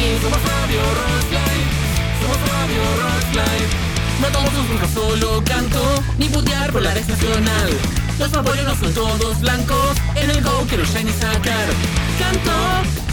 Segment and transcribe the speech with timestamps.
[0.00, 1.66] Somos Radio Rockslide,
[2.20, 3.68] somos Radio Rockslide.
[4.22, 7.70] No tomo sus nunca solo canto, ni putear por la red nacional.
[8.18, 11.68] Los favoritos no son todos blancos, en el go quiero shiny sacar.
[12.18, 12.56] Canto,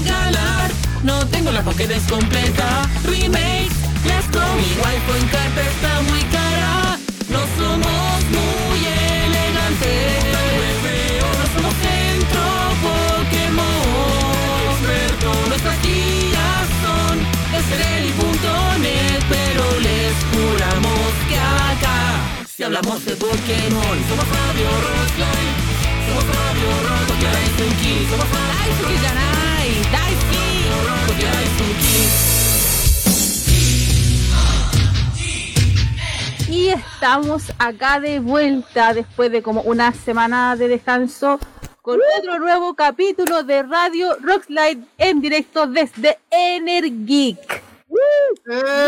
[0.06, 0.72] galar,
[1.04, 2.88] no tengo la Pokédex completa.
[3.04, 3.70] Remake,
[4.06, 4.40] let's go.
[4.56, 8.67] Mi wifi en carta está muy cara, no somos muy
[22.58, 25.54] si hablamos de Pokémon, somos Radio Rockline,
[26.08, 30.44] somos Radio Rock, porque Daisuki, somos Radio Daisuki Janai, Daisuki.
[31.22, 31.98] Daisuki.
[36.52, 41.40] Y estamos acá de vuelta después de como una semana de descanso
[41.84, 47.67] con otro nuevo capítulo de Radio Rockslide en directo desde Energic.
[48.50, 48.88] ¡Eh!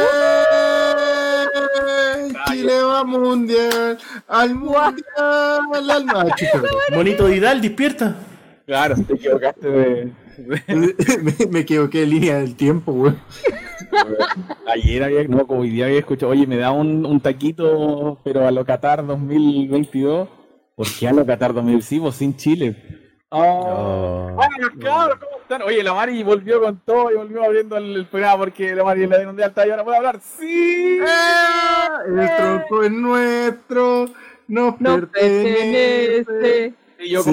[2.47, 6.45] Chile va mundial, al mundial, al macho.
[6.93, 8.15] Monito Didal, despierta.
[8.65, 10.11] Claro, te equivocaste de.
[10.37, 13.13] me, me equivoqué de línea del tiempo, güey.
[14.67, 18.47] Ayer había, no, como hoy día había escuchado, oye, me da un, un taquito, pero
[18.47, 20.29] a lo Qatar 2022.
[20.75, 22.75] ¿Por qué a lo Qatar 2022 sin Chile?
[23.29, 24.31] Oh.
[24.35, 25.67] Bueno, cabros, ¿cómo están?
[25.67, 29.03] Oye, la Mari volvió con todo y volvió abriendo el, el programa porque la Mari
[29.03, 30.19] es la de está y ahora puede hablar.
[30.21, 30.99] ¡Sí!
[31.07, 32.01] ¡Ah!
[32.07, 34.05] El tronco es nuestro,
[34.47, 36.23] nos No pertenece.
[36.25, 36.73] pertenece.
[37.01, 37.31] Y yo Sí.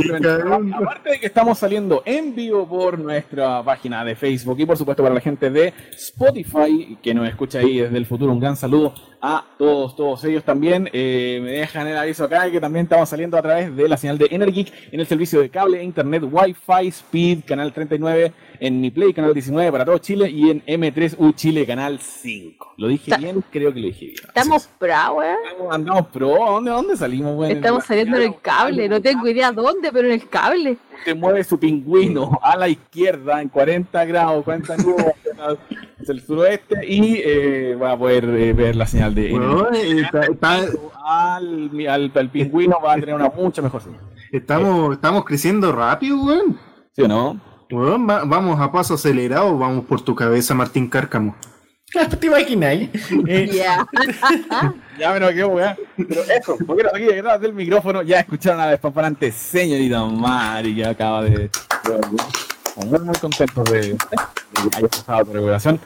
[0.74, 5.02] Aparte de que estamos saliendo en vivo por nuestra página de Facebook y por supuesto
[5.02, 8.94] para la gente de Spotify que nos escucha ahí desde el futuro, un gran saludo
[9.20, 10.88] a todos, todos ellos también.
[10.92, 14.18] Eh, me dejan el aviso acá que también estamos saliendo a través de la señal
[14.18, 19.12] de Energic en el servicio de cable, internet, Wi-Fi, Speed, canal 39, en Mi Play,
[19.12, 22.74] canal 19 para todo Chile y en M3U Chile, canal 5.
[22.78, 24.16] Lo dije Ta- bien, creo que lo dije bien.
[24.26, 25.34] Estamos bravos, ¿eh?
[25.52, 27.34] Andamos, andamos pro, ¿dónde, dónde salimos?
[27.36, 27.52] güey?
[27.52, 30.76] Estamos saliendo en el cable, no tengo idea dónde, pero en el cable.
[31.04, 35.06] se mueve su pingüino a la izquierda en 40 grados, 40 nubes
[35.38, 35.58] hacia
[36.12, 40.60] el suroeste y eh, va a poder eh, ver la señal de Weón, está- está-
[41.04, 44.00] al, al, al pingüino va a tener una mucha mejor señal.
[44.32, 46.58] estamos, estamos creciendo rápido, weón.
[46.92, 47.40] ¿Sí o no?
[47.70, 51.34] Weón, va- vamos a paso acelerado, vamos por tu cabeza, Martín Cárcamo.
[52.20, 52.72] ¿Te imaginas?
[53.26, 53.86] Eh, Ya.
[54.98, 55.76] Ya me lo quedo, weá.
[55.96, 60.86] Pero eso, porque aquí detrás del micrófono ya escucharon a la despamparante señorita Mari que
[60.86, 61.50] acaba de.
[61.50, 63.96] Estamos muy, muy contentos de, de
[64.70, 65.78] que haya pasado tu regulación.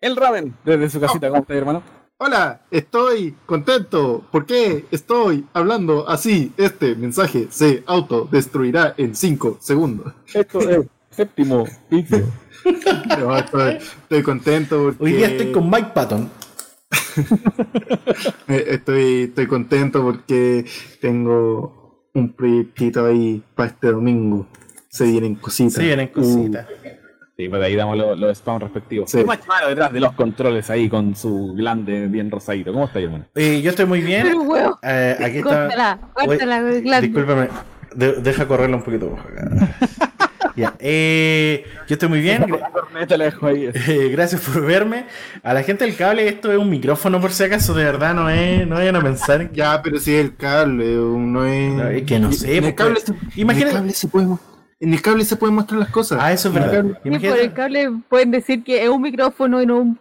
[0.00, 1.82] El Raven, desde su casita, ¿cómo estás, hermano?
[2.18, 4.24] Hola, estoy contento.
[4.32, 6.52] ¿Por qué estoy hablando así?
[6.56, 10.12] Este mensaje se autodestruirá en 5 segundos.
[10.34, 10.80] Esto es
[11.16, 12.20] séptimo piso.
[13.18, 16.28] No, estoy, estoy contento porque Hoy día estoy con Mike Patton.
[18.48, 20.64] eh, estoy, estoy contento porque
[21.00, 24.48] tengo un proyectito ahí para este domingo.
[24.88, 25.74] Se vienen cositas.
[25.74, 26.66] Sí, vienen cositas.
[27.36, 29.10] Sí, pues ahí damos los, los spams respectivos.
[29.10, 29.20] Sí.
[29.20, 32.72] Y Machimaro detrás de los controles ahí con su glande bien rosadito.
[32.72, 33.26] ¿Cómo está, hermano?
[33.34, 34.26] Eh, yo estoy muy bien.
[34.82, 36.00] Eh, aquí está.
[36.14, 36.62] Córtala.
[37.00, 37.48] Discúlpame,
[37.94, 39.16] de- deja correrlo un poquito.
[40.56, 40.74] Ya.
[40.78, 42.44] Eh, yo estoy muy bien.
[43.88, 45.04] Eh, gracias por verme.
[45.42, 48.28] A la gente del cable, esto es un micrófono por si acaso, de verdad, no
[48.30, 49.52] es, no vayan a pensar.
[49.52, 51.72] Ya, pero si es el cable, no es.
[51.72, 53.92] No, es que no sé, En el pues, cable, pues, se, imagina- en el cable
[53.92, 54.26] se puede.
[54.78, 56.18] En el cable se pueden mostrar las cosas.
[56.20, 56.72] Ah, eso es verdad.
[56.72, 59.98] cable- Sí, por Imagínate, el cable pueden decir que es un micrófono y no un.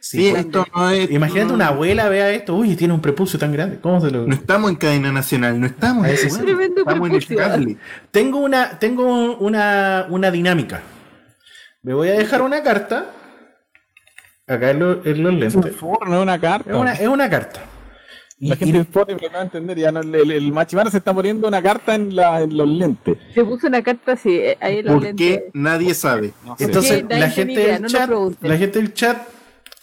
[0.00, 1.10] Sí, Sí, pues, esto no es.
[1.10, 3.78] imagínate no- una abuela vea esto, uy, tiene un prepucio tan grande.
[3.80, 4.26] ¿Cómo se lo.?
[4.26, 6.06] No estamos en cadena nacional, no estamos.
[6.08, 6.28] Sí.
[6.38, 7.78] Tremendo estamos en el.
[8.10, 10.80] Tengo una, tengo una, una dinámica.
[11.82, 13.10] Me voy a dejar una carta.
[14.46, 15.76] Acá en, lo- en los Es un lentes.
[15.80, 16.70] forno, es una carta.
[16.70, 17.60] Es una, es una carta.
[18.38, 19.78] Y- La gente de Spotify lo va a entender.
[19.78, 20.52] Ya no, el, el,
[20.90, 23.16] se está poniendo una carta en, la, en los lentes.
[23.32, 25.26] Se puso una carta así, eh, ahí en los ¿Por lentes.
[25.26, 25.50] qué?
[25.54, 26.32] Nadie sabe.
[26.44, 26.64] No sé.
[26.64, 28.10] Entonces, la gente idea, del no nos chat,
[28.42, 29.16] la gente del chat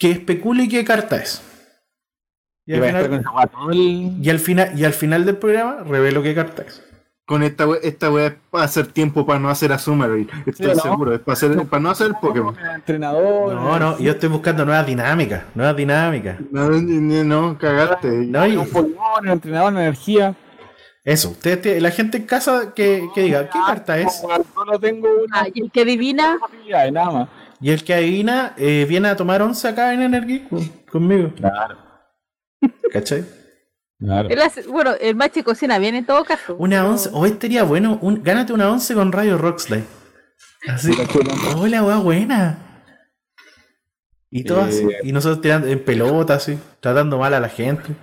[0.02, 1.40] que especule qué carta es.
[2.66, 6.22] Y Y al, final, con el- y al final, y al final del programa revelo
[6.24, 6.82] qué carta es.
[7.24, 10.28] Con esta we- esta weá es para hacer tiempo para no hacer a Summary.
[10.44, 10.80] Estoy ¿no?
[10.80, 12.56] seguro, es para, hacer, para no hacer Pokémon.
[12.74, 13.54] Entrenador.
[13.54, 16.36] No, no, yo estoy buscando nuevas dinámicas, nuevas dinámicas.
[16.50, 18.08] No, no, no, cagaste.
[18.08, 20.34] No, y- Un polimón, un entrenador, una energía.
[21.04, 24.20] eso, usted, te- la gente en casa que, que diga, ¿qué carta es?
[24.20, 26.38] Solo tengo una Ah, y el que adivina,
[26.92, 27.28] nada más.
[27.62, 31.32] Y el que adivina eh, viene a tomar once acá en Energy con- conmigo.
[31.36, 31.78] Claro.
[32.92, 33.24] ¿Cachai?
[33.98, 34.28] Claro.
[34.28, 36.56] él hace- bueno, el macho cocina bien en todo caso.
[36.58, 39.84] Una once, hoy estaría bueno, un, gánate una once con Radio Rockslide.
[40.68, 40.92] Así.
[41.56, 42.58] Hola, weá buena.
[44.30, 44.82] Y todo así.
[44.84, 44.98] Eh.
[45.04, 47.94] Y nosotros tirando en pelota, así, tratando mal a la gente.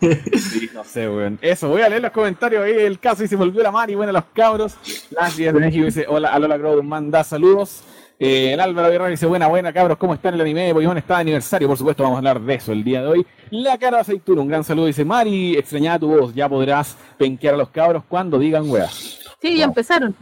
[0.00, 1.38] Sí, no sé, weón.
[1.40, 2.72] Eso, voy a leer los comentarios ahí.
[2.72, 3.94] El caso y se volvió la Mari.
[3.94, 4.74] Bueno, los cabros.
[5.12, 7.84] Las 10 de México dice: Hola, a Lola Grow manda saludos.
[8.24, 9.98] Eh, el Álvaro Guerrero dice: Buena, buena, cabros.
[9.98, 10.96] ¿Cómo están el anime de Pokémon?
[10.96, 12.04] Está de aniversario, por supuesto.
[12.04, 13.26] Vamos a hablar de eso el día de hoy.
[13.50, 14.86] La cara de aceituna, un gran saludo.
[14.86, 16.32] Dice: Mari, extrañada tu voz.
[16.32, 19.18] Ya podrás penquear a los cabros cuando digan weas.
[19.40, 20.14] Sí, ya empezaron.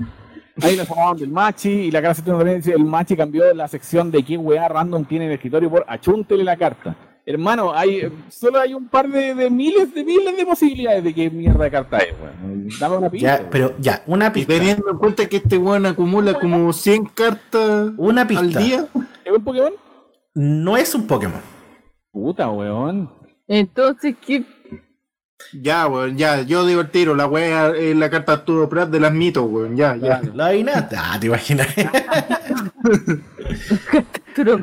[0.62, 1.68] Ahí nos llamaban del Machi.
[1.68, 4.66] Y la cara de aceituna también dice: El Machi cambió la sección de qué wea
[4.66, 6.96] random tiene en el escritorio por achúntele la carta.
[7.30, 11.30] Hermano, hay, solo hay un par de, de miles de miles de posibilidades de qué
[11.30, 12.68] mierda de carta es, weón.
[12.78, 13.38] Dame una pista.
[13.42, 14.52] Ya, pero ya, una Y pista.
[14.54, 18.44] teniendo en cuenta que este weón acumula como 100 cartas Una pista.
[18.44, 18.86] al día.
[19.24, 19.72] ¿Es un Pokémon?
[20.34, 21.40] No es un Pokémon.
[22.12, 23.10] Puta, weón.
[23.48, 24.44] Entonces, ¿qué?
[25.52, 26.42] Ya, weón, ya.
[26.42, 27.14] Yo digo el tiro.
[27.14, 29.76] La wea es la carta Arturo Prat de las mitos, weón.
[29.76, 30.20] Ya, ya.
[30.34, 30.96] La adivinaste.
[30.98, 31.66] Ah, te imaginas.
[34.34, 34.58] Tú no.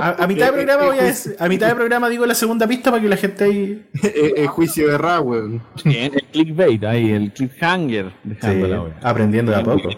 [0.00, 2.66] A, a mitad de programa voy a decir- a mitad de programa digo la segunda
[2.66, 3.86] pista para que la gente ahí.
[3.94, 5.62] Es es juicio de Ra, weón.
[5.84, 8.12] Bien, el clickbait ahí, el cliffhanger.
[8.42, 8.94] weón.
[9.02, 9.88] aprendiendo de a poco.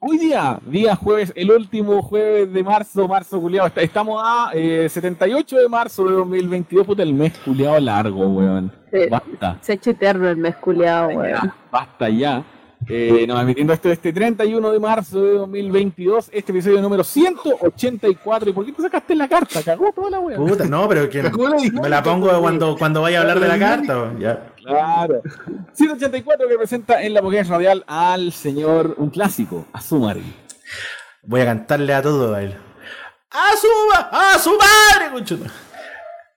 [0.00, 3.66] Hoy día, día jueves, el último jueves de marzo, marzo culiado.
[3.66, 8.72] Est- Estamos a eh, 78 de marzo de 2022, puta, el mes culiado largo, weón.
[8.92, 9.00] Sí.
[9.10, 11.28] Basta, Se ha hecho eterno el mes culiado, weón.
[11.30, 12.44] ya, basta ya.
[12.86, 18.50] Eh, nos emitiendo esto este 31 de marzo de 2022, este episodio número 184.
[18.50, 19.62] ¿Y por qué te sacaste la carta?
[19.62, 20.46] Cagó toda la weón.
[20.46, 23.96] Puta, no, pero que me la pongo cuando, cuando vaya a hablar de la carta.
[23.96, 24.52] weón, Ya.
[24.56, 25.22] Claro.
[25.72, 30.22] 184 que presenta en la Pokémon Radial al señor, un clásico, Azumari.
[31.22, 32.54] Voy a cantarle a todo a él.
[33.30, 33.66] ¡A su,
[34.10, 35.50] a su madre, conchuta!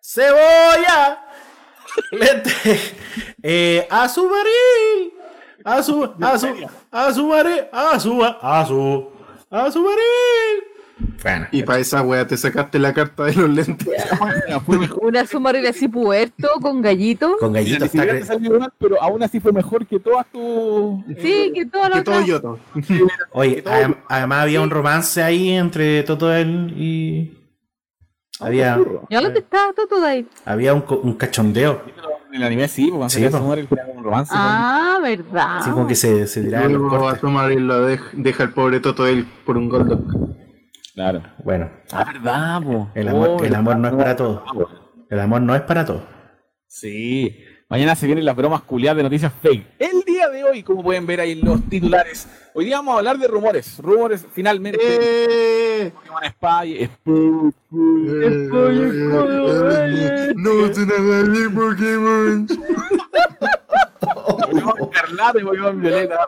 [0.01, 1.25] ¡Cebolla!
[2.11, 2.51] Lente.
[3.43, 5.13] Eh, a su baril.
[5.65, 6.47] A su, a su,
[6.91, 7.59] a su baril.
[7.71, 9.09] A su, a su,
[9.49, 10.63] a su baril.
[11.23, 13.87] Bueno, Y para esa wea te sacaste la carta de los lentes.
[15.01, 17.37] Una sumarila así puerto con gallito.
[17.39, 21.03] con gallito está te salió mal, pero aún así fue mejor que todas tus.
[21.19, 22.59] Sí, que todo Que lo todo Yoto.
[23.31, 27.37] Oye, adem- además había un romance ahí entre Toto él y.
[28.39, 28.79] Había,
[29.09, 30.25] ¿Y dónde está todo ahí?
[30.45, 31.81] había un, un cachondeo.
[32.31, 34.31] En el anime sí, porque Sí, sí, como un romance.
[34.35, 35.57] Ah, verdad.
[35.59, 38.79] Así como que se, se los Luego a tomar y lo dej- deja el pobre
[38.79, 40.01] Toto él por un Goldock.
[40.93, 41.21] Claro.
[41.43, 42.89] Bueno, Ah, verdad, po.
[42.95, 44.41] el amor, Oh, el amor no es para todos.
[45.09, 46.03] El amor no es para todos.
[46.67, 47.37] Sí.
[47.69, 49.65] Mañana se vienen las bromas culiadas de noticias fake.
[49.79, 52.97] El día de hoy, como pueden ver ahí en los titulares, hoy día vamos a
[52.99, 53.77] hablar de rumores.
[53.79, 54.79] Rumores finalmente.
[54.81, 55.91] ¡Eh!
[55.91, 56.89] Pokémon Spy,
[60.35, 62.47] No es una de Pokémon.
[64.01, 66.19] Pokémon Escarlata y Pokémon Violeta.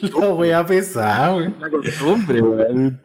[0.00, 1.54] La wea pesada, weón.
[1.60, 3.00] La costumbre, weón.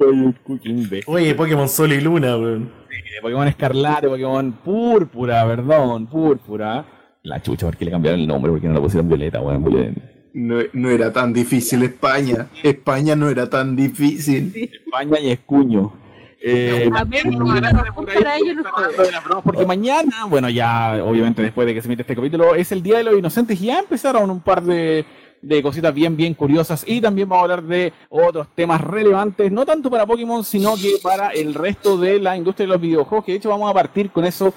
[1.07, 2.71] Oye, Pokémon Sol y Luna, weón.
[2.91, 6.85] Eh, Pokémon Escarlata, Pokémon Púrpura, perdón, Púrpura.
[7.23, 8.51] La chucha, ¿por qué le cambiaron el nombre?
[8.51, 10.14] ¿Por qué no le pusieron Violeta, weón?
[10.35, 12.47] No, no era tan difícil España.
[12.61, 14.51] España no era tan difícil.
[14.53, 15.93] España y Escuño.
[16.41, 17.23] Eh, A ver,
[19.43, 22.97] porque mañana, bueno, ya obviamente después de que se emite este capítulo, es el Día
[22.97, 25.05] de los Inocentes y ya empezaron un par de,
[25.41, 29.65] de cositas bien, bien curiosas y también vamos a hablar de otros temas relevantes, no
[29.65, 33.31] tanto para Pokémon, sino que para el resto de la industria de los videojuegos, que
[33.31, 34.53] de hecho vamos a partir con eso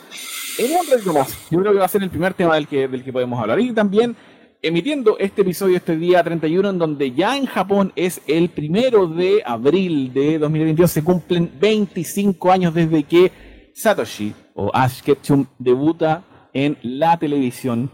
[0.59, 1.49] en un ratito más.
[1.51, 3.61] Yo creo que va a ser el primer tema del que, del que podemos hablar.
[3.61, 4.17] Y también
[4.63, 9.43] emitiendo este episodio este día 31, en donde ya en Japón es el primero de
[9.45, 16.77] abril de 2022, se cumplen 25 años desde que Satoshi o Ash Ketchum debuta en
[16.83, 17.91] la televisión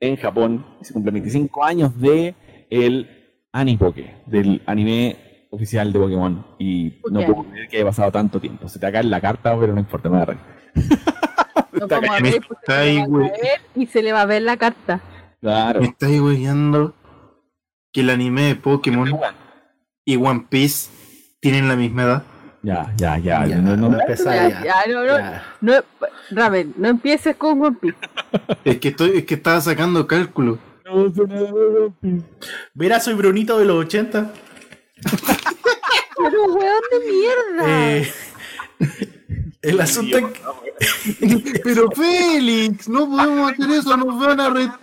[0.00, 0.66] en Japón.
[0.82, 2.34] Se cumplen 25 años de
[2.68, 3.08] el
[3.52, 6.44] Anipoke, del anime oficial de Pokémon.
[6.58, 8.68] Y no puedo creer que haya pasado tanto tiempo.
[8.68, 10.38] Se te acá en la carta, pero no importa, me da rey.
[11.72, 14.26] Nos vamos a ver, pues, se le va a caer y se le va a
[14.26, 15.00] ver la carta.
[15.42, 15.80] Claro.
[15.80, 16.94] Me estáis weyando
[17.92, 19.10] que el anime de Pokémon
[20.04, 20.88] y One Piece
[21.40, 22.22] tienen la misma edad.
[22.62, 23.44] Ya, ya, ya.
[23.46, 24.64] Ya, no, no, no empezar Ya, ya.
[24.64, 25.44] ya, no, no, Ya.
[25.60, 25.72] no,
[26.30, 27.96] Raven, no empieces con One Piece.
[28.64, 30.58] Es que estoy, es que estaba sacando cálculo.
[30.84, 32.24] no sé nada de One Piece.
[32.74, 34.30] Mira, soy Brunito de los 80.
[36.16, 37.90] Pero weón de mierda.
[37.98, 38.12] Eh,
[39.62, 44.80] el asunto es que- Pero Félix, no podemos hacer eso, nos van a retar.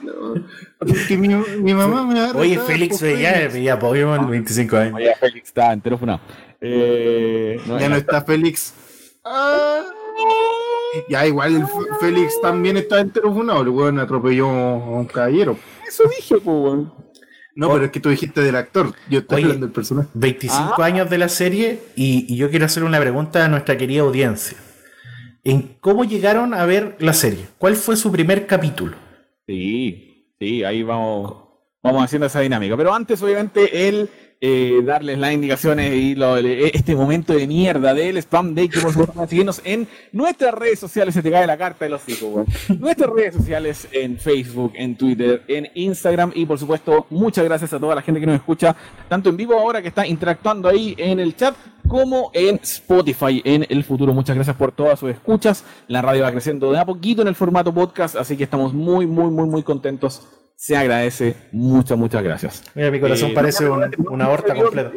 [1.08, 4.94] Que mi, mi mamá me va a Oye, Félix veía, veía Pokémon 25 años.
[4.96, 6.22] Oye, Félix está entero funado.
[6.62, 8.74] Eh, no, Ya no está Félix.
[9.26, 9.82] Ah.
[11.10, 11.66] Ya igual el
[12.00, 13.62] Félix también está entero funado.
[13.62, 15.58] El weón atropelló a un caballero.
[15.88, 16.94] Eso dije, weón.
[17.56, 18.94] No, pero es que tú dijiste del actor.
[19.10, 19.44] Yo estoy Oye.
[19.46, 20.08] hablando del personaje.
[20.14, 20.86] 25 Ah.
[20.86, 24.58] años de la serie y, y yo quiero hacer una pregunta a nuestra querida audiencia.
[25.44, 27.46] ¿En cómo llegaron a ver la serie?
[27.58, 28.98] ¿Cuál fue su primer capítulo?
[29.48, 31.44] Sí, sí, ahí vamos,
[31.82, 32.76] vamos haciendo esa dinámica.
[32.76, 34.10] Pero antes, obviamente, el
[34.42, 38.94] eh, darles las indicaciones y el- este momento de mierda del spam day que por
[38.94, 41.14] pueden seguirnos en nuestras redes sociales.
[41.14, 42.48] Se te cae la carta de los hijos.
[42.80, 47.80] Nuestras redes sociales en Facebook, en Twitter, en Instagram y por supuesto, muchas gracias a
[47.80, 48.76] toda la gente que nos escucha,
[49.10, 51.56] tanto en vivo ahora que está interactuando ahí en el chat,
[51.88, 54.14] como en Spotify en el futuro.
[54.14, 55.66] Muchas gracias por todas sus escuchas.
[55.88, 59.06] La radio va creciendo de a poquito en el formato podcast, así que estamos muy,
[59.06, 60.22] muy, muy, muy contentos.
[60.62, 61.38] Se agradece.
[61.54, 62.64] Muchas, muchas gracias.
[62.76, 64.92] Mira, mi corazón Eh, parece no, un- una horta completa.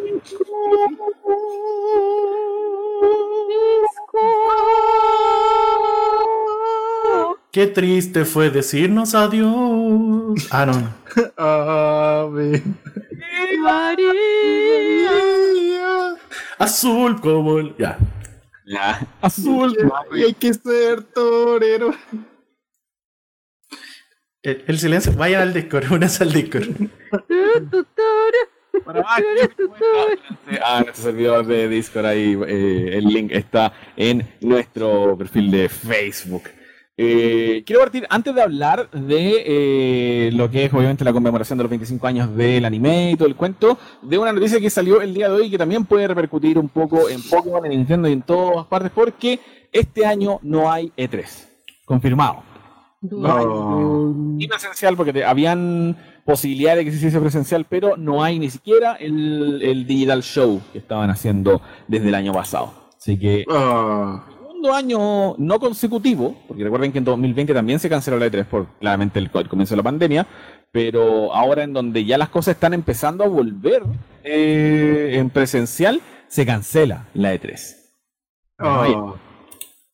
[7.50, 10.48] Qué triste fue decirnos adiós.
[10.50, 10.72] Ah, no.
[10.72, 10.88] no.
[11.36, 12.62] Ave
[13.60, 15.10] María.
[16.58, 17.76] Azul como el.
[17.76, 17.98] Ya.
[18.64, 19.76] La azul.
[20.14, 21.90] Y hay que ser torero.
[24.42, 25.12] El, el silencio.
[25.12, 25.84] Vayan al Discord.
[25.92, 26.68] Únanse al Discord.
[28.84, 29.20] Para más,
[30.64, 36.44] a nuestro servidor de Discord ahí, eh, el link está en nuestro perfil de Facebook.
[36.96, 41.64] Eh, quiero partir, antes de hablar de eh, lo que es obviamente la conmemoración de
[41.64, 45.12] los 25 años del anime y todo el cuento, de una noticia que salió el
[45.12, 48.22] día de hoy que también puede repercutir un poco en Pokémon, en Nintendo y en
[48.22, 49.38] todas partes, porque
[49.70, 51.26] este año no hay E3.
[51.84, 52.51] Confirmado.
[53.02, 54.14] No.
[54.38, 58.48] Y presencial, porque te- habían posibilidad de que se hiciese presencial, pero no hay ni
[58.48, 62.72] siquiera el, el digital show que estaban haciendo desde el año pasado.
[62.96, 64.24] Así que Ah.
[64.38, 68.66] segundo año no consecutivo, porque recuerden que en 2020 también se canceló la E3 por
[68.78, 70.26] claramente el, el comienzo de la pandemia,
[70.70, 73.82] pero ahora en donde ya las cosas están empezando a volver
[74.22, 77.58] eh, en presencial, se cancela la E3
[78.58, 79.14] Ah.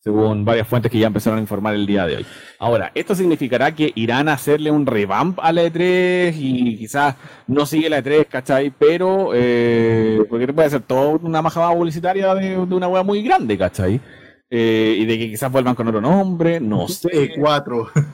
[0.08, 2.26] Según varias fuentes que ya empezaron a informar el día de hoy.
[2.58, 7.14] Ahora, esto significará que irán a hacerle un revamp a la E3 y quizás
[7.46, 8.70] no sigue la E3, ¿cachai?
[8.70, 13.58] Pero, eh, porque puede ser toda una majada publicitaria de, de una wea muy grande,
[13.58, 14.00] ¿cachai?
[14.48, 17.36] Eh, y de que quizás vuelvan con otro nombre, no sé.
[17.36, 17.90] E4.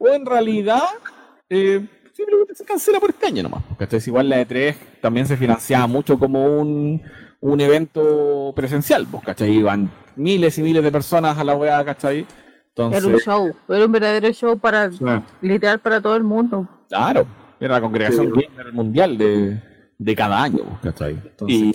[0.00, 0.84] O en realidad,
[1.50, 3.64] eh, simplemente se cancela por este año nomás.
[3.76, 4.00] ¿Cachai?
[4.06, 7.02] Igual la E3 también se financiaba mucho como un,
[7.40, 9.50] un evento presencial, pues, ¿cachai?
[9.52, 12.26] Iban miles y miles de personas a la wea, ¿cachai?
[12.76, 14.90] Era un Entonces, show, era un verdadero show para,
[15.40, 16.66] literal, para todo el mundo.
[16.88, 17.26] claro,
[17.60, 19.60] era la congregación gamer mundial de,
[19.98, 21.18] de cada año, pues, ¿cachai?
[21.48, 21.72] Y,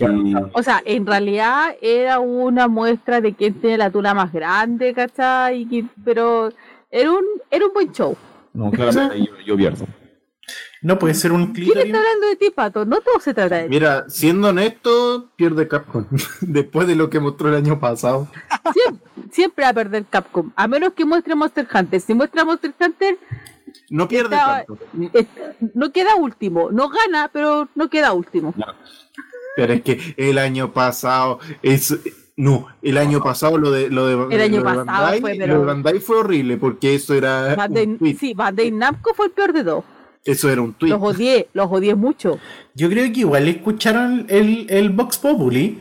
[0.53, 5.67] O sea, en realidad era una muestra de quién tiene la tula más grande, ¿cachai?
[6.05, 6.49] Pero
[6.89, 8.15] era un, era un buen show.
[8.53, 9.85] no, claramente yo, yo pierdo.
[10.83, 11.85] No puede ser un ¿Quién clítoris.
[11.85, 12.85] está hablando de ti, Pato?
[12.85, 13.69] No todo se trata de ti.
[13.69, 16.05] Mira, siendo honesto, pierde Capcom.
[16.41, 18.27] Después de lo que mostró el año pasado.
[18.73, 20.51] Siempre, siempre va a perder Capcom.
[20.55, 22.01] A menos que muestre Monster Hunter.
[22.01, 23.17] Si muestra Monster Hunter,
[23.89, 24.77] No pierde tanto.
[25.13, 25.25] eh,
[25.73, 26.69] no queda último.
[26.71, 28.53] No gana, pero no queda último.
[29.55, 31.97] Pero es que el año pasado es.
[32.35, 35.35] No, el año pasado lo de lo de El año lo de pasado Bandai, fue,
[35.35, 38.15] lo pero- de Bandai fue horrible porque eso era Bandai, un tweet.
[38.19, 39.83] sí, Bandai Namco fue el peor de dos.
[40.25, 40.89] Eso era un tweet.
[40.91, 42.39] Los odié, los odié mucho.
[42.75, 45.79] Yo creo que igual escucharon el, el Vox Populi.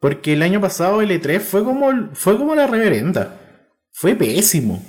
[0.00, 3.38] Porque el año pasado el E3 fue como, fue como la reverenda.
[3.92, 4.82] Fue pésimo.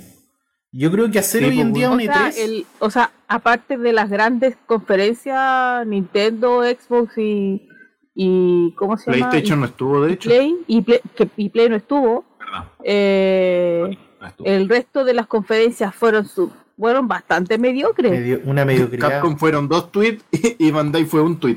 [0.72, 2.34] Yo creo que hacer Sí, hoy en pues, día O un sea, E3.
[2.38, 7.68] el, o sea, aparte de las grandes conferencias, Nintendo, Xbox y,
[8.14, 9.30] y ¿cómo se llama?
[9.30, 10.28] PlayStation no estuvo, de hecho.
[10.30, 12.24] Play, y Play, que, y Play no estuvo.
[12.40, 12.64] ¿Verdad?
[12.82, 14.46] eh, No estuvo.
[14.48, 18.10] el resto de las conferencias fueron su, fueron bastante mediocres.
[18.12, 19.08] medio- una mediocridad.
[19.10, 20.24] Capcom fueron dos tweets
[20.58, 21.56] y Bandai fue un tweet.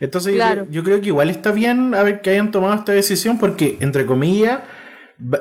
[0.00, 0.62] Entonces yo Claro.
[0.62, 3.78] creo- yo, creo que igual está bien a ver que hayan tomado esta decisión porque,
[3.80, 4.60] entre comillas,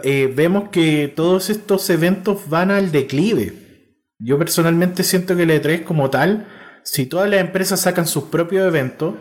[0.03, 3.53] eh, vemos que todos estos eventos van al declive.
[4.20, 6.46] Yo personalmente siento que el E3 como tal,
[6.84, 9.15] si todas las empresas sacan sus propios eventos,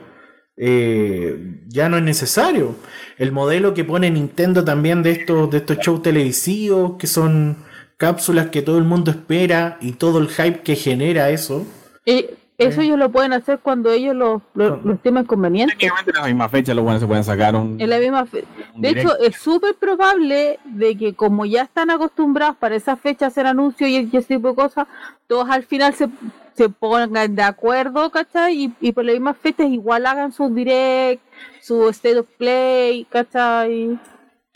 [0.58, 2.76] eh, ya no es necesario.
[3.16, 7.56] El modelo que pone Nintendo también de estos, de estos shows televisivos, que son
[8.00, 11.66] cápsulas que todo el mundo espera y todo el hype que genera eso.
[12.06, 12.26] Y
[12.56, 15.74] eso ellos lo pueden hacer cuando ellos lo, lo, lo estimen conveniente.
[15.74, 18.44] Técnicamente en la misma fecha los buenos se pueden sacar un, En la misma fe-
[18.74, 19.14] un De directo.
[19.16, 23.90] hecho, es súper probable de que como ya están acostumbrados para esa fecha hacer anuncios
[23.90, 24.86] y, ese tipo de cosas,
[25.26, 26.08] todos al final se,
[26.54, 28.64] se pongan de acuerdo, ¿cachai?
[28.64, 31.22] Y, y por las mismas fechas igual hagan su direct,
[31.60, 33.98] su state of play, ¿cachai?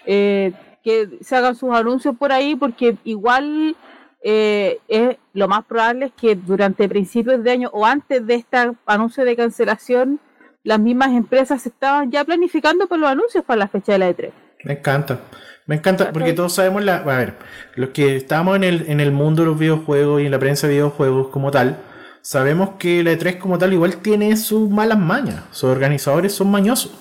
[0.07, 0.53] Eh,
[0.85, 3.75] que se hagan sus anuncios por ahí porque igual
[4.23, 8.57] eh, es, lo más probable es que durante principios de año o antes de este
[8.85, 10.21] anuncio de cancelación,
[10.63, 14.33] las mismas empresas estaban ya planificando por los anuncios para la fecha de la E3.
[14.65, 15.21] Me encanta.
[15.67, 16.97] Me encanta porque todos sabemos la.
[16.97, 17.35] A ver,
[17.75, 20.67] los que estamos en el, en el mundo de los videojuegos y en la prensa
[20.67, 21.79] de videojuegos como tal,
[22.21, 25.45] sabemos que la E3 como tal igual tiene sus malas mañas.
[25.51, 26.93] Sus organizadores son mañosos.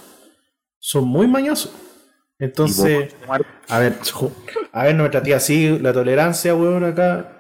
[0.80, 1.74] Son muy mañosos.
[2.44, 3.16] Entonces,
[3.70, 3.94] a ver,
[4.74, 7.38] a ver, no me traté así, la tolerancia, weón, acá.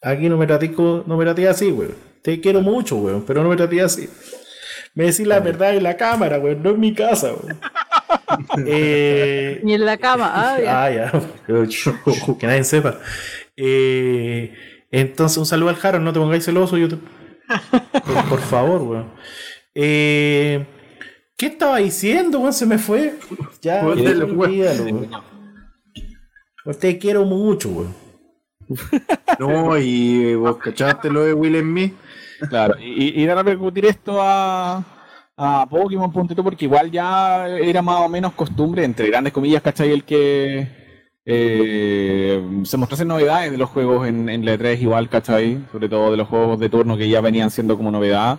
[0.00, 1.94] Aquí no me traté, no me traté así, weón.
[2.22, 4.08] Te quiero mucho, weón, pero no me traté así.
[4.94, 7.60] Me decís la verdad en la cámara, weón, no en mi casa, weón.
[8.66, 10.32] eh, Ni en la cama.
[10.34, 10.84] Ah, ya.
[10.84, 11.12] Ah, ya.
[12.38, 12.98] que nadie sepa.
[13.58, 14.54] Eh,
[14.90, 17.06] entonces, un saludo al Jaro, no te pongáis celoso, YouTube.
[17.92, 19.12] Por, por favor, weón.
[19.74, 20.64] Eh,
[21.36, 22.52] ¿Qué estaba diciendo, weón?
[22.52, 23.14] Se me fue.
[23.60, 25.10] Ya, Olvídalo, weón.
[26.80, 27.94] Te quiero mucho, weón.
[29.38, 31.94] No, y vos cachaste lo de Will Smith.
[32.48, 34.82] Claro, y, y dar a repercutir esto a,
[35.36, 39.62] a Pokémon, ponte tú, porque igual ya era más o menos costumbre, entre grandes comillas,
[39.62, 39.90] ¿cachai?
[39.90, 40.68] El que
[41.24, 45.60] eh, se mostrasen novedades de los juegos en, en la E3, igual, ¿cachai?
[45.72, 48.38] Sobre todo de los juegos de turno que ya venían siendo como novedad.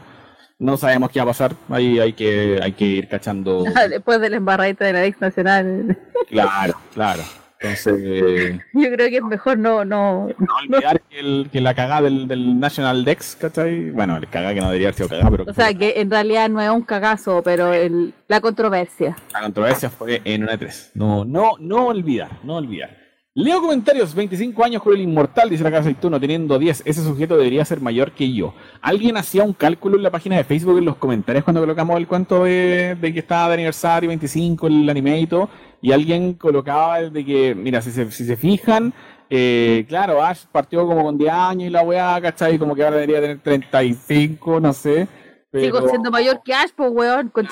[0.59, 3.63] No sabemos qué va a pasar, ahí hay que, hay que ir cachando.
[3.89, 5.97] Después de la embarradita de la ex nacional.
[6.29, 7.21] Claro, claro.
[7.59, 12.03] Entonces, Yo creo que es mejor no, no, no olvidar que, el- que la cagada
[12.03, 13.89] del, del National Dex, ¿cachai?
[13.91, 16.49] Bueno, el cagada que no debería haber sido cagada, pero O sea, que en realidad
[16.49, 19.15] no es un cagazo, pero el, la controversia.
[19.33, 20.91] La controversia fue en una E3.
[20.95, 23.06] No, no, no olvidar, no olvidar.
[23.39, 26.81] Leo comentarios, 25 años con el inmortal, dice la casa Aceituno, teniendo 10.
[26.85, 28.55] Ese sujeto debería ser mayor que yo.
[28.81, 32.07] Alguien hacía un cálculo en la página de Facebook en los comentarios cuando colocamos el
[32.07, 35.49] cuento de, de que estaba de aniversario 25, el anime y todo,
[35.83, 38.91] y alguien colocaba de que, mira, si se, si se fijan,
[39.29, 42.57] eh, claro, Ash partió como con 10 años y la weá, ¿cachai?
[42.57, 45.07] Como que ahora debería tener 35, no sé.
[45.53, 47.29] Sigo pero- siendo mayor que Ash, pues, weón.
[47.29, 47.47] con-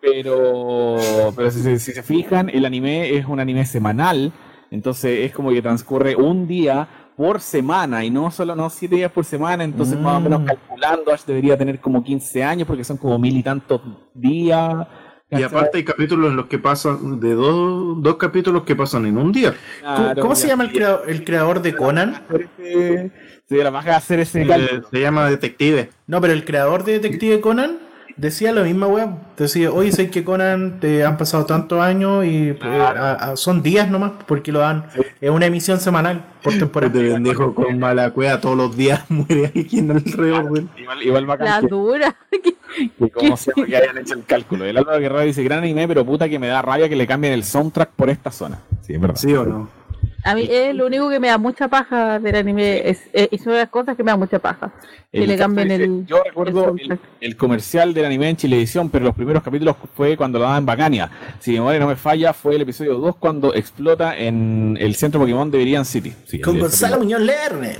[0.00, 0.96] pero,
[1.36, 4.32] pero si, se- si se fijan, el anime es un anime semanal,
[4.70, 9.10] entonces es como que transcurre un día por semana y no solo no siete días
[9.10, 10.44] por semana, entonces más o menos Mm.
[10.44, 13.80] calculando Ash debería tener como 15 años porque son como mil y tantos
[14.14, 14.86] días.
[15.30, 19.18] Y aparte hay capítulos en los que pasan, de dos, dos capítulos que pasan en
[19.18, 19.52] un día.
[19.82, 22.14] ¿Cómo, Claro, cómo se llama el creador, el creador de Conan?
[22.14, 23.12] Hacer ese-
[23.48, 24.88] Sí, la baja a hacer ese Eh, cálculo.
[24.90, 25.90] se llama Detective.
[26.06, 27.78] No, pero el creador de Detective Conan
[28.18, 29.16] decía la misma weá.
[29.36, 33.62] Decía, oye, sé que Conan te han pasado tantos años y eh, a- a- son
[33.62, 34.84] días nomás, porque lo dan.
[35.20, 36.92] Es una emisión semanal por temporada.
[36.92, 40.48] Este pendejo con mala cueva todos los días muere alguien alrededor.
[40.48, 40.66] güey.
[40.76, 42.16] Igual, igual bacán La que- dura.
[42.98, 44.64] que como se llama que hayan hecho el cálculo.
[44.66, 47.32] El Álvaro Guerrero dice, gran anime, pero puta que me da rabia que le cambien
[47.32, 48.58] el soundtrack por esta zona.
[48.82, 49.16] Sí, es verdad.
[49.16, 49.77] ¿Sí o no?
[50.24, 52.88] A mí es lo único que me da mucha paja del anime.
[52.90, 54.72] Es, es, y son las cosas que me da mucha paja.
[55.12, 56.06] Que El le cambien el.
[56.06, 57.00] Yo recuerdo el el, soundtrack.
[57.20, 60.66] el comercial del anime en Chilevisión, pero los primeros capítulos fue cuando lo daban en
[60.66, 61.10] Bacania.
[61.38, 65.20] Si mi memoria no me falla, fue el episodio 2 cuando explota en el centro
[65.20, 66.12] Pokémon de Viridian City.
[66.26, 67.78] Sí, Con Gonzalo Muñoz Lerner.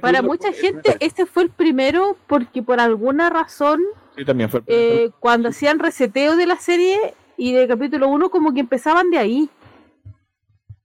[0.00, 3.80] Para mucha gente, ese fue el primero porque por alguna razón,
[4.16, 4.84] Sí, también fue el primero.
[5.04, 9.18] eh, cuando hacían reseteo de la serie y del capítulo 1, como que empezaban de
[9.18, 9.48] ahí.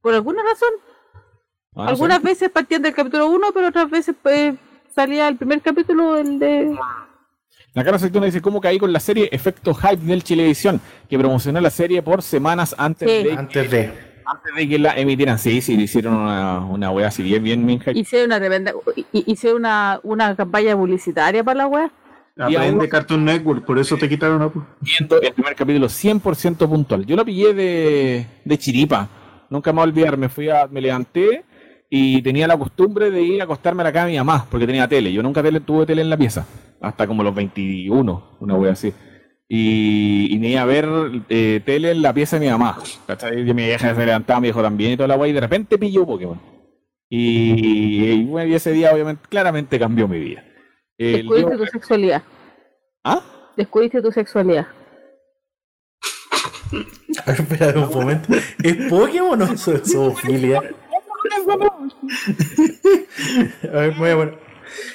[0.04, 0.70] Por alguna razón.
[1.76, 4.54] Ah, Algunas veces partían del capítulo 1, pero otras veces pues,
[4.94, 6.78] salía el primer capítulo, el de...
[7.74, 10.80] La cara Aceituna dice, ¿cómo caí con la serie Efecto Hype del Chilevisión?
[11.10, 13.24] Que promocionó la serie por semanas antes, Sí.
[13.24, 13.86] de, Antes de.
[14.26, 15.40] antes de que la emitieran.
[15.40, 17.82] Sí, sí, le hicieron una, una wea así bien, bien, bien.
[17.96, 18.74] Hice una tremenda...
[18.96, 21.90] hi- Hice una, una campaña publicitaria para la web.
[22.48, 27.06] Y Aprende Cartoon Network, por eso te quitaron viendo el primer capítulo 100% puntual.
[27.08, 29.10] Yo lo pillé de, de chiripa.
[29.54, 30.18] Nunca me voy a olvidar.
[30.18, 31.46] Me fui a, me levanté
[31.88, 34.66] y tenía la costumbre de ir a acostarme a la cama de mi mamá porque
[34.66, 35.14] tenía tele.
[35.14, 36.48] Yo nunca tele, tuve tele en la pieza.
[36.82, 38.92] Hasta como los 21, una wea así.
[39.48, 40.90] Y, y me iba a ver
[41.30, 42.80] eh, tele en la pieza de mi mamá.
[43.06, 43.42] ¿Cachai?
[43.42, 45.30] Y mi vieja se levantaba, mi hijo también y toda la wea.
[45.30, 46.42] Y de repente pilló Pokémon.
[47.08, 50.44] Y, y, bueno, y ese día obviamente claramente cambió mi vida.
[50.98, 52.24] El Descubriste tu sexualidad.
[53.04, 53.22] ¿Ah?
[53.56, 54.66] Descubriste tu sexualidad.
[57.26, 58.34] A ver, espera un momento.
[58.64, 60.62] ¿Es Pokémon o so- zoofilia?
[63.72, 64.38] A ver, voy a poner.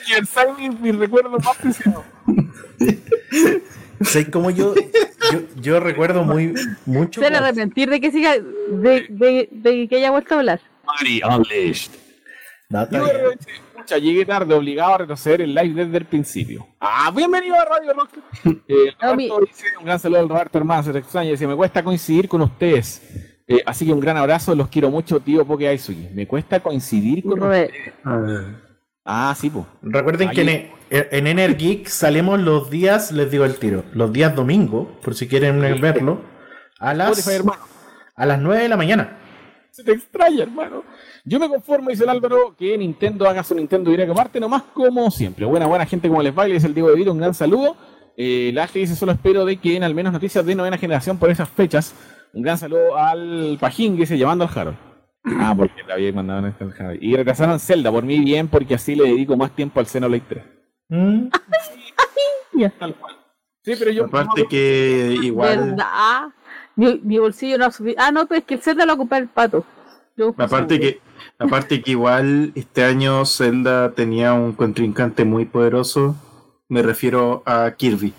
[0.08, 2.04] Y el Simon, mi recuerdo más preciado.
[4.00, 4.74] ¿Sabes cómo yo,
[5.32, 6.54] yo, yo recuerdo muy
[6.86, 7.20] mucho?
[7.20, 10.60] Se arrepentir de que siga, de, de, de que haya vuelto a hablar.
[10.86, 11.90] Mari Unleashed.
[12.70, 12.86] No,
[13.88, 16.66] pucha, llegué tarde, obligado a retroceder el live desde el principio.
[16.80, 18.10] Ah, bienvenido a Radio Rock.
[18.68, 21.82] Eh, Roberto dice, un gran saludo al Roberto hermano, se te extraña, dice, me cuesta
[21.82, 23.02] coincidir con ustedes.
[23.46, 26.10] Eh, así que un gran abrazo, los quiero mucho, tío Poke Aisugi.
[26.14, 27.72] Me cuesta coincidir con Robert,
[28.04, 28.42] Ah,
[29.04, 29.64] Ah, sí, pues.
[29.80, 30.42] Recuerden Ahí- que
[30.90, 35.26] en, en Energeek salimos los días, les digo el tiro, los días domingo, por si
[35.28, 36.20] quieren verlo,
[36.78, 37.26] a las,
[38.16, 39.16] a las 9 de la mañana.
[39.70, 40.82] Se te extraña, hermano.
[41.24, 45.10] Yo me conformo, dice el Álvaro, que Nintendo haga su Nintendo Direct aparte, nomás como
[45.10, 45.44] siempre.
[45.44, 47.76] Buena, buena gente como les baile, es el Diego de Vito, un gran saludo.
[48.16, 51.30] Eh, la dice, solo espero de que den al menos noticias de novena generación por
[51.30, 51.94] esas fechas.
[52.32, 54.78] Un gran saludo al Pajín, que dice, llamando al Harold.
[55.24, 57.02] Ah, porque le había mandado este al Harold.
[57.02, 60.44] Y retrasaron Zelda, por mí bien, porque así le dedico más tiempo al Xenoblade 3.
[60.88, 61.28] Mm.
[62.78, 63.16] Tal cual.
[63.62, 64.06] Sí, pero yo...
[64.06, 66.28] Aparte que igual, ¿verdad?
[66.78, 67.96] Mi, mi bolsillo no ha subido.
[67.98, 69.64] Ah, no, pero es que el Zelda lo ocupa el pato.
[70.16, 71.00] Yo- aparte que,
[71.38, 76.14] aparte que igual este año Zelda tenía un contrincante muy poderoso.
[76.68, 78.14] Me refiero a Kirby.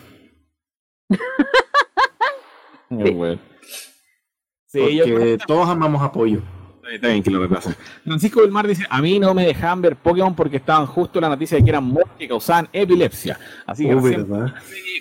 [2.90, 3.40] Muy bueno.
[4.68, 5.04] Sí, yo...
[5.06, 6.42] Porque todos amamos apoyo.
[6.94, 7.48] Está bien que lo.
[8.04, 11.24] Francisco del Mar dice, a mí no me dejaban ver Pokémon porque estaban justo en
[11.24, 13.40] la noticia de que eran monos que causaban epilepsia.
[13.66, 13.96] Así que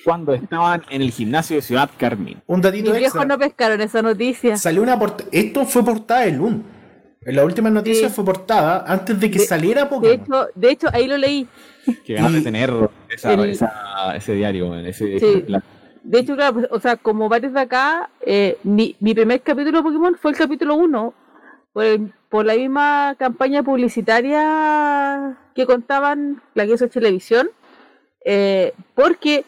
[0.05, 2.41] cuando estaban en el gimnasio de Ciudad Carmín.
[2.47, 4.57] Un datito Mis viejos no pescaron esa noticia.
[4.57, 5.29] Salió una portada.
[5.33, 6.65] Esto fue portada de Loon.
[7.25, 8.15] En la última noticia Sí.
[8.15, 10.15] fue portada antes de que De- saliera De Pokémon.
[10.15, 11.47] hecho, de hecho, ahí lo leí.
[12.05, 12.73] Que ganas de tener
[13.11, 15.45] esa, El- esa- ese diario, ese Sí.
[15.49, 15.63] la-
[16.03, 19.79] De hecho, claro, pues, o sea, como varios de acá, eh, mi, mi primer capítulo
[19.79, 21.13] de Pokémon fue el capítulo 1,
[21.79, 27.51] por, el- por la misma campaña publicitaria que contaban la que hizo televisión,
[28.25, 29.45] eh, porque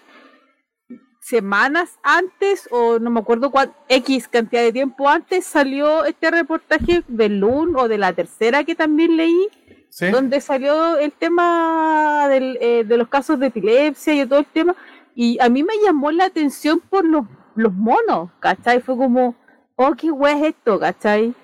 [1.21, 7.03] semanas antes, o no me acuerdo cuál, X cantidad de tiempo antes, salió este reportaje
[7.09, 9.49] del LUN o de la tercera que también leí,
[9.89, 10.07] ¿Sí?
[10.11, 14.77] donde salió el tema del, eh, de los casos de epilepsia y todo el tema,
[15.17, 17.25] y a mí me llamó la atención por los,
[17.57, 18.81] los monos, ¿cachai?
[18.81, 19.35] Fue como,
[19.75, 21.35] oh, qué guay es esto, ¿cachai?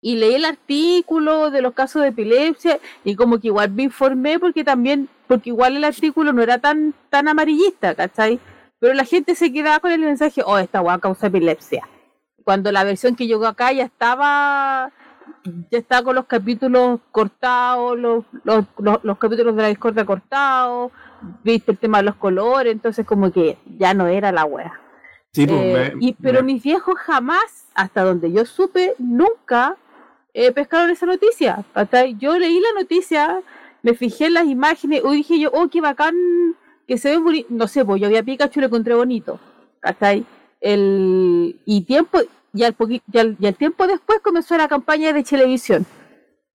[0.00, 4.38] Y leí el artículo de los casos de epilepsia y como que igual me informé
[4.38, 8.38] porque también, porque igual el artículo no era tan, tan amarillista, ¿cachai?
[8.78, 11.88] Pero la gente se quedaba con el mensaje, oh, esta guay causa epilepsia.
[12.44, 14.92] Cuando la versión que llegó acá ya estaba
[15.70, 20.92] ya estaba con los capítulos cortados, los, los, los, los capítulos de la discordia cortados,
[21.42, 24.80] viste el tema de los colores, entonces como que ya no era la wea.
[25.32, 29.76] Sí, pues, Eh, me- y, pero me- mis viejos jamás, hasta donde yo supe, nunca
[30.34, 31.64] eh, pescaron esa noticia.
[31.74, 33.40] Hasta yo leí la noticia,
[33.82, 36.14] me fijé en las imágenes, y dije yo, oh, qué bacán,
[36.86, 37.48] que se ve bonito.
[37.50, 39.38] No sé, pues yo vi a Pikachu y lo encontré bonito.
[39.80, 40.24] ¿Cachai?
[40.60, 42.18] El, y tiempo,
[42.52, 42.74] y al,
[43.40, 45.86] y al- tiempo después comenzó la campaña de televisión.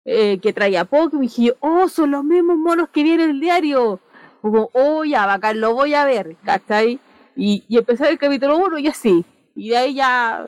[0.06, 3.40] eh, que traía Pokémon, y dije oh, son los mismos monos que viene en el
[3.40, 4.00] diario.
[4.42, 6.98] Como, oh, ya, bacán, lo voy a ver, ¿cachai?
[7.36, 9.24] Y, y empecé el capítulo 1 y así.
[9.56, 10.46] Y de ahí ya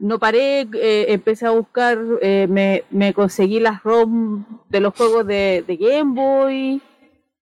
[0.00, 5.26] no paré, eh, empecé a buscar, eh, me, me conseguí las ROM de los juegos
[5.26, 6.82] de, de Game Boy,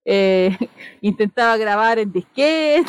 [0.05, 0.57] eh,
[1.01, 2.85] intentaba grabar en disquete,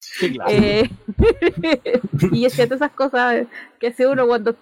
[0.00, 0.50] Sí, claro.
[0.52, 0.90] eh,
[2.32, 3.46] y hacía todas esas cosas
[3.80, 4.54] que hace uno cuando,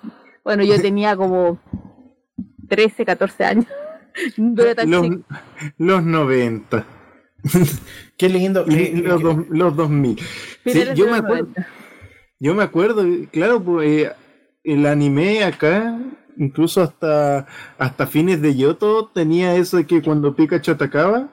[0.45, 1.59] bueno, yo tenía como
[2.69, 3.67] 13, 14 años.
[4.37, 5.07] No era tan los,
[5.79, 6.87] los 90.
[8.17, 8.65] Qué lindo.
[8.69, 10.19] y Eh, los, eh, dos- los 2000.
[10.65, 11.67] Sí, yo me acuerdo, 90.
[12.43, 14.13] Yo me acuerdo, claro, pues eh,
[14.65, 15.99] el anime acá,
[16.37, 17.47] incluso hasta,
[17.79, 21.29] hasta fines de Yoto, tenía eso de que cuando Pikachu atacaba,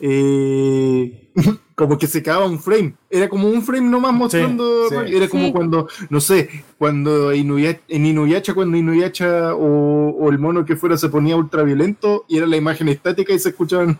[0.00, 1.32] eh,
[1.74, 2.94] como que se quedaba un frame.
[3.08, 4.88] Era como un frame nomás mostrando.
[4.88, 4.94] sí.
[5.16, 5.52] Era como Sí.
[5.52, 10.96] cuando, no sé, cuando Inuya- en Inuyacha, cuando Inuyacha o, o el mono que fuera
[10.98, 13.98] se ponía ultraviolento y era la imagen estática y se escuchaban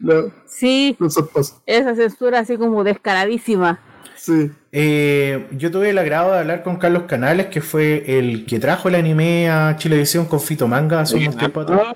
[0.00, 1.56] la- Sí, los zapatos.
[1.66, 3.80] esa censura así como descaradísima.
[4.16, 4.50] Sí.
[4.72, 8.88] Eh, yo tuve el agrado de hablar con Carlos Canales, que fue el que trajo
[8.88, 11.94] el anime a Chilevisión con Fito Manga hace unos tiempos atrás.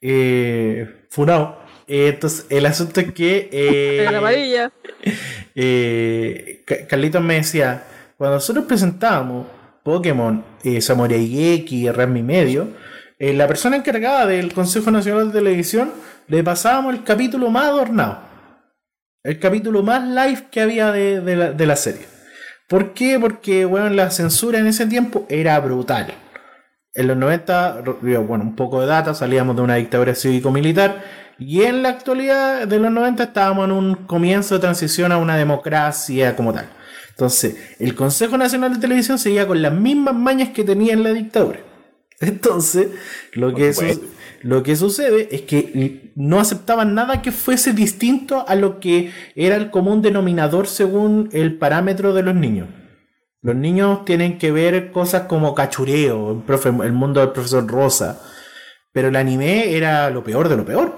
[0.00, 1.64] Eh, Funao.
[1.88, 3.48] Eh, entonces, el asunto es que.
[3.52, 4.72] eh, la amarilla.
[5.54, 7.84] eh, Ca- Carlitos me decía,
[8.16, 9.46] cuando nosotros presentábamos
[9.82, 12.68] Pokémon, eh, Samurai y Rami Medio,
[13.18, 15.92] eh, la persona encargada del Consejo Nacional de Televisión
[16.28, 18.18] le pasábamos el capítulo más adornado,
[19.26, 22.06] el capítulo más live que había de, de la, de la serie.
[22.68, 23.18] ¿Por qué?
[23.20, 26.12] Porque bueno, la censura en ese tiempo era brutal.
[26.94, 31.04] En los 90, ro- bueno, un poco de data, salíamos de una dictadura cívico-militar
[31.38, 35.36] y en la actualidad de los 90 estábamos en un comienzo de transición a una
[35.36, 36.68] democracia como tal.
[37.10, 41.12] Entonces, el Consejo Nacional de Televisión seguía con las mismas mañas que tenía en la
[41.12, 41.60] dictadura.
[42.20, 42.88] Entonces,
[43.34, 43.82] lo que, su-
[44.42, 49.56] lo que sucede es que no aceptaban nada que fuese distinto a lo que era
[49.56, 52.68] el común denominador según el parámetro de los niños.
[53.42, 58.20] Los niños tienen que ver cosas como cachureo, el, el mundo del profesor Rosa.
[58.92, 60.96] Pero el anime era lo peor de lo peor.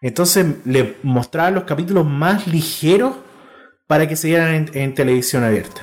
[0.00, 3.16] Entonces le mostraban los capítulos más ligeros
[3.86, 5.82] para que se dieran en, en televisión abierta.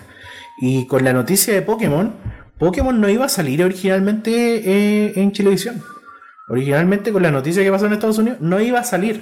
[0.59, 2.15] Y con la noticia de Pokémon,
[2.57, 5.83] Pokémon no iba a salir originalmente eh, en televisión.
[6.47, 9.21] Originalmente con la noticia que pasó en Estados Unidos, no iba a salir.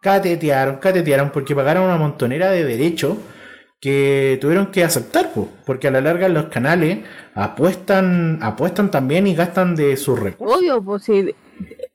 [0.00, 3.18] Catetearon, catetearon porque pagaron una montonera de derechos
[3.80, 7.00] que tuvieron que aceptar, po, porque a la larga los canales
[7.34, 10.58] apuestan, apuestan también y gastan de sus recursos.
[10.58, 11.34] Obvio, pues sí,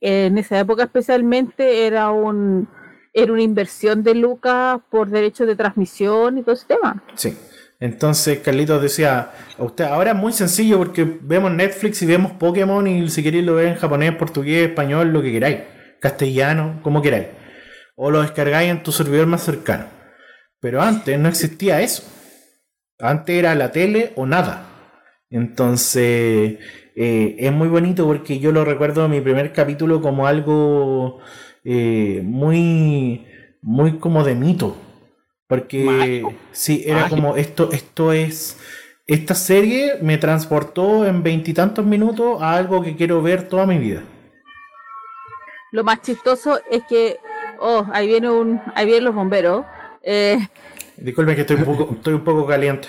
[0.02, 2.68] en esa época especialmente era un
[3.14, 7.02] era una inversión de lucas por derechos de transmisión y todo ese tema.
[7.16, 7.38] Sí.
[7.80, 13.10] Entonces Carlitos decía, usted ahora es muy sencillo porque vemos Netflix y vemos Pokémon y
[13.10, 15.60] si queréis lo ver en japonés, portugués, español, lo que queráis,
[16.00, 17.28] castellano, como queráis.
[17.96, 19.86] O lo descargáis en tu servidor más cercano.
[20.60, 22.04] Pero antes no existía eso.
[23.00, 24.68] Antes era la tele o nada.
[25.30, 26.60] Entonces
[26.96, 31.20] eh, es muy bonito porque yo lo recuerdo en mi primer capítulo como algo
[31.64, 33.28] eh, muy,
[33.62, 34.78] muy como de mito.
[35.48, 38.58] Porque sí, era como esto, esto es.
[39.08, 44.04] Esta serie me transportó en veintitantos minutos a algo que quiero ver toda mi vida.
[45.72, 47.18] Lo más chistoso es que,
[47.60, 49.66] oh, ahí viene un, ahí vienen los bomberos.
[50.02, 50.40] Eh,
[50.98, 52.88] Disculpen que estoy un poco, estoy un poco caliente.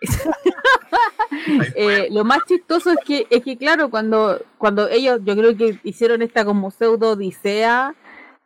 [1.74, 5.78] eh, lo más chistoso es que, es que claro, cuando, cuando ellos, yo creo que
[5.82, 7.94] hicieron esta como pseudo odisea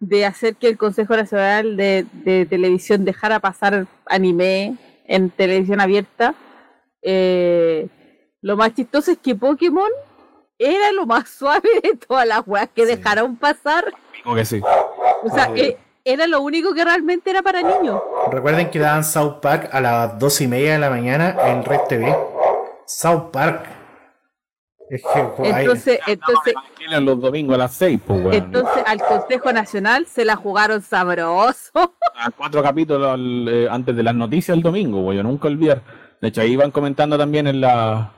[0.04, 4.74] de hacer que el Consejo Nacional de, de Televisión dejara pasar anime
[5.06, 6.34] en televisión abierta,
[7.02, 7.86] eh,
[8.40, 9.90] lo más chistoso es que Pokémon
[10.58, 12.96] era lo más suave de todas las weas que Sí.
[12.96, 13.92] dejaron pasar.
[14.24, 14.60] Digo que sí.
[15.22, 15.56] O sea, Oh.
[15.56, 18.00] eh, era lo único que realmente era para niños.
[18.30, 21.80] Recuerden que daban South Park a las dos y media de la mañana en Red
[21.88, 22.16] TV.
[22.86, 23.66] South Park.
[24.92, 26.54] Es que, pues, ahí- Entonces, entonces,
[27.00, 31.70] los domingos a las 6, pues, entonces al Consejo Nacional se la jugaron sabroso.
[32.14, 35.80] a cuatro capítulos al- eh, antes de las noticias el domingo, voy a nunca olvidar.
[36.20, 38.12] De hecho, ahí iban comentando también en la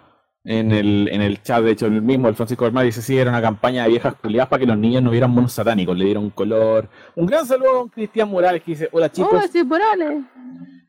[0.47, 3.31] en el, en el chat, de hecho, el mismo, el Francisco Hermán dice, sí, era
[3.31, 6.29] una campaña de viejas culiadas para que los niños no vieran monos satánicos, le dieron
[6.31, 6.87] color.
[7.15, 10.23] Un gran saludo a don Cristian Morales que dice, hola chicos, Oh, sí, Morales.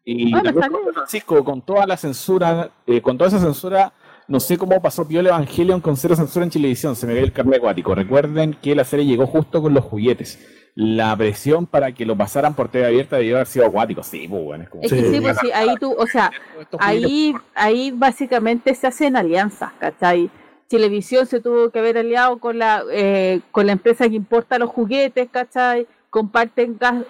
[0.04, 0.62] y salió.
[0.94, 3.94] Francisco, con toda la censura, eh, con toda esa censura,
[4.28, 7.32] no sé cómo pasó Piola Evangelion con cero censura en televisión, se me cayó el
[7.32, 7.94] carne acuático.
[7.94, 10.40] Recuerden que la serie llegó justo con los juguetes.
[10.76, 14.04] La presión para que lo pasaran por TV abierta debió haber sido acuático.
[14.04, 14.84] Sí, pues bueno, es como...
[14.84, 16.32] Es que sí, pues sí, ahí tú, o sea,
[16.80, 20.30] ahí, ahí básicamente se hacen alianzas, ¿cachai?
[20.68, 24.70] Televisión se tuvo que haber aliado con la, eh, con la empresa que importa los
[24.70, 25.88] juguetes, ¿cachai?
[26.10, 27.06] Comparten gas,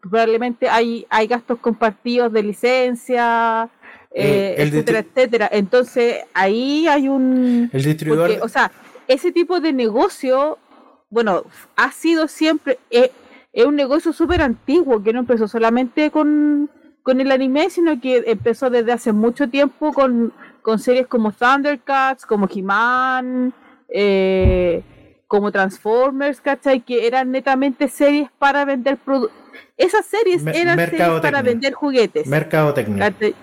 [0.00, 3.70] probablemente hay, hay gastos compartidos de licencia,
[4.12, 5.48] eh, el etcétera, etcétera.
[5.52, 7.70] Entonces ahí hay un...
[7.72, 8.28] el distribuidor.
[8.28, 8.70] Porque, o sea,
[9.06, 10.58] ese tipo de negocio,
[11.10, 11.44] bueno,
[11.76, 13.10] ha sido siempre, eh,
[13.52, 16.70] es un negocio súper antiguo, que no empezó solamente con,
[17.02, 22.26] con el anime, sino que empezó desde hace mucho tiempo con, con series como Thundercats,
[22.26, 23.54] como He-Man,
[23.88, 24.82] eh,
[25.26, 26.80] como Transformers, ¿cachai?
[26.80, 29.36] Que eran netamente series para vender productos.
[29.76, 32.26] Esas series Me- eran series para vender juguetes.
[32.26, 33.10] Mercadotecnia.
[33.12, 33.34] ¿cachai?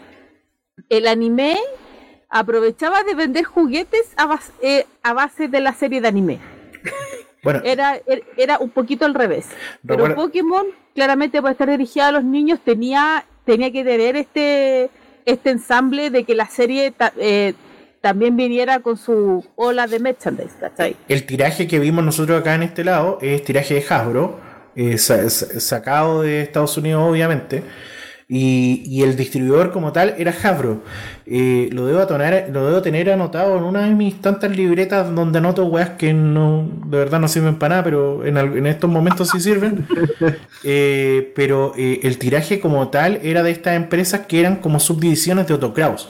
[0.90, 1.58] El anime
[2.30, 6.40] aprovechaba de vender juguetes a base, eh, a base de la serie de anime.
[7.44, 9.46] Bueno, Era, er- era un poquito al revés.
[9.86, 14.90] Pero Pokémon, claramente para estar dirigida a los niños, tenía, tenía que tener este,
[15.26, 17.54] este ensamble de que la serie ta- eh,
[18.02, 20.96] también viniera con su ola de merchandise, ¿cachai?
[21.08, 24.40] el tiraje que vimos nosotros acá en este lado es tiraje de Hasbro,
[24.76, 27.64] eh, sa- sa- sacado de Estados Unidos obviamente,
[28.28, 30.82] y, y el distribuidor como tal era Hasbro.
[31.28, 35.38] Eh, lo, debo atonar- lo debo tener anotado en una de mis tantas libretas donde
[35.40, 39.40] anoto weas que no, de verdad no sirven para nada, pero en estos momentos sí
[39.40, 39.86] sirven.
[40.68, 45.46] Eh, pero eh, el tiraje como tal era de estas empresas que eran como subdivisiones
[45.48, 46.10] de Autocraus.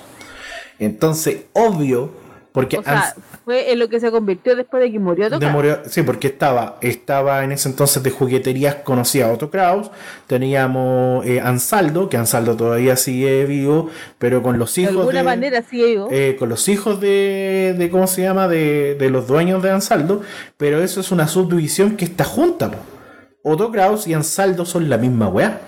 [0.80, 2.12] Entonces, obvio,
[2.56, 3.14] porque O sea,
[3.44, 5.30] fue en lo que se convirtió después de que murió.
[5.30, 9.92] Demoró- sí, porque estaba, estaba en ese entonces de jugueterías conocía Otto Kraus,
[10.26, 15.24] teníamos eh, Ansaldo, que Ansaldo todavía sigue vivo, pero con los de hijos alguna de,
[15.24, 16.08] manera sí digo.
[16.12, 18.48] eh, con los hijos de, de ¿cómo se llama?
[18.48, 20.22] De, de los dueños de Ansaldo,
[20.58, 22.78] pero eso es una subdivisión que está junta, po.
[23.48, 25.62] Otto Kraus y Ansaldo son la misma weá.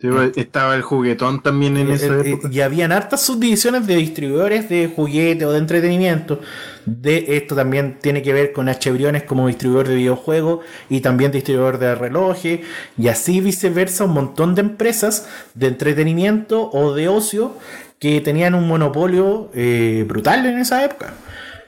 [0.00, 2.48] Sí, pues, estaba el juguetón también en Eh, esa eh, época.
[2.50, 6.40] y habían hartas subdivisiones de distribuidores de juguete o de entretenimiento.
[6.84, 8.66] De esto también tiene que ver con.
[8.92, 12.60] Briones como distribuidor de videojuegos y también distribuidor de relojes
[12.98, 17.56] y así viceversa un montón de empresas de entretenimiento o de ocio
[17.98, 21.14] que tenían un monopolio eh, brutal en esa época.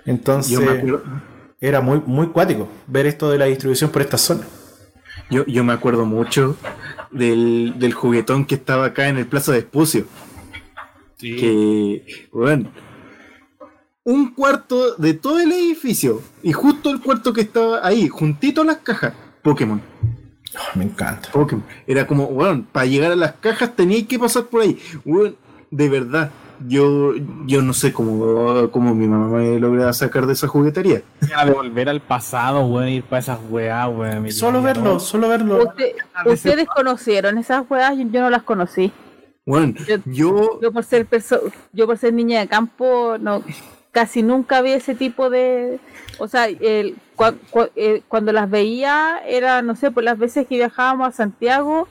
[0.04, 0.58] Entonces,
[1.60, 4.42] era muy, muy cuático ver esto de la distribución por esta zona.
[5.30, 6.56] yo, yo me acuerdo mucho
[7.10, 10.06] del, del juguetón que estaba acá en el Plaza de Espucio.
[11.18, 12.70] Que, bueno,
[14.04, 18.66] un cuarto de todo el edificio y justo el cuarto que estaba ahí, juntito a
[18.66, 19.80] las cajas, Pokémon.
[20.54, 21.30] Oh, me encanta.
[21.32, 21.64] Pokémon.
[21.86, 24.78] Era como, bueno, para llegar a las cajas tenía que pasar por ahí.
[25.04, 25.36] Weón,
[25.70, 26.30] de verdad,
[26.66, 27.12] yo,
[27.46, 31.02] yo no sé cómo, cómo mi mamá me logra sacar de esa juguetería.
[31.20, 34.30] De volver al pasado, weón, ir para esas weas, weón.
[34.32, 35.00] Solo verlo, ¿no?
[35.00, 35.62] solo verlo.
[35.68, 35.92] Usted-
[36.26, 38.92] ustedes conocieron esas weas, yo, yo no las conocí.
[39.44, 41.40] Bueno, Yo- yo, Yo por ser perso
[41.72, 43.42] yo por ser niña de campo, no
[43.92, 45.78] casi nunca vi ese tipo de
[46.18, 50.46] o sea, el, cua- cua- eh, cuando las veía era, no sé, por las veces
[50.46, 51.86] que viajábamos a Santiago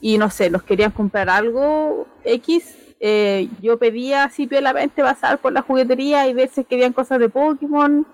[0.00, 5.52] y no sé, nos querían comprar algo X, eh, yo pedía así piolamente pasar por
[5.52, 8.06] la juguetería y ver si querían cosas de Pokémon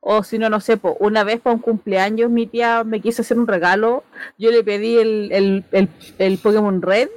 [0.00, 3.20] o si no, no sé, po, una vez para un cumpleaños mi tía me quiso
[3.22, 4.02] hacer un regalo,
[4.38, 7.08] yo le pedí el, el, el, el Pokémon Red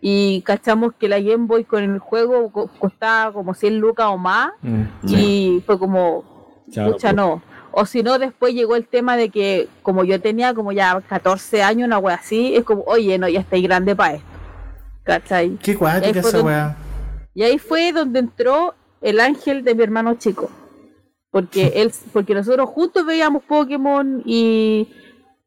[0.00, 4.18] y cachamos que la Game Boy con el juego co- costaba como 100 lucas o
[4.18, 4.82] más Mm,
[5.16, 6.24] y fue como,
[7.12, 7.14] pues.
[7.14, 7.42] no.
[7.76, 11.62] O si no, después llegó el tema de que como yo tenía como ya 14
[11.62, 14.33] años, una wea así, es como, oye, no, ya estáis grande para esto.
[15.04, 15.58] ¿Cachai?
[15.62, 16.76] Qué cuática esa donde- weá.
[17.34, 20.50] Y ahí fue donde entró el ángel de mi hermano chico.
[21.30, 24.88] Porque él, porque nosotros juntos veíamos Pokémon y,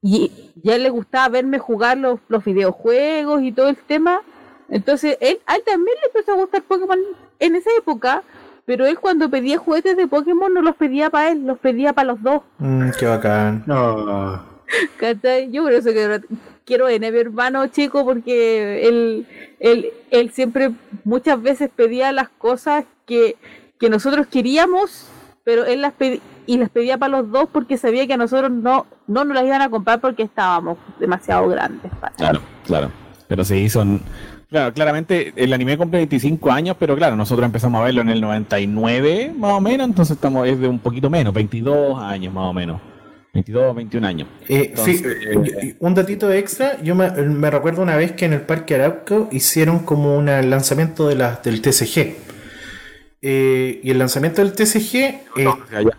[0.02, 4.22] y, y a él le gustaba verme jugar los, los videojuegos y todo el tema.
[4.70, 7.00] Entonces, él, a él también le empezó a gustar Pokémon
[7.40, 8.24] en esa época,
[8.66, 12.10] pero él cuando pedía juguetes de Pokémon no los pedía para él, los pedía para
[12.10, 12.42] los dos.
[12.60, 13.64] Mm, qué bacán.
[13.66, 14.44] no,
[15.00, 15.50] ¿cachai?
[15.52, 16.20] Yo por eso que
[16.68, 19.26] quiero en mi hermano chico porque él,
[19.60, 20.72] él, él siempre
[21.06, 23.38] muchas veces pedía las cosas que,
[23.80, 25.10] que nosotros queríamos,
[25.44, 28.50] pero él las pedía y las pedía para los dos porque sabía que a nosotros
[28.50, 31.92] no, no nos las iban a comprar porque estábamos demasiado grandes.
[32.16, 32.90] Claro, claro.
[33.28, 34.02] Pero sí, son.
[34.50, 38.22] Claro, claramente el anime cumple 25 años, pero claro, nosotros empezamos a verlo en el
[38.22, 42.54] 99, más o menos, entonces estamos es de un poquito menos, 22 años más o
[42.54, 42.80] menos.
[43.38, 44.28] 22, 21 años.
[44.50, 48.34] Eh, Entonces, sí, eh, un datito extra, yo me, me recuerdo una vez que en
[48.34, 52.16] el Parque Arauco hicieron como un lanzamiento de la, del TCG.
[53.22, 55.22] Eh, y el lanzamiento del TCG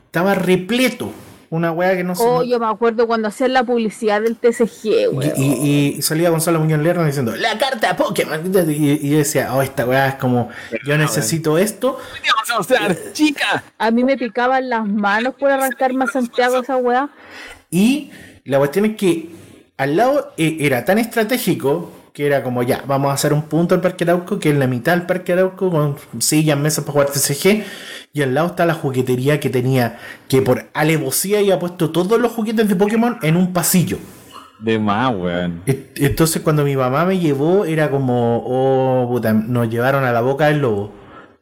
[0.07, 1.13] estaba repleto.
[1.51, 2.23] Una weá que no se...
[2.23, 5.33] Oh, yo me acuerdo cuando hacían la publicidad del TCG, y, weón.
[5.37, 9.63] y- y salía Gonzalo Muñoz Lerner diciendo la carta Pokémon y, y yo decía oh
[9.63, 10.51] esta weá es como
[10.87, 11.99] yo necesito esto
[12.37, 13.65] vamos a mostrar, chica.
[13.79, 17.09] A mí me picaban las manos por arrancarme a Santiago esa weá.
[17.71, 18.11] Y
[18.45, 19.31] la cuestión es que
[19.79, 23.77] al lado eh, era tan estratégico que era como ya, vamos a hacer un punto
[23.77, 27.11] al Parque Arauco, que es la mitad del Parque Arauco, con sillas, mesas para jugar
[27.11, 27.63] TCG.
[28.13, 32.33] Y al lado está la juguetería que tenía, que por alevosía había puesto todos los
[32.33, 33.99] juguetes de Pokémon en un pasillo.
[34.59, 35.63] De más, weón.
[35.65, 40.47] Entonces cuando mi mamá me llevó era como, oh, puta, nos llevaron a la boca
[40.47, 40.91] del lobo.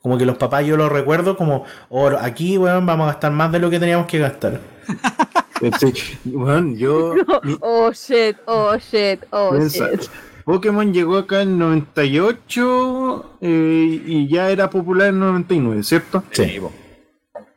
[0.03, 3.51] Como que los papás yo lo recuerdo como, oh, aquí, weón, vamos a gastar más
[3.51, 4.61] de lo que teníamos que gastar.
[5.81, 7.15] sí, bueno, yo,
[7.63, 10.07] Oh shit, oh shit, oh shit.
[10.47, 16.23] Pokémon llegó acá en 98 eh, y ya era popular en 99, ¿cierto?
[16.31, 16.61] Sí.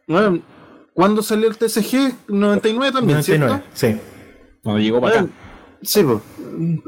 [0.08, 0.39] Bueno,
[0.93, 2.15] ¿cuándo salió el TCG?
[2.30, 3.63] 99 también, 99, ¿cierto?
[3.73, 3.95] sí.
[4.63, 5.30] Cuando llegó para acá.
[5.84, 6.21] Sí, po.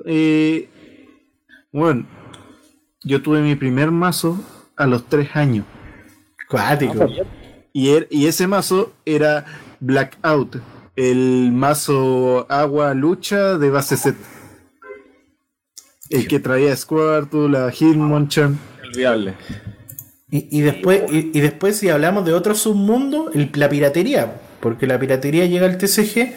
[0.06, 0.68] Eh,
[1.72, 2.06] bueno,
[3.04, 4.38] yo tuve mi primer mazo
[4.76, 5.66] a los 3 años.
[6.50, 7.08] Cuático.
[7.74, 9.46] Y, er- y ese mazo era
[9.80, 10.58] Blackout,
[10.96, 14.16] el mazo agua lucha de base set.
[16.12, 18.60] El que traía Squirtle, a Hitmonchan.
[18.84, 19.34] Olvidable.
[20.30, 24.36] Y, y después, y, y después si hablamos de otro submundo, el- la piratería.
[24.60, 26.34] Porque la piratería llega al TCG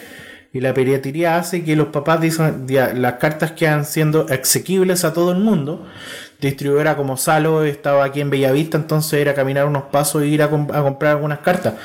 [0.53, 5.13] y la piratería hace que los papás dicen ya, las cartas quedan siendo asequibles a
[5.13, 5.85] todo el mundo.
[6.41, 10.49] Distribuidora como Salo estaba aquí en Bellavista, entonces era caminar unos pasos e ir a,
[10.49, 11.75] com- a comprar algunas cartas.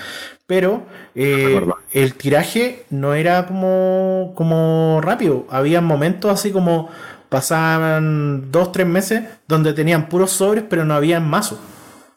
[0.47, 0.83] Pero
[1.15, 1.61] eh,
[1.93, 5.47] el tiraje no era como, como rápido.
[5.51, 6.89] Había momentos así como
[7.31, 11.59] pasaban dos, tres meses donde tenían puros sobres, pero no había mazos.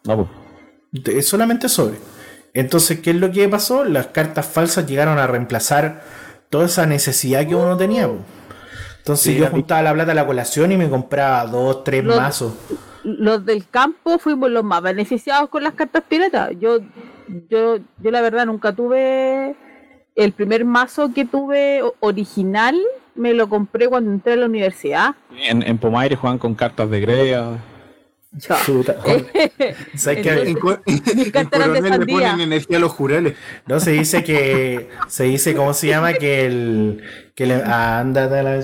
[0.03, 0.27] No.
[0.91, 1.97] De- solamente sobre.
[2.53, 3.85] Entonces, ¿qué es lo que pasó?
[3.85, 6.03] Las cartas falsas llegaron a reemplazar
[6.49, 8.07] toda esa necesidad que uno tenía.
[8.07, 8.17] po.
[8.99, 12.53] Entonces Sí, yo juntaba la plata a la colación y me compraba dos, tres mazos.
[13.03, 16.51] Los del campo fuimos los más beneficiados con las cartas piratas.
[16.59, 16.79] Yo,
[17.49, 19.55] yo, yo la verdad nunca tuve
[20.15, 22.79] el primer mazo que tuve original,
[23.15, 25.15] me lo compré cuando entré a la universidad.
[25.37, 27.57] En, en Pomaire juegan con cartas de.
[28.65, 28.95] Puta.
[29.95, 30.29] ¿Sabes qué?
[30.41, 33.35] En, le ponen energía a los jurales.
[33.67, 34.89] No se dice que.
[35.07, 36.13] Se dice, ¿cómo se llama?
[36.13, 37.03] Que el.
[37.35, 37.55] Que le.
[37.55, 38.55] Ah, ándate a la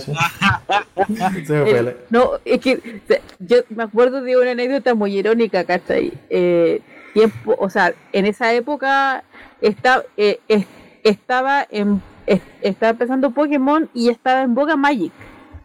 [1.50, 3.02] El- no, es que
[3.40, 6.14] yo me acuerdo de una anécdota muy irónica, ¿cachai?
[6.30, 6.82] Eh,
[7.14, 9.24] tiempo, o sea, en esa época
[9.62, 10.66] está, eh, es-
[11.04, 15.12] estaba en es- estaba empezando Pokémon y estaba en boga Magic.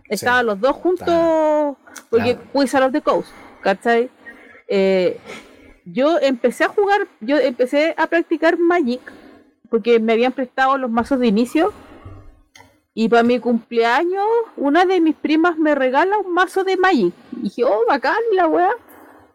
[0.08, 1.76] Estaban los dos juntos
[2.10, 2.48] porque Claro.
[2.52, 3.30] Wizard of the Coast,
[3.62, 4.10] ¿cachai?
[4.68, 5.18] Eh,
[5.84, 9.00] yo empecé a jugar, yo empecé a practicar Magic
[9.70, 11.72] porque me habían prestado los mazos de inicio
[12.94, 17.12] y para mi cumpleaños, una de mis primas me regala un mazo de Magic.
[17.36, 18.70] Y dije, oh, bacán la weá.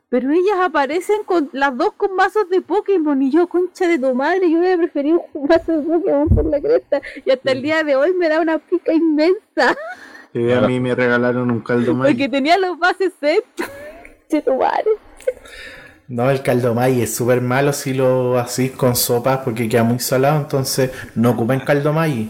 [0.09, 3.21] Pero ellas aparecen con las dos con mazos de Pokémon.
[3.21, 6.59] Y yo, concha de tu madre, yo hubiera preferido un mazo de Pokémon por la
[6.59, 7.01] cresta.
[7.25, 9.77] Y hasta el día de hoy me da una pica inmensa.
[10.33, 12.07] Que a mí me regalaron un caldo más.
[12.07, 13.43] Porque tenía los bases set.
[13.57, 13.67] Concha
[14.29, 14.89] de tu madre.
[16.07, 19.99] No, el caldo maíz es súper malo si lo hacís con sopas porque queda muy
[19.99, 22.29] salado, entonces no ocupen caldo maíz.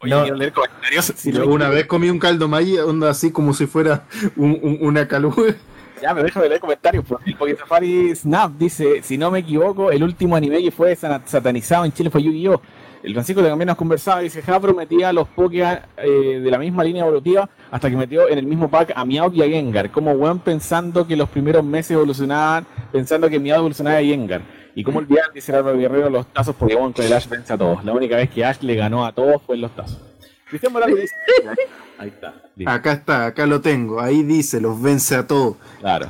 [0.00, 0.24] Oye, No.
[0.34, 1.06] leer comentarios.
[1.16, 4.04] Si una vez comí un caldo maíz, onda así como si fuera
[4.36, 5.54] un- un- una caluga.
[6.02, 7.04] Ya, me dejo de leer comentarios.
[7.38, 11.92] Porque Safari Snap dice: Si no me equivoco, el último anime que fue satanizado en
[11.92, 12.60] Chile fue Yu-Gi-Oh!
[13.04, 16.82] El Francisco también nos conversaba dice: Japro metía a los Pokémon eh, de la misma
[16.82, 19.92] línea evolutiva hasta que metió en el mismo pack a Meowth y a Gengar.
[19.92, 24.42] Como weón pensando que los primeros meses evolucionaban, pensando que Meowth evolucionaba a Gengar.
[24.74, 27.84] Y como olvidar, dice Álvaro Guerrero, los tazos Pokémon con el Ash vence a todos.
[27.84, 30.11] La única vez que Ash le ganó a todos fue en los tazos.
[30.52, 31.14] Cristian Morales dice:
[31.98, 32.34] Ahí está.
[32.66, 34.00] Acá está, acá lo tengo.
[34.00, 35.56] Ahí dice, los vence a todos.
[35.80, 36.06] Claro.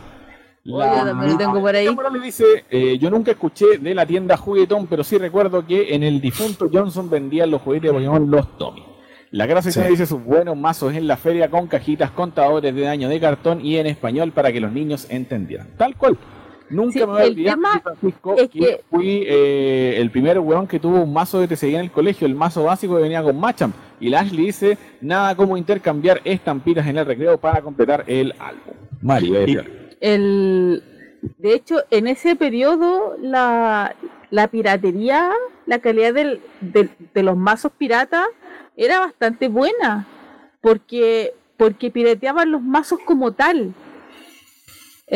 [0.68, 1.86] Oye, también lo tengo por ahí.
[1.86, 5.94] Cristian Morales dice, eh, yo nunca escuché de la tienda Juguetón, pero sí recuerdo que
[5.94, 8.84] en el difunto Johnson vendían los juguetes de Pokémon los Tommy.
[9.30, 9.92] La gran sección Sí.
[9.92, 13.76] dice sus buenos mazos en la feria con cajitas, contadores de daño de cartón y
[13.78, 15.68] en español para que los niños entendieran.
[15.78, 16.18] Tal cual.
[16.72, 20.10] Nunca Sí, me voy a el olvidar, tema Francisco, es que, que- fui eh, el
[20.10, 23.02] primer weón que tuvo un mazo de TCG en el colegio, el mazo básico que
[23.02, 23.74] venía con Machamp.
[24.00, 28.74] Y la Ashley dice, nada como intercambiar estampitas en el recreo para completar el álbum.
[29.02, 29.36] Mario,
[30.00, 30.82] el
[31.38, 33.94] de hecho en ese periodo la,
[34.30, 35.30] la piratería
[35.66, 38.24] la calidad del- del- de los mazos piratas
[38.76, 40.06] era bastante buena
[40.60, 43.72] porque porque pirateaban los mazos como tal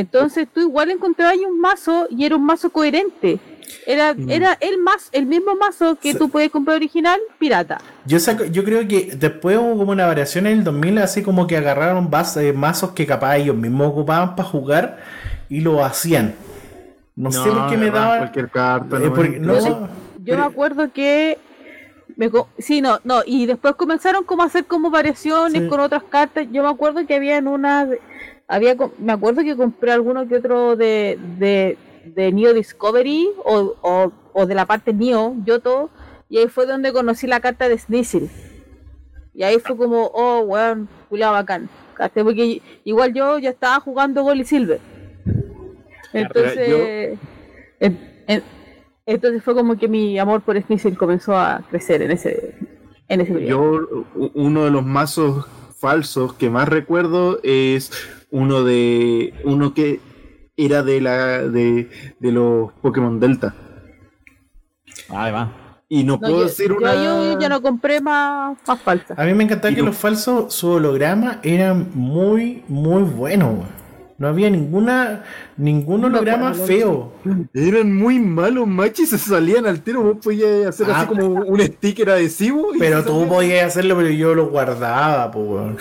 [0.01, 3.39] entonces tú igual encontrabas ahí un mazo y era un mazo coherente
[3.87, 6.19] era, era el más el mismo mazo que Sí.
[6.19, 10.47] tú puedes comprar original pirata Yo, saco- yo creo que después hubo como una variación
[10.47, 14.37] en el 2000, así como que agarraron bas- eh, mazos que capaz ellos mismos ocupaban
[14.37, 14.99] para jugar
[15.49, 16.35] y lo hacían.
[17.17, 18.19] No, sé por qué me daban.
[18.19, 18.97] Cualquier carta.
[18.99, 19.69] eh, no, porque- no, Sí.
[20.25, 21.39] Yo me acuerdo que
[22.17, 25.69] me co- sí, no, no, y después comenzaron como a hacer como variaciones Sí.
[25.69, 26.47] con otras cartas.
[26.53, 28.01] Yo me acuerdo que había en una de-
[28.49, 34.13] había me acuerdo que compré alguno que otro de de, de Neo Discovery o, o,
[34.33, 35.91] o de la parte Neo, Yoto,
[36.29, 38.29] y ahí fue donde conocí la carta de Sneasel.
[39.35, 41.69] Y ahí fue como, oh, weón, culiao bacán.
[42.15, 44.81] Porque igual yo ya estaba jugando Gold y Silver.
[46.13, 47.19] Entonces,
[47.81, 48.43] en- en-
[49.05, 52.55] entonces fue como que mi amor por Sneasel comenzó a crecer en ese,
[53.09, 54.05] en ese periodo.
[54.15, 55.47] Yo, uno de los mazos
[55.79, 57.93] falsos que más recuerdo es
[58.31, 59.35] uno de.
[59.45, 60.01] uno que
[60.57, 61.43] era de la.
[61.43, 63.55] de, de los Pokémon Delta.
[65.09, 65.49] Además.
[65.89, 66.95] Y no, No, puedo yo, decir una.
[66.95, 69.17] yo ya no compré más, más falsas.
[69.17, 73.55] A mí me encantaba Y que no- los falsos, su holograma eran muy, muy buenos.
[73.55, 73.77] weón.
[74.19, 75.25] No había ninguna,
[75.59, 77.13] ningún holograma feo.
[77.53, 80.03] Eran muy malos, machi, se salían al tiro.
[80.03, 81.01] Vos podías hacer Ah.
[81.01, 82.75] así como un sticker adhesivo.
[82.75, 85.77] y Pero tú podías hacerlo, pero yo lo guardaba, pues.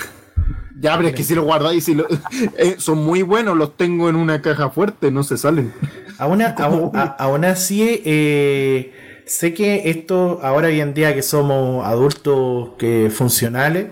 [0.85, 2.05] Ya, pero es que si lo guardáis, si lo-
[2.57, 5.73] eh, son muy buenos, los tengo en una caja fuerte, no se salen.
[6.19, 8.93] Aún, a- aún, a- aún así, eh,
[9.25, 13.87] sé que esto, ahora hoy en día que somos adultos que funcionales,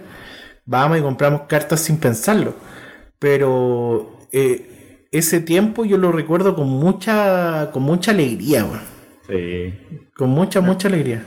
[0.65, 2.53] vamos y compramos cartas sin pensarlo.
[3.19, 8.81] Pero eh, ese tiempo yo lo recuerdo con mucha, con mucha alegría, weón.
[9.27, 9.73] Sí.
[10.15, 11.23] Con mucha, mucha alegría.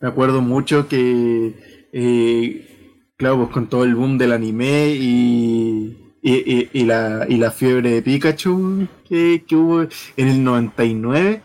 [0.00, 2.71] Me acuerdo mucho que, eh,
[3.16, 7.50] claro, pues con todo el boom del anime y, y, y- y la, y la
[7.50, 11.42] fiebre de Pikachu que, que hubo en el 99,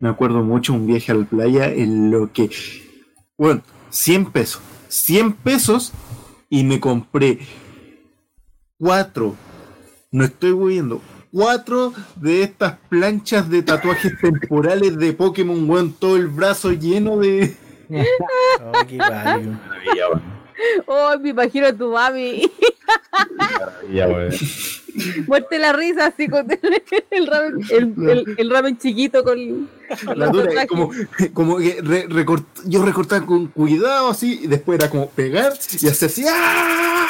[0.00, 2.50] me acuerdo mucho un viaje a la playa en lo que,
[3.38, 5.92] bueno, 100 pesos, 100 pesos
[6.50, 7.38] y me compré
[8.78, 9.36] cuatro,
[10.10, 11.00] no estoy viendo,
[11.32, 17.54] cuatro de estas planchas de tatuajes temporales de Pokémon, weón, todo el brazo lleno de...
[18.64, 19.42] Oh, qué padre.
[19.48, 20.41] Maravilla, weón.
[20.86, 22.50] Oh, me imagino a tu mami.
[23.90, 24.30] Weón.
[25.26, 26.46] Muerte la risa así con
[27.10, 29.68] el ramen, el, el, el ramen chiquito con,
[30.04, 30.90] con La dura, como,
[31.32, 35.88] como que re- recort- yo recortaba con cuidado así, y después era como pegar y
[35.88, 37.06] hacer así, ¡ah!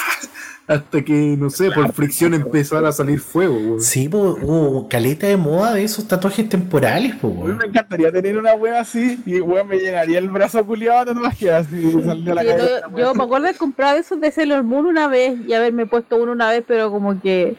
[0.66, 3.54] Hasta que, no sé, por fricción empezara a salir fuego.
[3.56, 3.80] weón.
[3.80, 8.12] Sí, po, hubo caleta de moda de esos tatuajes temporales, po, A mí me encantaría
[8.12, 12.34] tener una wea así y weón me llenaría el brazo culiado de tatuaje así salió
[12.34, 12.80] la cabeza.
[12.90, 16.16] yo, yo me acuerdo de comprar esos de Sailor Moon una vez y haberme puesto
[16.16, 17.56] uno una vez, pero como que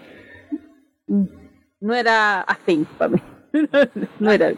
[1.79, 3.21] no era así para mí.
[4.19, 4.53] no era.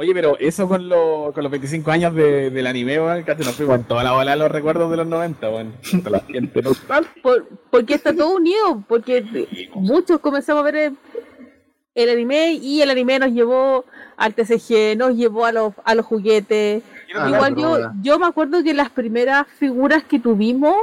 [0.00, 3.56] Oye, pero eso con, lo- con los 25 años de, del anime, weón, casi nos
[3.56, 5.74] fuimos en toda la bola de los recuerdos de los 90, weón.
[5.92, 7.20] Hasta la gente nostálgica.
[7.20, 9.24] Por- porque está todo unido, porque
[9.74, 10.96] muchos comenzamos a ver el,
[11.96, 13.84] el anime y el anime nos llevó
[14.16, 16.84] al TCG, nos llevó a los, a los juguetes.
[17.16, 20.76] Ah, Igual yo, yo me acuerdo que las primeras figuras que tuvimos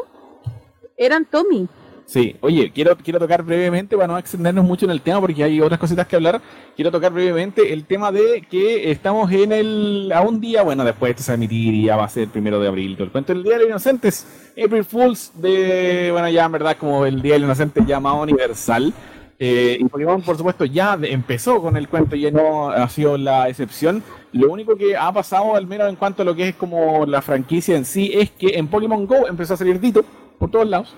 [0.98, 1.70] eran Tommy.
[2.06, 5.60] Sí, oye, quiero, quiero tocar brevemente, para no extendernos mucho en el tema, porque hay
[5.60, 6.40] otras cositas que hablar.
[6.76, 10.12] Quiero tocar brevemente el tema de que estamos en el.
[10.14, 12.60] a un día, bueno, después esto se emitir y ya va a ser el primero
[12.60, 12.94] de abril.
[12.94, 16.10] Todo el cuento del Día de los Inocentes, April Fools, de.
[16.12, 18.94] bueno, ya en verdad, como el Día del Inocente llamado universal.
[19.38, 23.50] Eh, y Pokémon, por supuesto, ya empezó con el cuento y no ha sido la
[23.50, 24.04] excepción.
[24.32, 27.22] Lo único que ha pasado, al menos en cuanto a lo que es como la
[27.22, 30.06] franquicia en sí, es que en Pokémon Go empezó a salir Dito
[30.38, 30.96] por todos lados.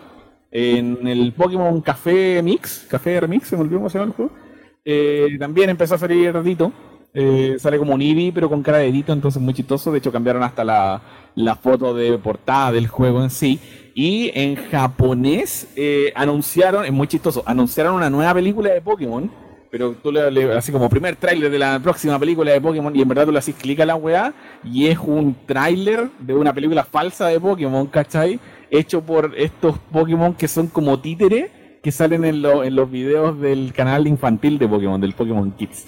[0.52, 4.32] En el Pokémon Café Mix, Café Remix, se me olvidó cómo se llama el juego.
[4.86, 6.72] eh, también empezó a salir Dito.
[7.14, 9.92] Eh, sale como un Eevee, pero con cara de Dito, entonces muy chistoso.
[9.92, 11.02] De hecho, cambiaron hasta la,
[11.62, 13.60] foto de portada del juego en sí.
[13.96, 19.30] Y en japonés eh, anunciaron, es muy chistoso, anunciaron una nueva película de Pokémon.
[19.70, 23.02] Pero tú le, le- así como primer tráiler de la próxima película de Pokémon y
[23.02, 24.34] en verdad tú le haces clic a la weá
[24.64, 28.40] y es un tráiler de una película falsa de Pokémon, ¿cachai?
[28.70, 31.50] Hecho por estos Pokémon que son como títeres
[31.82, 35.86] que salen en, lo- en los videos del canal infantil de Pokémon, del Pokémon Kids,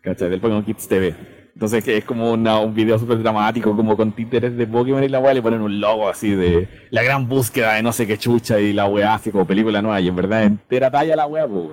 [0.00, 0.30] ¿cachai?
[0.30, 1.14] Del Pokémon Kids TV.
[1.54, 5.08] Entonces que es como una- un video súper dramático, como con títeres de Pokémon y
[5.08, 8.16] la weá le ponen un logo así de la gran búsqueda de no sé qué
[8.16, 11.46] chucha y la weá así como película nueva y en verdad entera talla la weá,
[11.46, 11.68] pues.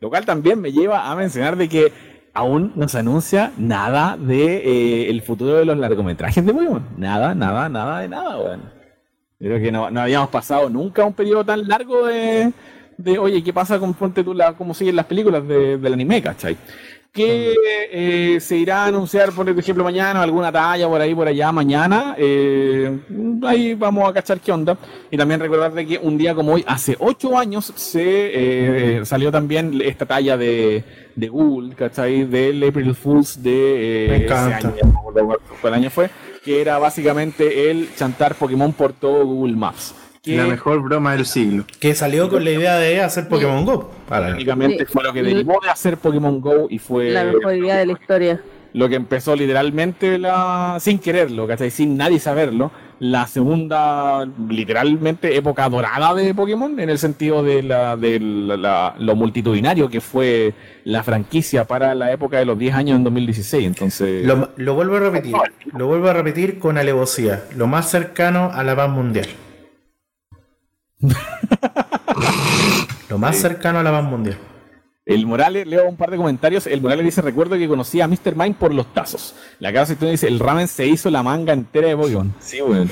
[0.00, 1.92] Lo cual también me lleva a mencionar de que
[2.34, 4.56] aún no se anuncia nada de
[5.04, 6.82] eh, el futuro de los largometrajes de Pokémon.
[6.96, 8.79] Nada, nada, nada de nada, weón.
[9.40, 12.52] Creo que no, no habíamos pasado nunca un periodo tan largo de,
[12.98, 16.20] de oye, ¿qué pasa con ponte tú la, cómo siguen las películas de- del anime,
[16.20, 16.56] cachai?
[17.12, 17.54] Que
[17.90, 22.14] eh, se irá a anunciar, por ejemplo, mañana alguna talla por ahí, por allá, mañana.
[22.16, 23.00] eh,
[23.42, 24.76] ahí vamos a cachar qué onda.
[25.10, 29.32] Y también recordar de que un día como hoy, hace ocho años, se eh, salió
[29.32, 30.84] también esta talla de,
[31.16, 32.26] de Google, ¿cachai?
[32.26, 36.10] Del April Fools de eh, ese año, ya no me acuerdo cuál año fue,
[36.44, 39.94] que era básicamente el chantar Pokémon por todo Google Maps.
[40.22, 41.64] Que La mejor broma del siglo.
[41.78, 43.90] Que salió con la idea de hacer Pokémon Go.
[44.08, 44.86] Sí.
[44.86, 47.92] fue lo que derivó de hacer Pokémon Go y fue La mejor idea de la
[47.92, 48.40] historia.
[48.74, 51.70] lo que empezó literalmente la sin quererlo, ¿cachai?
[51.70, 52.70] Sin nadie saberlo,
[53.00, 58.94] la segunda literalmente época dorada de Pokémon en el sentido de, la, de la- la-
[58.98, 60.52] lo multitudinario que fue
[60.84, 63.66] la franquicia para la época de los 10 años en 2016.
[63.66, 65.34] Entonces, Lo, lo vuelvo a repetir.
[65.72, 67.44] Lo vuelvo a repetir con alevosía.
[67.56, 69.26] Lo más cercano a la paz mundial.
[73.08, 74.36] lo más cercano a la paz mundial.
[75.10, 76.66] El Morales, leo un par de comentarios.
[76.66, 78.36] El Morales dice: Recuerdo que conocí a Mr.
[78.36, 79.34] Mind por los tazos.
[79.58, 82.32] La casa dice: El ramen se hizo la manga entera de Pokémon.
[82.38, 82.88] Sí, weón.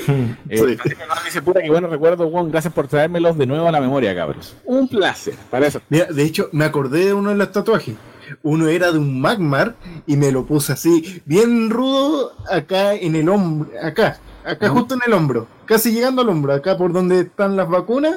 [0.49, 0.75] Eh, Sí.
[0.75, 2.51] Francisco Navarro dice: Puta, que bueno recuerdo, weón.
[2.51, 4.55] Gracias por traérmelos de nuevo a la memoria, cabros.
[4.65, 5.33] Un placer.
[5.49, 5.81] Para eso.
[5.89, 7.95] Mira, de hecho, me acordé de uno de los tatuajes.
[8.43, 13.27] Uno era de un Magmar y me lo puse así, bien rudo, acá en el
[13.27, 17.55] hombro, acá, acá justo en el hombro, casi llegando al hombro, acá por donde están
[17.55, 18.15] las vacunas.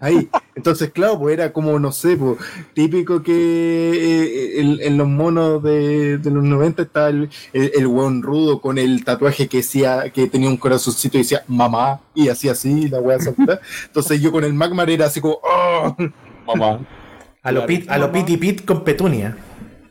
[0.00, 2.38] Ahí, entonces, claro, pues era como, no sé, pues,
[2.74, 7.86] típico que eh, en, en los monos de, de los 90 estaba el, el, el
[7.86, 12.28] hueón rudo con el tatuaje que decía, que tenía un corazoncito y decía mamá, y
[12.28, 13.60] hacía así, la wea salta.
[13.86, 15.96] Entonces yo con el Magmar era así como, ¡oh!
[16.46, 16.80] Mamá.
[17.42, 17.66] A lo, Claro.
[17.66, 19.36] pit, a lo piti pit con petunia.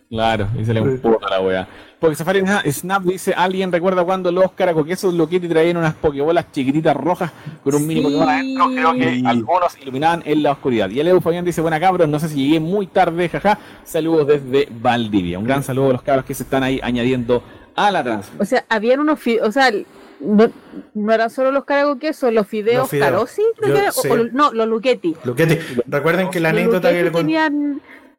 [0.10, 1.68] Claro, y se le un puto a la wea.
[2.04, 6.98] Porque Safari Sna- Snap dice: ¿Alguien recuerda cuando los caracoquesos Loquiti traían unas pokebolas chiquititas
[6.98, 7.32] rojas
[7.64, 8.06] con un mini Sí.
[8.08, 8.66] Pokémon adentro?
[8.74, 10.90] Creo que algunos iluminaban en la oscuridad.
[10.90, 13.58] Y el Edu Fabián dice: Buena cabros, no sé si llegué muy tarde, jaja.
[13.86, 15.40] Saludos desde Valdivia.
[15.40, 17.42] Un gran saludo a los cabros que se están ahí añadiendo
[17.74, 18.42] a la transmisión.
[18.42, 19.72] O sea, habían unos fideos, o sea,
[20.20, 20.50] no,
[20.94, 23.08] no eran solo los caragos queso, los fideos, Los fideos.
[23.10, 25.16] carosi, Yo- o- o- no, los luquetti.
[25.24, 27.26] Lo que te- recuerden que la Los anécdota que le con-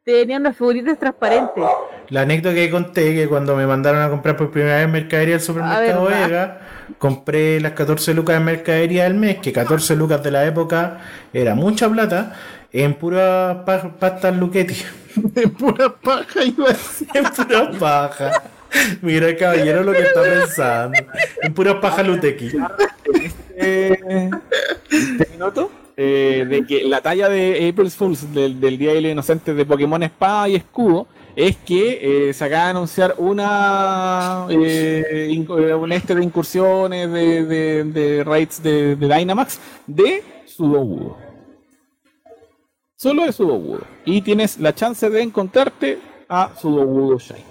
[0.05, 1.63] tenían, unas figuritas transparentes.
[2.09, 5.41] la anécdota que conté que cuando me mandaron a comprar por primera vez mercadería del
[5.41, 6.27] supermercado verdad.
[6.27, 6.61] Vega,
[6.99, 10.99] compré las 14 lucas de mercadería del mes, que 14 lucas de la época
[11.33, 12.33] era mucha plata.
[12.71, 14.75] En pura pa- pasta Luchetti.
[15.35, 17.07] En pura paja iba a decir.
[17.13, 18.31] En pura paja.
[19.01, 20.97] Mira, caballero, lo que está pensando.
[21.41, 22.51] En pura paja Lutequi.
[23.13, 24.29] este,
[24.89, 29.11] este minuto eh, de que la talla de April Fools del, del Día de los
[29.11, 35.03] Inocentes de Pokémon Espada y Escudo es que eh, se acaba de anunciar una eh,
[35.37, 41.17] eh, un este de incursiones de, de, de raids de, de Dynamax de Sudowoodo.
[42.95, 43.81] Solo de Sudowoodo.
[44.05, 47.43] Y tienes la chance de encontrarte a Sudowoodo Shine.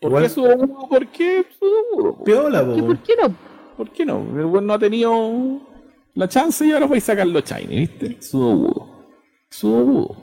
[0.00, 0.88] ¿Por Igual- qué Sudowoodo?
[0.88, 2.24] ¿Por qué po.
[2.24, 3.34] por qué no?
[3.76, 4.18] ¿Por qué no?
[4.38, 5.60] El weón no ha tenido
[6.18, 8.16] la chance y ahora voy a sacarlo shiny, ¿viste?
[8.20, 8.88] Sudobudo.
[9.48, 10.16] Sudobudo.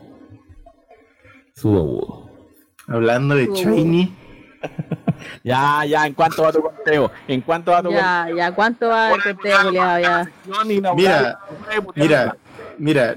[1.55, 2.29] Sudobudo.
[2.87, 4.13] Hablando de Shiny.
[5.43, 7.09] Ya, ya, ¿en cuánto va tu conteo?
[7.27, 10.29] ¿En cuánto va tu Ya, ya, ¿cuánto va el conteo, ya?
[10.45, 10.95] conteo?
[10.95, 11.39] Mira,
[11.95, 12.37] Mira,
[12.77, 13.15] mira.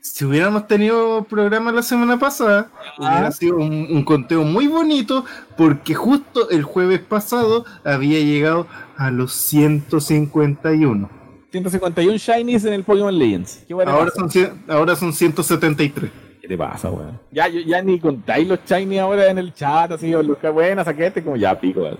[0.00, 5.24] Si hubiéramos tenido programa la semana pasada, hubiera sido un, un conteo muy bonito,
[5.56, 8.66] porque justo el jueves pasado había llegado
[8.96, 11.19] a los 151.
[11.50, 13.64] 151 shinies en el Pokémon Legends.
[13.66, 16.10] ¿Qué Ahora son, cien- ahora son 173.
[16.40, 17.18] ¿Qué te pasa, weón?
[17.30, 20.84] Ya, yo- ya ni contáis los shiny ahora en el chat, así, o que buena,
[20.84, 21.98] saqué este, como ya pico, weón.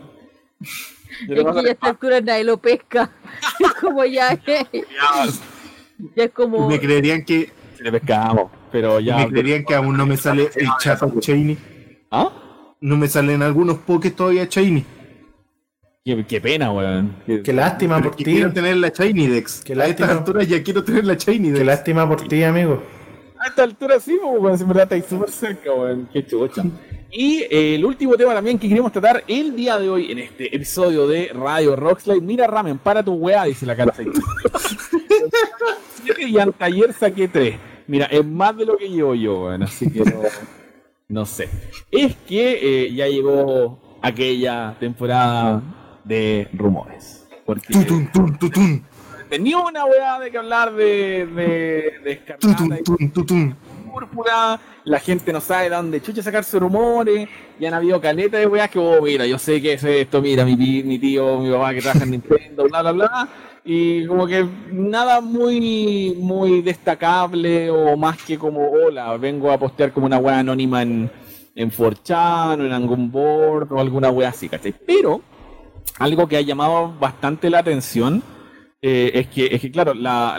[0.61, 3.11] Es que ya a esta altura nadie lo pesca.
[3.61, 6.69] Es como ya, ya es como.
[6.69, 9.17] Me creerían que, Si le pescamos, pero ya.
[9.19, 11.59] me creerían que aún no me sale el chat Shiny.
[12.11, 12.31] ¿Ah?
[12.81, 14.85] No me salen algunos pokés todavía Shiny.
[16.05, 17.15] Qué, qué pena, weón.
[17.27, 18.25] Qué- Qué lástima por ti.
[18.25, 19.63] quiero tener la Shiny Dex.
[19.63, 20.13] Qué a estas lástima.
[20.19, 22.83] alturas ya quiero tener la Shiny Qué lástima por ti, amigo.
[23.39, 26.09] A esta altura sí, pues, weón, si en verdad estáis súper cerca, weón.
[26.11, 26.65] Qué chucha.
[27.13, 30.55] Y eh, el último tema también que queremos tratar el día de hoy en este
[30.55, 32.23] episodio de Radio Rockslide.
[32.23, 33.93] Mira, Ramen, para tu weá, dice la cara.
[36.19, 37.57] y anteayer saqué tres.
[37.87, 39.65] Mira, es más de lo que llevo yo, weón.
[39.65, 40.23] Así que no,
[41.09, 41.49] no sé.
[41.91, 45.63] Es que eh, ya llegó aquella temporada
[46.11, 47.27] de rumores.
[47.47, 48.85] Porque tun,
[49.29, 52.21] tenía una weá de que hablar de, de, de
[53.93, 58.47] púrpura, la gente no sabe de dónde chucha sacarse rumores, y han habido caleta de
[58.47, 61.51] weas que, oh, mira, yo sé que es esto, mira, mi, pi- mi tío, mi
[61.51, 63.29] papá que trabaja en Nintendo, bla, bla, bla,
[63.65, 69.93] y como que nada muy, muy destacable o más que como, hola, vengo a postear
[69.93, 71.11] como una wea anónima en,
[71.55, 74.73] en 4chan o en algún board o alguna wea así, ¿cachai?
[74.73, 75.21] Pero,
[75.99, 78.23] algo que ha llamado bastante la atención
[78.83, 80.39] eh, es, que, es que, claro, la,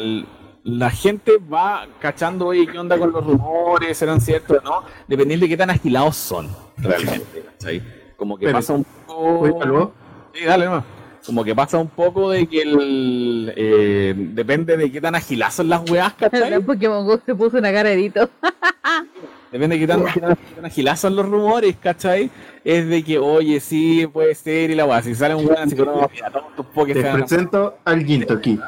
[0.63, 3.97] la gente va cachando, oye, ¿qué onda con los rumores?
[3.97, 4.83] ¿Serán ciertos o no?
[5.07, 7.81] Dependiendo de qué tan agilados son, realmente, ¿cachai?
[8.17, 9.93] Como que Pero- pasa un poco...
[10.33, 10.83] Sí, dale nomás.
[11.25, 13.53] Como que pasa un poco de que el...
[13.55, 16.59] eh, depende de qué tan agiladas son las weas, ¿cachai?
[16.65, 18.11] Pokémon Go se puso una cara de.
[19.51, 22.29] Depende de qué tan, tan- los rumores, ¿cachai?
[22.63, 25.01] Es de que, oye, sí, puede ser y la wea.
[25.01, 28.59] Si sale un weón así que no, mira, todos tus pokés Te presento al Gintoki.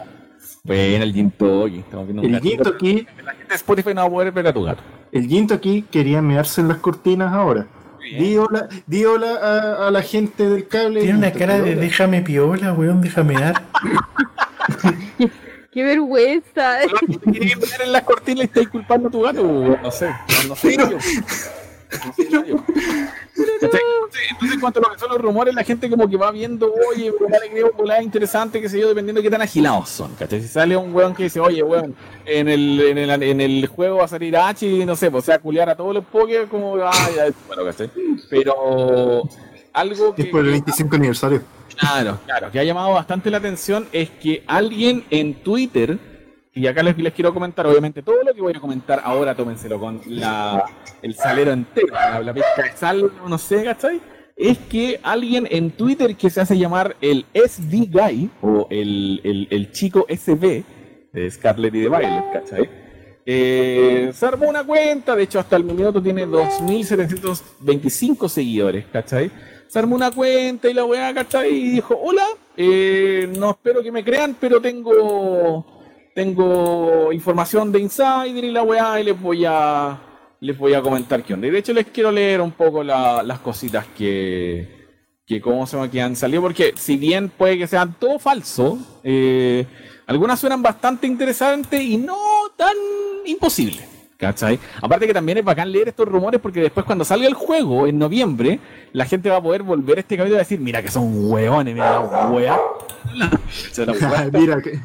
[0.63, 1.79] Bueno, el Gintoki.
[1.79, 2.41] Estamos viendo un El.
[2.41, 4.81] Gintoki, La gente de Spotify no va a poder ver a tu gato.
[5.11, 7.67] el Gintoki quería mearse en las cortinas ahora.
[8.19, 10.99] Di hola, di hola a, a la gente del cable.
[11.01, 13.61] Tiene una cara de déjame piola, weón, déjame dar.
[15.74, 16.80] ¡Qué vergüenza!
[16.82, 19.43] ¿Te quieres ver en las cortinas y estáis culpando a tu gato?
[19.43, 20.07] No sé.
[20.07, 20.89] No, no sé yo.
[20.89, 22.63] No sé yo.
[23.61, 23.82] ¿Cachai?
[24.01, 26.32] Entonces, entonces, en cuanto a lo que son los rumores, la gente como que va
[26.32, 27.71] viendo, oye, volá le creo,
[28.01, 30.13] interesante, qué sé yo, dependiendo de qué tan agilados son.
[30.15, 30.41] ¿cachai?
[30.41, 31.95] Si sale un weón que dice, oye, weón,
[32.26, 35.24] en el, en el, en el juego va a salir H y no sé, pues,
[35.24, 37.89] o sea, culiar a todos los pokés, como, ah, ya, bueno, ¿cachai?
[38.30, 39.24] Pero
[39.74, 40.24] algo que...
[40.24, 41.41] Es por el 25 aniversario.
[41.78, 45.97] Claro, claro, que ha llamado bastante la atención es que alguien en Twitter,
[46.53, 49.80] y acá les, les quiero comentar, obviamente todo lo que voy a comentar ahora tómenselo
[49.80, 50.63] con la,
[51.01, 52.36] el salero entero, la, la
[52.76, 54.01] sal, no sé, ¿cachai?
[54.36, 59.47] Es que alguien en Twitter que se hace llamar el SD Guy, o el, el,
[59.51, 60.63] el chico SB,
[61.13, 62.69] de Scarlett y de Violet, ¿cachai?
[63.26, 69.32] Eh, se armó una cuenta, de hecho hasta el minuto tiene 2.725 seguidores, ¿cachai?
[69.74, 71.51] Se armó una cuenta y la weá, ¿cachai?
[71.51, 75.65] Y dijo, hola, eh, no espero que me crean, pero tengo
[76.13, 79.99] tengo información de Insider y la weá y les voy a
[80.41, 81.47] les voy a comentar qué onda.
[81.47, 84.67] Y de hecho les quiero leer un poco la- las cositas que,
[85.26, 89.65] que cómo se que han salido, porque si bien puede que sean todo falso, eh,
[90.05, 92.15] algunas suenan bastante interesantes y no
[92.55, 92.76] tan
[93.26, 93.92] imposibles.
[94.24, 94.57] ¿Cachai?
[94.82, 97.99] Aparte que también es bacán leer estos rumores porque después cuando salga el juego en
[97.99, 98.59] noviembre,
[98.93, 101.74] la gente va a poder volver a este capítulo y decir, mira que son hueones,
[101.74, 102.57] mira la hueá.
[103.49, 103.86] Se
[104.32, 104.80] mira, que-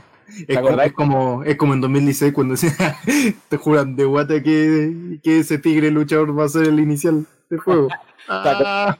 [0.47, 2.55] Es como, es, como, es como en 2016 cuando
[3.49, 7.59] te juran de guata que, que ese tigre luchador va a ser el inicial de
[7.59, 7.89] juego.
[8.29, 8.97] Ah.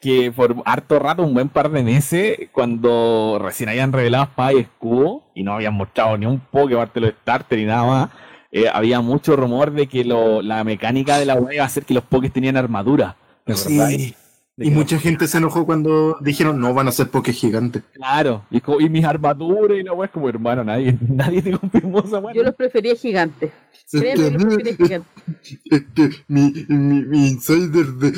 [0.00, 4.58] Que, por harto rato, un buen par de meses, cuando recién habían revelado Espada y
[4.58, 8.10] Escudo y no habían mostrado ni un poco parte de los starter ni nada más,
[8.54, 11.84] eh, había mucho rumor de que lo, la mecánica de la web iba a hacer
[11.84, 13.16] que los pokés tenían armadura.
[13.52, 14.14] Sí.
[14.56, 17.82] Y mucha gente se enojó cuando dijeron no van a ser pokés gigantes.
[17.94, 22.20] Claro, y, y mis armaduras y la es como hermano, nadie, nadie te confirmó esa
[22.20, 22.32] wea.
[22.32, 23.50] Yo los prefería gigantes.
[26.28, 28.12] mi, mi, mi, insider de,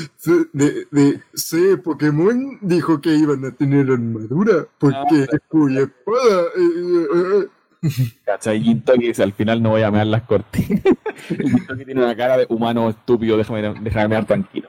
[0.52, 6.42] de, de C Pokémon dijo que iban a tener armadura porque ah, es cuya espada.
[6.56, 7.46] Eh, eh,
[8.24, 8.82] ¿Cachai?
[8.82, 10.82] que al final no voy a mear las cortinas.
[11.84, 14.68] tiene una cara de humano estúpido, déjame, déjame mear tranquilo.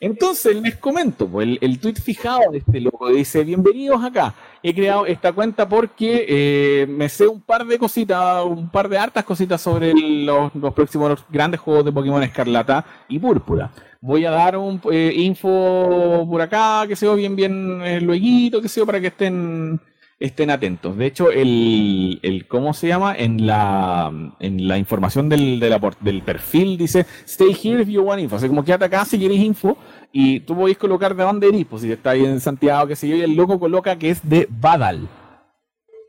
[0.00, 5.06] Entonces les comento, pues, el, tweet fijado de este loco dice, bienvenidos acá, he creado
[5.06, 9.60] esta cuenta porque eh, me sé un par de cositas, un par de hartas cositas
[9.60, 13.72] sobre los, próximos grandes juegos de Pokémon Escarlata y Púrpura.
[14.00, 18.62] Voy a dar un eh, info por acá, que se ve bien, bien eh, luego,
[18.62, 19.80] que se para que estén
[20.20, 20.96] estén atentos.
[20.96, 23.14] De hecho, el, el ¿cómo se llama?
[23.16, 25.60] En la, en la información del,
[26.00, 28.36] del perfil dice, stay here if you want info.
[28.36, 29.76] O sea, como quédate acá si quieres info
[30.12, 33.08] y tú podés colocar de dónde eres, pues si está ahí en Santiago, que sé
[33.08, 35.08] yo, y el loco coloca que es de Badal.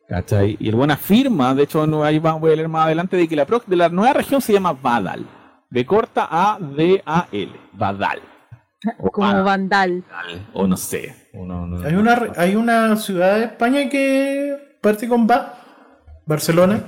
[0.08, 0.58] ¿Cachai?
[0.60, 3.36] Y el buen afirma, de hecho, no, ahí voy a leer más adelante, de que
[3.36, 5.24] la, de la nueva región se llama Badal.
[5.70, 7.52] De corta A D A L.
[7.74, 8.20] Badal.
[9.12, 10.04] Como Vandal.
[10.54, 11.16] O no sé.
[11.84, 15.56] hay, una, hay una ciudad de España que parte con Va.
[16.26, 16.84] Barcelona.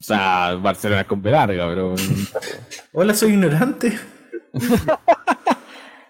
[0.00, 1.94] O sea, Barcelona es con B larga, pero.
[2.92, 3.98] Hola, soy ignorante.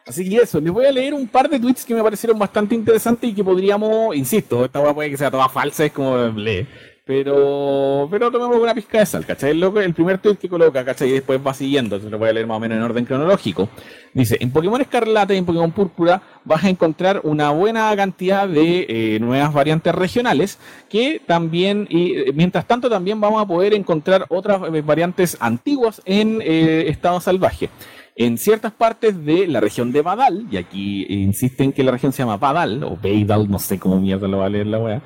[0.07, 2.75] Así que eso, les voy a leer un par de tweets que me parecieron bastante
[2.75, 6.67] interesantes y que podríamos, insisto, esta hueá puede que sea toda falsa, es como lee.
[7.11, 9.51] Pero, pero tomemos una pizca de sal, ¿cachai?
[9.51, 11.09] El, primer tweet que coloca, ¿cachai?
[11.09, 13.69] Y después va siguiendo, entonces lo voy a leer más o menos en orden cronológico.
[14.15, 18.87] Dice, en Pokémon Escarlata y en Pokémon Púrpura vas a encontrar una buena cantidad de
[18.89, 24.27] eh, nuevas variantes regionales que también, y eh, mientras tanto también vamos a poder encontrar
[24.29, 27.71] otras eh, variantes antiguas en estado salvaje.
[28.15, 32.23] En ciertas partes de la región de Badal, y aquí insisten que la región se
[32.23, 35.03] llama Badal, o Beidal, no sé cómo mierda lo va a leer la wea,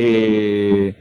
[0.00, 0.94] eh,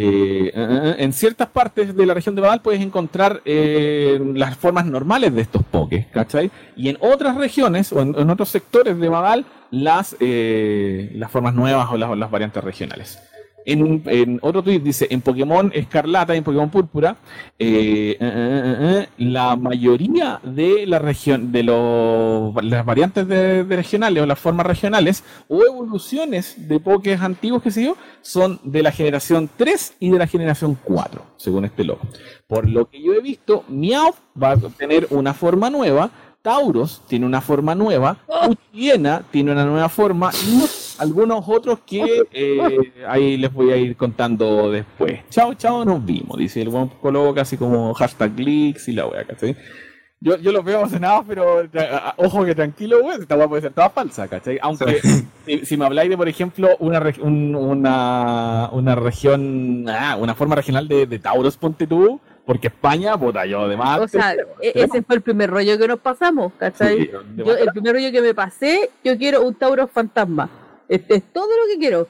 [0.00, 5.34] eh, en ciertas partes de la región de Badal puedes encontrar eh, las formas normales
[5.34, 6.52] de estos pokés, ¿cachai?
[6.76, 11.88] Y en otras regiones o en, otros sectores de Badal las, eh, las formas nuevas
[11.90, 13.18] o las variantes regionales.
[13.64, 17.16] En, otro tweet dice, en Pokémon Escarlata y en Pokémon Púrpura,
[17.58, 24.38] eh, eh, eh, la mayoría de la región, de las variantes de, regionales o las
[24.38, 29.96] formas regionales o evoluciones de Pokés antiguos que se dio, son de la generación 3
[30.00, 32.00] y de la generación 4, según este logo.
[32.46, 37.26] Por lo que yo he visto, Meowth va a tener una forma nueva, Tauros tiene
[37.26, 38.16] una forma nueva,
[38.48, 40.64] Uchiena tiene una nueva forma y
[40.98, 45.20] algunos otros que eh, ahí les voy a ir contando después.
[45.30, 46.38] Chao, chao, nos vimos.
[46.38, 49.56] Dice el buen coloca casi como hashtag leaks y la wea, ¿cachai?
[50.20, 51.62] Yo, yo los veo emocionados, pero
[52.16, 54.58] ojo que tranquilo, güey, esta wea puede ser toda falsa, ¿cachai?
[54.60, 55.00] Aunque
[55.62, 61.06] si, me habláis de, por ejemplo, una, una, una región, ah, una forma regional de,
[61.06, 64.00] de Tauros, ponte tú, porque España, puta, yo además.
[64.00, 67.10] O sea, e-, ese fue el primer rollo que nos pasamos, ¿cachai?
[67.36, 70.48] yo, el primer rollo que me pasé, yo quiero un Tauros fantasma.
[70.88, 72.08] Este es todo lo que quiero.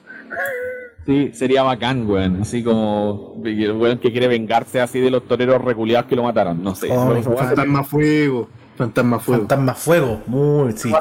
[1.05, 2.41] Sí, sería bacán, weón.
[2.41, 6.63] Así como, weón, que quiere vengarse así de los toreros reculeados que lo mataron.
[6.63, 6.89] No sé.
[6.91, 8.49] Oh, fantasma fuego.
[8.75, 9.41] Fantasma fuego.
[9.41, 10.21] Fantasma fuego.
[10.27, 10.91] Muy, sí.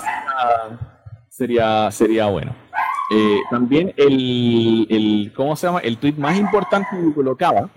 [1.29, 2.55] Sería, sería bueno.
[3.11, 5.81] Eh, también el, el, ¿cómo se llama?
[5.81, 7.71] El tweet más importante que colocaba,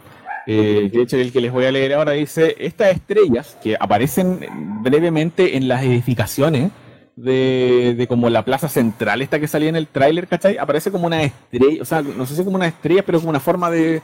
[0.45, 4.45] eh, de hecho el que les voy a leer ahora dice, estas estrellas que aparecen
[4.81, 6.71] brevemente en las edificaciones,
[7.15, 10.57] de, de, como la plaza central, esta que salía en el tráiler, ¿cachai?
[10.57, 13.39] Aparece como una estrella, o sea, no sé si como una estrella, pero como una
[13.39, 14.01] forma de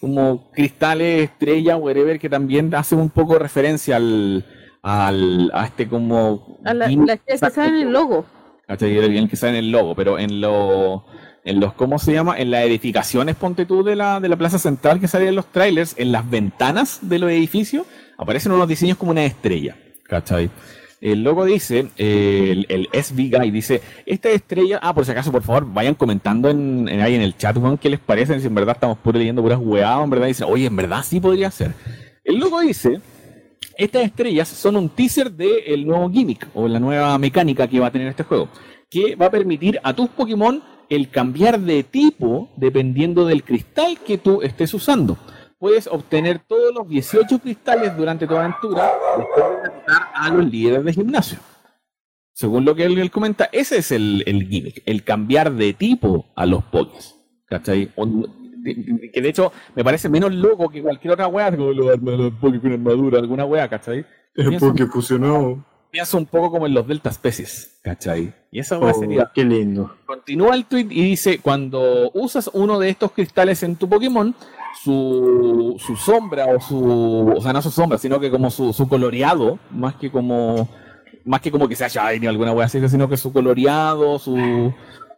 [0.00, 4.44] como cristales, estrella, whatever, que también hace un poco referencia al,
[4.82, 6.58] al a este como...
[6.64, 8.26] A la, la que sale en el logo.
[8.66, 8.96] ¿Cachai?
[8.96, 11.04] El que sale en el logo, pero en lo
[11.46, 12.36] en los, ¿cómo se llama?
[12.36, 15.46] En las edificaciones, ponte tú, de la, de la plaza central que salía en los
[15.46, 17.86] trailers, en las ventanas de los edificios,
[18.18, 20.50] aparecen unos diseños como una estrella, ¿cachai?
[21.00, 25.42] El logo dice, el, el SB Guy dice, esta estrella, ah, por si acaso, por
[25.42, 28.98] favor, vayan comentando en, ahí en el chat, qué les parece, si en verdad estamos
[28.98, 31.72] puro leyendo puras hueadas, en verdad dicen, oye, en verdad sí podría ser.
[32.24, 33.00] El logo dice,
[33.76, 37.92] estas estrellas son un teaser del nuevo gimmick o la nueva mecánica que va a
[37.92, 38.48] tener este juego,
[38.90, 44.16] que va a permitir a tus Pokémon el cambiar de tipo dependiendo del cristal que
[44.18, 45.18] tú estés usando.
[45.58, 50.84] Puedes obtener todos los 18 cristales durante tu aventura después de derrotar a los líderes
[50.84, 51.38] de gimnasio.
[52.32, 56.26] Según lo que él, él comenta, ese es el, el gimmick, el cambiar de tipo
[56.36, 57.14] a los Pokés.
[57.46, 57.90] ¿Cachai?
[59.12, 62.60] Que de hecho me parece menos loco que cualquier otra wea, como los, los Poké
[62.60, 64.00] con armadura, alguna wea, ¿cachai?
[64.34, 64.86] Es Piensa- porque
[65.90, 68.32] Piensa un poco como en los Delta Species, ¿cachai?
[68.50, 69.94] Y esa Oh, sería qué lindo.
[70.04, 74.34] Continúa el tweet y dice, cuando usas uno de estos cristales en tu Pokémon,
[74.82, 77.32] su, su sombra o su...
[77.36, 80.68] O sea, no su sombra, sino que como su, su coloreado, más que como...
[81.24, 84.72] Más que como que sea shiny o alguna wea así, sino que su coloreado, su,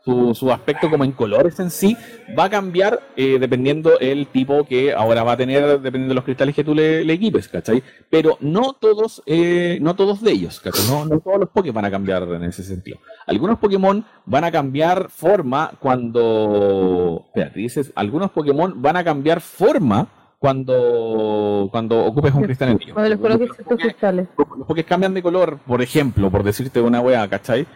[0.09, 1.97] su, su aspecto como en colores en sí,
[2.39, 6.25] va a cambiar eh, dependiendo el tipo que ahora va a tener, dependiendo de los
[6.25, 7.83] cristales que tú le, le equipes, ¿cachai?
[8.09, 10.87] Pero no todos, eh, no todos de ellos, ¿cachai?
[10.89, 12.99] No, no todos los Pokémon van a cambiar en ese sentido.
[13.27, 17.25] Algunos Pokémon van a cambiar forma cuando.
[17.27, 22.97] Espérate, dices, algunos Pokémon van a cambiar forma cuando, cuando ocupes un cristal en ellos.
[22.97, 24.29] Los Poké- cristales.
[24.37, 27.67] los Pokés cambian de color, por ejemplo, por decirte una wea, ¿cachai?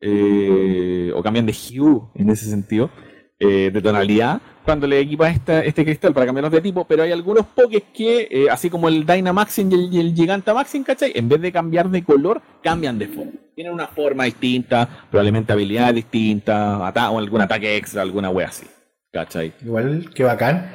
[0.00, 2.90] Eh, o cambian de hue en ese sentido,
[3.40, 7.10] eh, de tonalidad, cuando le equipas esta- este cristal para cambiarlos de tipo, pero hay
[7.12, 11.12] algunos Pokés que, eh, así como el Dynamaxing y el, y el Gigantamaxing, ¿cachai?
[11.14, 13.32] En vez de cambiar de color, cambian de forma.
[13.54, 18.66] Tienen una forma distinta, probablemente habilidades distintas, ata- o algún ataque extra, alguna wea así,
[19.12, 19.52] ¿cachai?
[19.64, 20.70] Igual, qué bacán.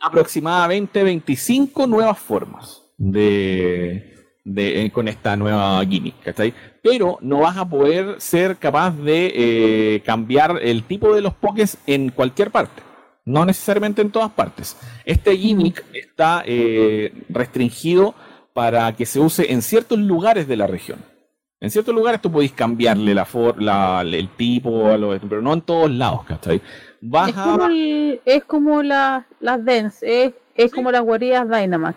[0.00, 4.14] aproximadamente 25 nuevas formas de,
[4.44, 6.54] de- con esta nueva gimmick, ¿cachai?
[6.84, 11.78] Pero no vas a poder ser capaz de eh, cambiar el tipo de los pokés
[11.86, 12.82] en cualquier parte.
[13.24, 14.76] No necesariamente en todas partes.
[15.06, 18.14] Este gimmick está eh, restringido
[18.52, 20.98] para que se use en ciertos lugares de la región.
[21.58, 25.54] En ciertos lugares tú podéis cambiarle la for- la- el tipo, a lo- pero no
[25.54, 26.60] en todos lados, ¿cachai?
[27.00, 31.96] Vas Es como, el- es como la- las Dance, es, es como las guaridas Dynamax.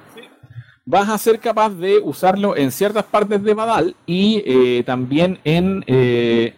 [0.87, 5.83] Vas a ser capaz de usarlo en ciertas partes de Badal y eh, también en,
[5.85, 6.55] eh,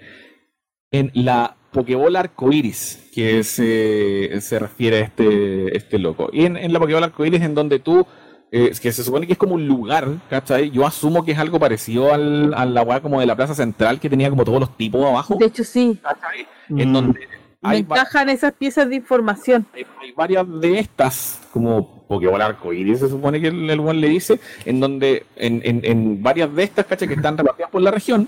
[0.91, 6.29] en la Pokébola Arcoiris, que se, se refiere a este, este loco.
[6.31, 8.05] Y en, en la Pokébola Arcoiris, en donde tú,
[8.51, 10.69] eh, que se supone que es como un lugar, ¿cachai?
[10.69, 13.99] Yo asumo que es algo parecido al, a la weá como de la Plaza Central,
[13.99, 16.47] que tenía como todos los tipos abajo, De hecho, sí, ¿cachai?
[16.69, 16.79] Mm.
[16.79, 17.19] En donde
[17.61, 19.65] me hay, encajan esas piezas de información.
[19.73, 24.09] hay, hay varias de estas, como Pokébola arcoíris, se supone que el, el buen le
[24.09, 27.07] dice, en donde, en, en, en varias de estas, ¿cachai?
[27.07, 28.27] Que están repartidas por la región.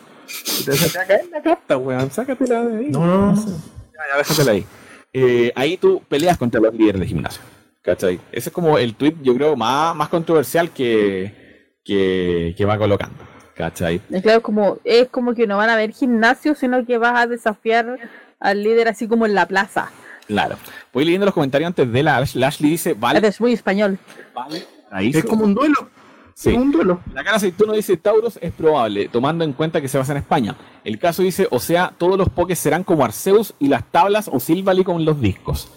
[0.63, 2.89] Te va a caer la carta, weón, sácatela de ahí.
[2.89, 3.35] No, no, no.
[3.35, 4.65] Ya, ya, déjatela ahí.
[5.11, 7.41] Eh, ahí tú peleas contra los líderes de gimnasio.
[7.81, 8.19] ¿Cachai?
[8.31, 13.23] Ese es como el tweet, yo creo, más, más controversial que, que, que va colocando.
[13.55, 13.99] ¿Cachai?
[14.11, 17.25] Es claro, como, es como que no van a ver gimnasio, sino que vas a
[17.25, 17.97] desafiar
[18.39, 19.91] al líder así como en la plaza.
[20.27, 20.55] Claro.
[20.93, 23.97] Voy leyendo los comentarios antes de la Ashley dice, vale, Es muy español.
[24.33, 24.65] vale.
[24.91, 25.89] Ahí Es como un duelo.
[26.33, 26.49] Sí.
[26.51, 27.01] Es un duelo.
[27.13, 30.55] La cara aceituno dice Tauros es probable, tomando en cuenta que se basa en España.
[30.83, 34.39] El caso dice, o sea, todos los pokés serán como Arceus y las tablas o
[34.39, 35.69] Silvally con los discos.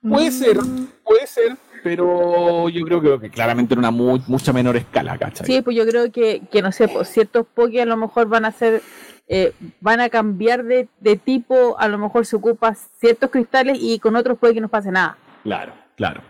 [0.00, 0.58] Puede ser,
[1.04, 5.46] puede ser, pero yo creo que, que claramente en una mu- mucha menor escala, ¿cachai?
[5.46, 8.44] Sí, pues yo creo que, que no sé, pues ciertos Poké a lo mejor van
[8.44, 8.82] a ser,
[9.28, 13.98] eh, van a cambiar de, de tipo, a lo mejor se ocupa ciertos cristales y
[13.98, 15.16] con otros puede que no pase nada.
[15.42, 16.22] Claro, claro.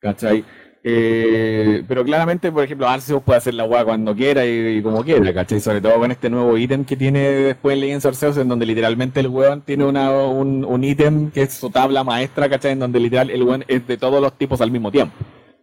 [0.00, 0.44] ¿Cachai?
[0.88, 5.02] Eh, pero claramente, por ejemplo, Arceus puede hacer la hueá cuando quiera y, y como
[5.02, 5.60] quiera, ¿cachai?
[5.60, 9.26] Sobre todo con este nuevo ítem que tiene después Legends Arceus, en donde literalmente el
[9.26, 12.72] weón tiene una, un, un ítem que es su tabla maestra, ¿cachai?
[12.72, 15.12] En donde literal el weón es de todos los tipos al mismo tiempo.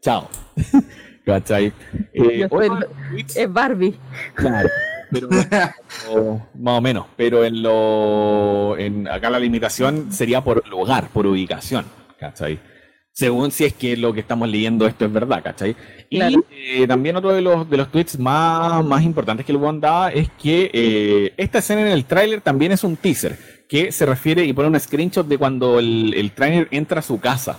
[0.02, 0.28] Chao.
[1.26, 1.72] ¿Cachai?
[2.14, 3.96] Eh, soy Es Barbie.
[4.36, 4.68] Claro,
[5.14, 5.30] pero
[6.12, 11.26] o- más o menos, pero en lo en acá la limitación sería por lugar, por
[11.28, 11.86] ubicación,
[12.20, 12.60] ¿cachai?
[13.16, 15.76] Según si es que lo que estamos leyendo esto es verdad, ¿cachai?
[16.10, 16.44] Y Claro.
[16.50, 19.80] eh, también otro de los, de los tweets más, más importantes que el One
[20.16, 23.38] es que eh, esta escena en el tráiler también es un teaser,
[23.70, 27.20] que se refiere y pone un screenshot de cuando el, el trainer entra a su
[27.20, 27.58] casa.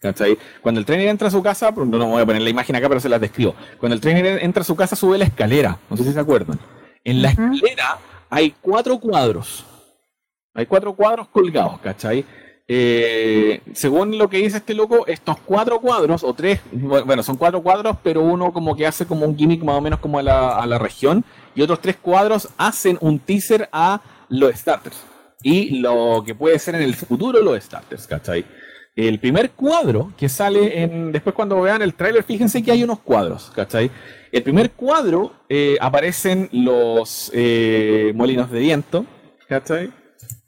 [0.00, 0.36] ¿Cachai?
[0.60, 2.88] Cuando el trainer entra a su casa, no, no voy a poner la imagen acá,
[2.88, 3.54] pero se las describo.
[3.78, 5.78] Cuando el trainer entra a su casa, sube la escalera.
[5.88, 6.58] No sé si se acuerdan.
[7.06, 7.98] En la escalera
[8.28, 9.64] hay cuatro cuadros.
[10.52, 12.24] Hay cuatro cuadros colgados, ¿cachai?
[12.66, 17.62] Eh, según lo que dice este loco, estos cuatro cuadros, o tres, bueno, son cuatro
[17.62, 20.56] cuadros, pero uno como que hace como un gimmick más o menos como a la,
[20.58, 24.96] a la región, y otros tres cuadros hacen un teaser a los starters.
[25.44, 28.44] Y lo que puede ser en el futuro los starters, ¿cachai?
[28.96, 31.12] El primer cuadro que sale en.
[31.12, 33.90] Después, cuando vean el tráiler, fíjense que hay unos cuadros, ¿cachai?
[34.32, 39.06] El primer cuadro eh, aparecen los eh, molinos de viento,
[39.48, 39.92] ¿cachai?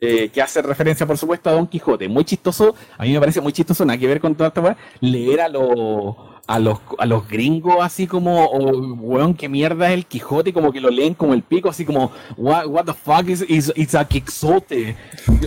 [0.01, 2.09] eh, que hace referencia, por supuesto, a Don Quijote.
[2.09, 5.41] Muy chistoso, a mí me parece muy chistoso, nada que ver con toda esta leer
[5.41, 6.15] a los
[6.49, 10.73] a los, a los gringos así como, oh, weón, qué mierda es el Quijote, como
[10.73, 13.95] que lo leen como el pico, así como, what, what the fuck is, is it's
[13.95, 14.97] a Quixote,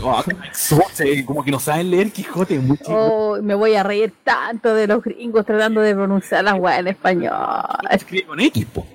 [0.04, 2.78] oh, Quixote, como que no saben leer Quijote, muy.
[2.86, 6.88] Oh, me voy a reír tanto de los gringos tratando de pronunciar las weas en
[6.90, 7.34] español.
[7.90, 8.86] Escribe con X, po,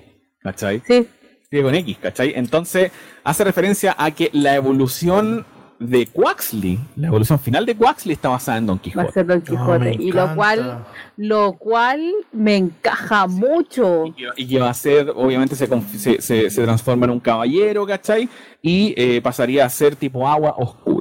[0.41, 0.81] ¿cachai?
[0.87, 1.05] Sí,
[1.41, 2.33] Escribe con X, ¿cachai?
[2.37, 2.91] Entonces,
[3.25, 5.45] hace referencia a que la evolución
[5.79, 9.11] de Quaxley, la evolución final de Quaxley está basada en Don va a Quijote.
[9.11, 9.95] ser Don No, Quijote.
[9.99, 10.85] y lo cual,
[11.17, 14.07] lo cual me encaja mucho.
[14.07, 17.11] Y que- Y que va a ser, obviamente, se, conf- se, se- se transforma en
[17.11, 18.27] un caballero, ¿cachai?
[18.61, 20.96] Y eh, pasaría a ser tipo agua oscuro.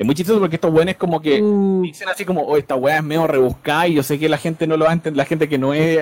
[0.00, 2.96] Es muy chistoso porque estos buenos como que Uh, dicen así como, oh, esta weá
[2.96, 5.26] es medio rebuscada y yo sé que la gente no lo va a entender, la
[5.26, 5.98] gente que no es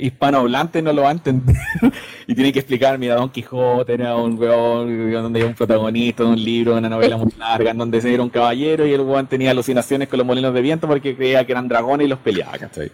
[0.00, 1.56] hispanohablante no lo va a entender.
[2.28, 6.28] y tiene que explicar, mira, Don Quijote era un weón donde hay un protagonista de
[6.30, 9.00] un libro, de una novela muy larga, en donde se era un caballero y el
[9.00, 12.20] weón tenía alucinaciones con los molinos de viento porque creía que eran dragones y los
[12.20, 12.92] peleaba, ¿cachai?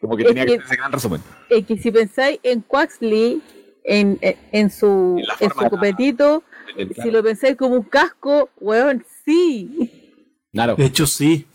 [0.00, 1.20] Como que Es tenía que hacer ese gran resumen.
[1.48, 3.40] es que si pensáis en Quaxley,
[3.84, 6.42] en, en, en su, En su copetito,
[7.00, 9.90] si lo pensáis como un casco, weón, sí.
[10.52, 11.46] Claro, De hecho, sí.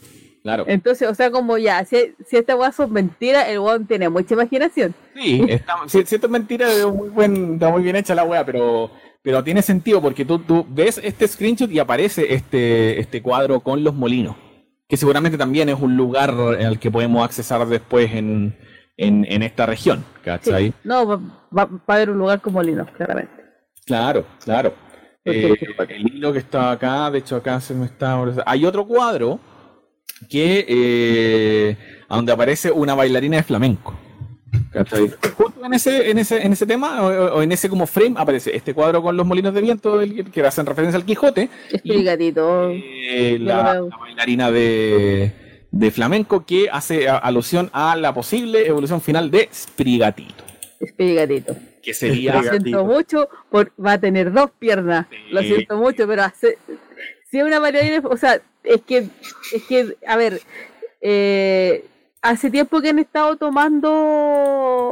[0.43, 0.65] claro.
[0.67, 1.97] Entonces, o sea, como ya, si,
[2.27, 4.93] si esta weá son mentiras, el weón tiene mucha imaginación.
[5.15, 8.23] Sí, está, si, si esto es mentira, es muy, buen, está muy bien hecha la
[8.25, 8.91] wea, pero,
[9.21, 13.83] pero tiene sentido porque tú, tú ves este screenshot y aparece este, este cuadro con
[13.85, 14.35] los molinos,
[14.87, 18.57] que seguramente también es un lugar al que podemos accesar después en,
[18.97, 20.21] en, en esta región, Sí.
[20.25, 20.73] ¿cachai?
[20.83, 21.15] No, va,
[21.57, 23.31] va- va a haber un lugar como Linux, claramente.
[23.85, 24.73] Claro, claro.
[25.47, 28.21] Porque- Eh, el hilo que está acá, de hecho acá se me está...
[28.45, 29.39] Hay otro cuadro
[30.29, 31.77] que eh,
[32.09, 33.97] donde aparece una bailarina de flamenco.
[35.37, 38.55] Justo en ese, en ese, en ese tema, o, o en ese como frame, aparece
[38.55, 41.49] este cuadro con los molinos de viento del- que hacen referencia al Quijote.
[41.71, 42.71] Explicadito.
[42.71, 45.31] eh, la, bailarina de,
[45.71, 50.43] de flamenco que hace alusión a la posible evolución final de Sprigatito.
[50.79, 51.55] Explicadito.
[51.81, 52.33] Que sería.
[52.35, 55.07] Lo siento mucho, por, va a tener dos piernas.
[55.31, 56.57] Lo siento mucho, pero hace,
[57.29, 59.07] si es una bailarina, o sea, es que,
[59.53, 60.41] es que, a ver,
[61.01, 61.85] eh,
[62.21, 63.89] hace tiempo que han estado tomando,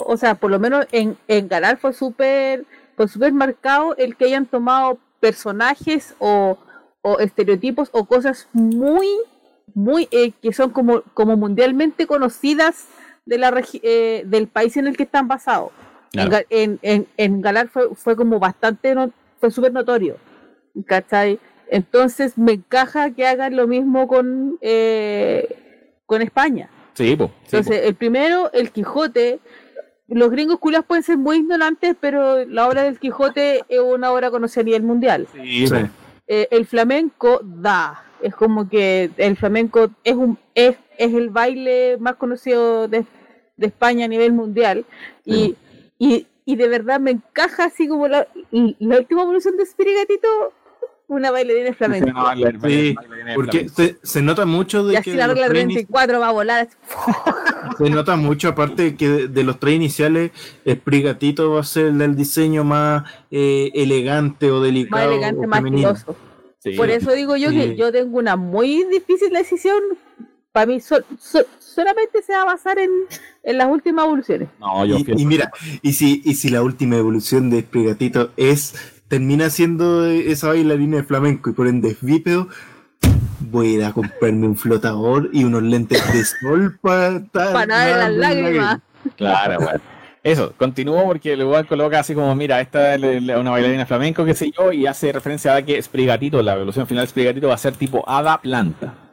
[0.05, 2.65] o sea, por lo menos en, en Galar fue súper,
[2.95, 6.57] fue súper marcado el que hayan tomado personajes o,
[7.01, 9.07] o estereotipos o cosas muy,
[9.73, 12.87] muy, eh, que son como, como mundialmente conocidas
[13.25, 15.71] de la eh, del país en el que están basados.
[16.13, 16.45] En, Claro.
[16.49, 20.17] En, en, en Galar fue, fue como bastante, no- fue súper notorio,
[20.85, 21.39] ¿cachai?
[21.69, 26.69] Entonces me encaja que hagan lo mismo con, eh, con España.
[26.93, 27.57] Sí, po, sí, po.
[27.57, 29.39] Entonces, el primero, el Quijote,
[30.07, 34.31] los gringos culas pueden ser muy ignorantes, pero la obra del Quijote es una obra
[34.31, 35.27] conocida a nivel mundial.
[35.33, 35.75] Sí, Sí.
[36.29, 41.95] Eh, el flamenco da, es como que el flamenco es un es, es el baile
[41.99, 43.05] más conocido de,
[43.55, 44.83] de España a nivel mundial
[45.23, 45.55] y,
[45.99, 50.27] y, y de verdad me encaja así como la, y la última evolución de Spirigatito,
[51.09, 51.69] una bailarina.
[51.79, 52.95] No, Sí, de
[53.35, 56.27] porque se, se nota mucho de Y que así la los regla tres 34 va
[56.27, 56.67] a volar.
[57.77, 60.31] se nota mucho aparte que de, de los tres iniciales
[60.67, 65.59] Sprigatito va a ser el diseño más eh, elegante o Más delicado elegante, o más
[65.59, 65.95] femenino.
[65.95, 66.15] filoso.
[66.59, 66.71] Sí.
[66.71, 67.55] Por eso digo yo Sí.
[67.55, 69.79] que yo tengo una muy difícil decisión.
[70.51, 71.45] Para mí sol- sol-
[71.77, 72.89] solamente se va a basar en,
[73.43, 74.49] en las últimas evoluciones.
[74.59, 75.51] No, yo Y, y mira,
[75.83, 78.73] y si, y si la última evolución de Sprigatito es
[79.07, 82.47] termina siendo esa bailarina de flamenco y por ende es bípedo,
[83.39, 87.97] voy a ir a comprarme un flotador y unos lentes de sol para Para ver
[87.97, 88.79] las lágrimas.
[89.15, 89.79] Claro, bueno.
[90.23, 94.33] Eso, continúo porque el igual coloca así como, mira, esta es una bailarina flamenco, qué
[94.33, 97.59] sé yo, y hace referencia a que Sprigatito, la evolución final de Sprigatito va a
[97.59, 99.06] ser tipo hada planta.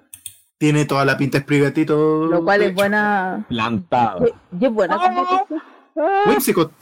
[0.64, 2.24] Tiene toda la pinta de Sprigatito.
[2.24, 2.76] Lo cual es hecho.
[2.76, 3.44] buena.
[3.50, 4.24] Plantado.
[4.58, 5.46] Y es buena como.
[5.94, 6.72] Ah, Whimsicott.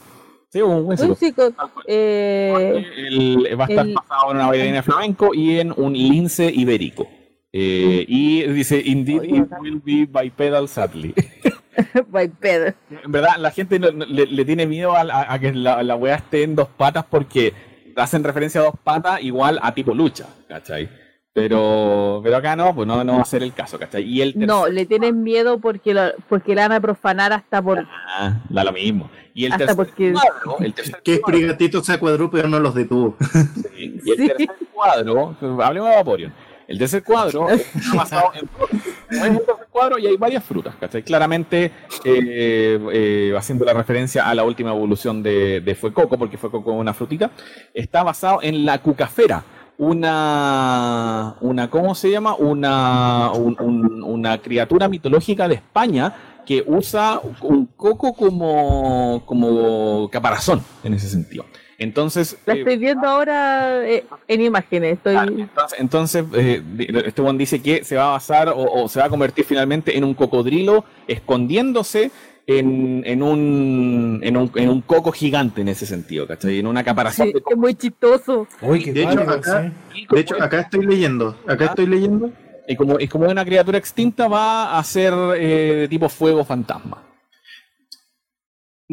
[0.47, 1.53] Sí, un buen Whimsicott,
[1.85, 5.91] eh, El- va a estar el- basado en una bailarina de flamenco y en un
[5.91, 7.09] lince ibérico.
[7.51, 11.13] Eh, y dice, indeed Oye, it will be bipedal sadly.
[12.07, 12.73] by Pedro.
[13.03, 15.83] En verdad, la gente no- no- le, le tiene miedo a, a- a que la,
[15.83, 17.53] la wea esté en dos patas porque
[17.97, 20.89] hacen referencia a dos patas igual a tipo lucha, ¿cachai?
[21.33, 24.03] Pero, pero acá no, pues no, no va a ser el caso, ¿cachai?
[24.03, 27.79] Y el No, le tienen miedo porque, lo- porque la van a profanar hasta por.
[28.07, 29.09] Ah, da lo mismo.
[29.33, 32.75] Y el Hasta tercer porque- cuadro, el tercer Que cuadro, Sprigatito sea cuadrúpedo no los
[32.75, 33.17] detuvo.
[33.75, 34.27] sí, y el Sí.
[34.27, 36.33] tercer cuadro, hablemos de Vaporeon.
[36.67, 38.79] El tercer cuadro está basado en frutas.
[39.09, 41.01] Es un tercer cuadro y hay varias frutas, ¿cachai?
[41.01, 41.71] Claramente
[42.05, 46.77] eh, eh, haciendo la referencia a la última evolución de, de Fuecoco, porque Fuecoco es
[46.79, 47.31] una frutita,
[47.73, 49.43] está basado en la cucafera,
[49.87, 52.35] una, una ¿cómo se llama?
[52.35, 56.13] Una, un- un- una criatura mitológica de España
[56.45, 61.45] que usa un coco como, como caparazón en ese sentido.
[61.79, 64.97] Entonces, La eh, estoy viendo ahora eh, en imágenes.
[64.97, 65.13] Estoy...
[65.13, 66.61] Claro, entonces, entonces, eh,
[67.05, 69.97] este buen dice que se va a basar o, o se va a convertir finalmente
[69.97, 72.11] en un cocodrilo escondiéndose
[72.47, 76.59] en, en un, en, un, en un coco gigante en ese sentido, ¿cachai?
[76.59, 78.47] En una caparazón Sí, de es muy chistoso.
[78.61, 80.07] Uy, qué De hecho, acá- sí.
[80.11, 81.37] De hecho, acá estoy leyendo.
[81.47, 82.31] Acá estoy leyendo.
[82.67, 86.43] Y como, y como es una criatura extinta, va a ser eh, de tipo fuego
[86.45, 87.01] fantasma.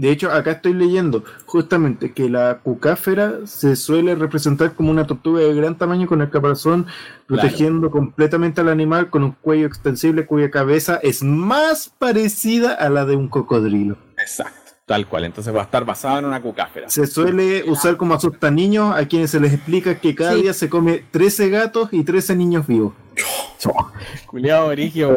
[0.01, 5.41] De hecho, acá estoy leyendo justamente que la cucáfera se suele representar como una tortuga
[5.41, 6.87] de gran tamaño con el caparazón
[7.27, 13.05] protegiendo completamente al animal con un cuello extensible cuya cabeza es más parecida a la
[13.05, 13.99] de un cocodrilo.
[14.19, 15.25] Exacto, tal cual.
[15.27, 16.89] Entonces va a estar basado en una cucáfera.
[16.89, 20.43] Se suele usar como asusta niños a quienes se les explica que cada Sí.
[20.43, 22.95] día se come 13 gatos y 13 niños vivos.
[24.27, 25.17] Culeado origio.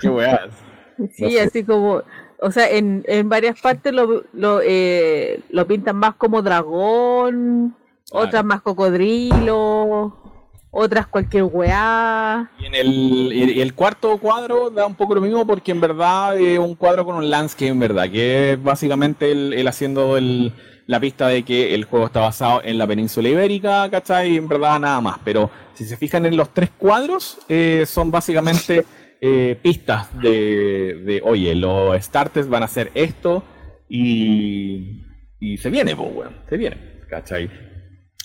[0.00, 0.50] Qué weás.
[1.14, 1.40] Sí, No sé.
[1.40, 2.02] así como,
[2.42, 7.74] o sea, en, en varias partes lo, lo, eh, lo pintan más como dragón,
[8.10, 8.26] Claro.
[8.26, 10.16] otras más cocodrilo,
[10.72, 12.50] otras cualquier weá.
[12.58, 12.88] Y en el,
[13.32, 17.04] y- el cuarto cuadro da un poco lo mismo porque en verdad es un cuadro
[17.04, 20.52] con un landscape, en verdad, que es básicamente él, él haciendo el-
[20.86, 24.32] la pista de que el juego está basado en la península ibérica, ¿cachai?
[24.32, 25.18] Y en verdad nada más.
[25.24, 28.84] Pero si se fijan en los tres cuadros, eh, son básicamente
[29.20, 33.42] eh, pistas de, oye, los starters van a hacer esto
[33.88, 35.02] y,
[35.38, 36.76] y se viene, pues, se viene,
[37.08, 37.50] ¿cachai?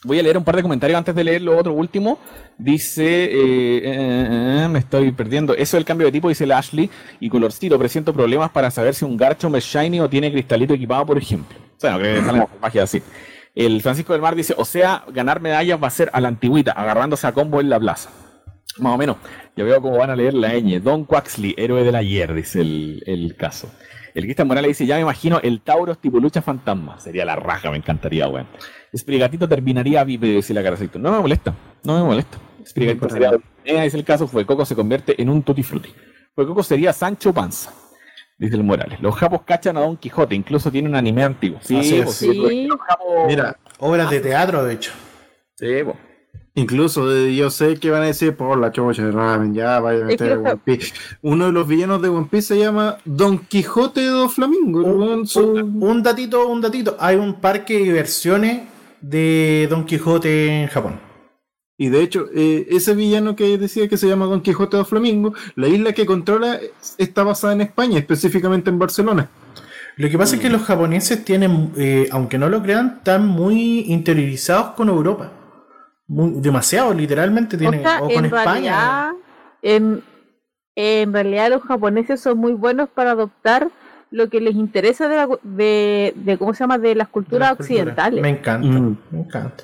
[0.06, 2.20] Voy a leer un par de comentarios antes de leer lo otro último.
[2.60, 5.56] Dice, eh, eh, me estoy perdiendo.
[5.56, 6.92] Eso del cambio de tipo, dice la Ashley.
[7.20, 11.08] Y colorcito, presiento problemas para saber si un Garchomp es shiny o tiene cristalito equipado,
[11.08, 11.58] por ejemplo.
[11.76, 12.48] O sea, no
[12.84, 13.02] así.
[13.56, 16.74] El Francisco del Mar dice, o sea, ganar medallas va a ser a la antigüita,
[16.74, 18.12] agarrándose a combo en la plaza.
[18.78, 19.18] Más o menos.
[19.56, 20.80] Ya veo cómo van a leer la ñ.
[20.82, 23.72] Don Quaxley, héroe del ayer, dice el, el caso.
[24.14, 27.00] El Cristian Morales dice, ya me imagino el Tauros tipo lucha fantasma.
[27.00, 28.48] Sería la raja, me encantaría, weón.
[28.96, 31.00] Sprigatito terminaría vive, dice la caracito.
[31.00, 31.54] No me molesta,
[31.84, 32.38] no me molesta.
[32.66, 33.32] Sprigatito sería...
[33.64, 35.90] Eh, es el caso, fue Coco se convierte en un tutti frutti.
[36.34, 37.74] Fue Coco sería Sancho Panza.
[38.38, 39.00] Dice el Morales.
[39.02, 41.60] Los japos cachan a Don Quijote, incluso tiene un anime antiguo.
[41.62, 42.68] Sí, pues, Sí.
[42.68, 44.92] los japos- Mira, Obras de teatro, de hecho.
[45.56, 45.96] Sí, pues.
[46.56, 50.04] Incluso eh, yo sé que van a decir por la chocha de ramen, ya vaya
[50.04, 50.94] a meter los- One Piece.
[51.22, 54.82] Uno de los villanos de One Piece se llama Don Quijote de Flamingo.
[54.84, 56.96] Un, su- un- datito, un datito.
[57.00, 58.62] Hay un parque de diversiones
[59.02, 61.00] de Don Quijote en Japón.
[61.78, 65.34] Y de hecho, eh, ese villano que decía que se llama Don Quijote de Flamingo,
[65.56, 66.58] la isla que controla
[66.98, 69.30] está basada en España, específicamente en Barcelona.
[69.98, 73.82] Lo que pasa es que los japoneses tienen, eh, aunque no lo crean, están muy
[73.92, 75.32] interiorizados con Europa.
[76.08, 77.58] Muy- demasiado, literalmente.
[77.58, 78.44] Tienen, o sea, o con en España.
[78.54, 79.12] realidad,
[79.62, 80.04] en,
[80.76, 83.70] en realidad los japoneses son muy buenos para adoptar
[84.12, 87.58] lo que les interesa de, la, de, de cómo se llama de las culturas Las
[87.58, 87.80] culturas.
[87.82, 88.22] occidentales.
[88.22, 88.98] Me encanta, Mm.
[89.12, 89.64] me encanta.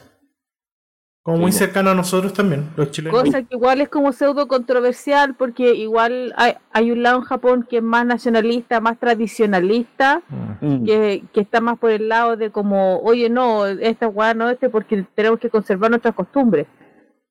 [1.23, 3.21] Como muy cercano a nosotros también, los chilenos.
[3.21, 7.67] Cosa que igual es como pseudo controversial porque igual hay, hay un lado en Japón
[7.69, 10.21] que es más nacionalista, más tradicionalista,
[10.61, 10.85] Mm.
[10.85, 14.69] que, que está más por el lado de como, oye, no, esta weá no este
[14.69, 16.67] porque tenemos que conservar nuestras costumbres.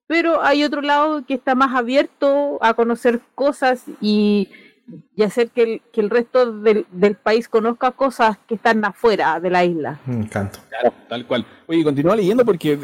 [0.07, 4.49] Pero hay otro lado que está más abierto a conocer cosas y,
[5.15, 9.39] y hacer que el, que el resto del, del país conozca cosas que están afuera
[9.39, 9.99] de la isla.
[10.07, 10.59] Me encanta.
[10.69, 11.47] Claro, tal cual.
[11.69, 12.77] Oye, continúa leyendo porque,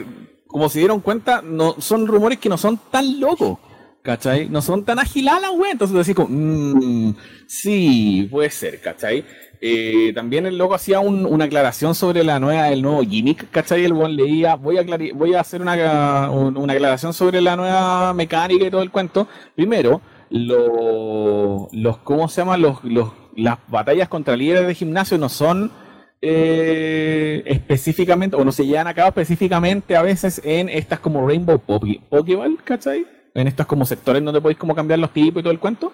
[0.46, 3.58] como se dieron cuenta, no son rumores que no son tan locos.
[4.02, 4.48] ¿Cachai?
[4.48, 5.72] No son tan agiladas, güey.
[5.72, 7.14] Entonces decís como, mmm,
[7.48, 9.24] sí, puede ser, ¿cachai?
[9.60, 13.84] Eh, también el loco hacía un- una aclaración sobre la nueva, el nuevo gimmick, ¿cachai?
[13.84, 18.12] El buen leía, voy a, voy a hacer una, un- una aclaración sobre la nueva
[18.14, 19.26] mecánica y todo el cuento.
[19.56, 20.00] Primero,
[20.30, 22.56] lo- los, ¿cómo se llama?
[22.56, 25.72] Los, los, las batallas contra líderes de gimnasio no son
[26.22, 31.58] eh, específicamente, o no se llevan a cabo específicamente a veces en estas como Rainbow
[31.58, 33.06] Pokéball, ¿cachai?
[33.34, 35.92] En estos como sectores donde podéis como cambiar los tipos y todo el cuento.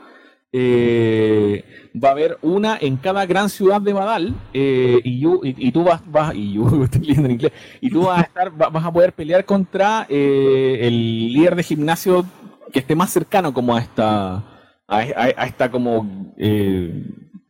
[0.54, 1.64] Eh,
[2.02, 6.02] va a haber una en cada gran ciudad de Badal eh, y, y- tú vas,
[6.10, 6.58] vas y
[7.80, 12.26] y tú vas a estar, va- vas a poder pelear contra el líder de gimnasio
[12.70, 14.44] que esté más cercano como a esta
[14.86, 15.02] a,
[15.46, 16.34] esta como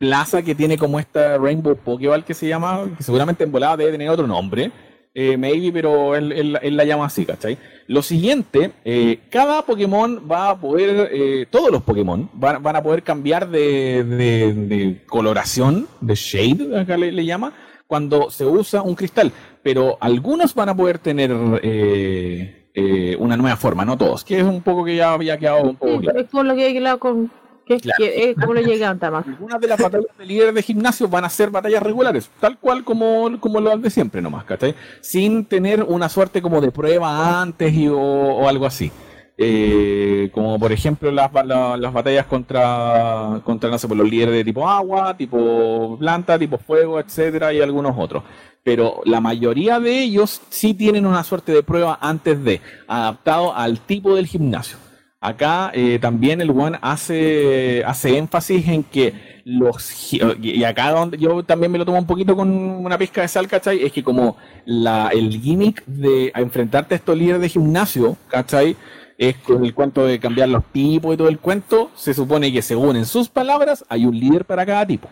[0.03, 3.93] plaza que tiene como esta Rainbow Pokéball que se llama, que seguramente en volada debe
[3.93, 4.69] tener otro nombre,
[5.15, 7.57] eh, maybe, pero él, él- él la llama así, ¿cachai?
[7.87, 12.83] Lo siguiente, eh, cada Pokémon va a poder, eh, todos los Pokémon van, van a
[12.83, 17.53] poder cambiar de, de- de coloración, de shade, acá le, le llama,
[17.87, 19.31] cuando se usa un cristal,
[19.61, 21.31] pero algunos van a poder tener...
[21.61, 25.61] eh, eh, una nueva forma, no todos, que es un poco que ya había quedado
[25.61, 26.19] un poco Sí, claro.
[26.21, 27.31] es como lo que he hablado con.
[27.65, 27.97] Que, Claro.
[27.97, 29.27] que es como lo más.
[29.27, 32.83] Algunas de las batallas de líderes de gimnasio van a ser batallas regulares, tal cual
[32.83, 34.75] como, como las de siempre nomás, ¿cachai?
[35.01, 38.91] Sin tener una suerte como de prueba antes y, o, o algo así.
[39.35, 44.43] Eh, como por ejemplo las, las batallas contra, contra no sé, por los líderes de
[44.43, 48.23] tipo agua, tipo planta, tipo fuego, etcétera, y algunos otros.
[48.63, 53.79] Pero la mayoría de ellos sí tienen una suerte de prueba antes de, adaptado al
[53.79, 54.77] tipo del gimnasio.
[55.25, 59.13] Acá eh, también el One hace, hace énfasis en que
[59.45, 63.29] los y acá donde yo también me lo tomo un poquito con una pizca de
[63.29, 63.83] sal, ¿cachai?
[63.85, 64.35] Es que como
[64.65, 68.75] la, el gimmick de enfrentarte a estos líderes de gimnasio, ¿cachai?
[69.17, 72.61] Es con el cuento de cambiar los tipos y todo el cuento, se supone que
[72.61, 75.07] según en sus palabras hay un líder para cada tipo.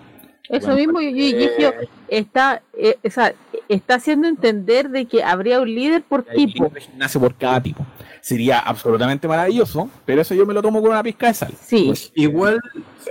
[0.50, 1.74] Eso Bueno, mismo, y, y- Gigio
[2.10, 3.34] está, eh, o sea,
[3.70, 6.64] está haciendo entender de que habría un líder por un tipo.
[6.66, 7.86] líder de gimnasio por cada tipo.
[8.22, 11.54] Sería absolutamente maravilloso, pero eso yo me lo tomo con una pizca de sal.
[11.66, 12.60] Sí, Igual,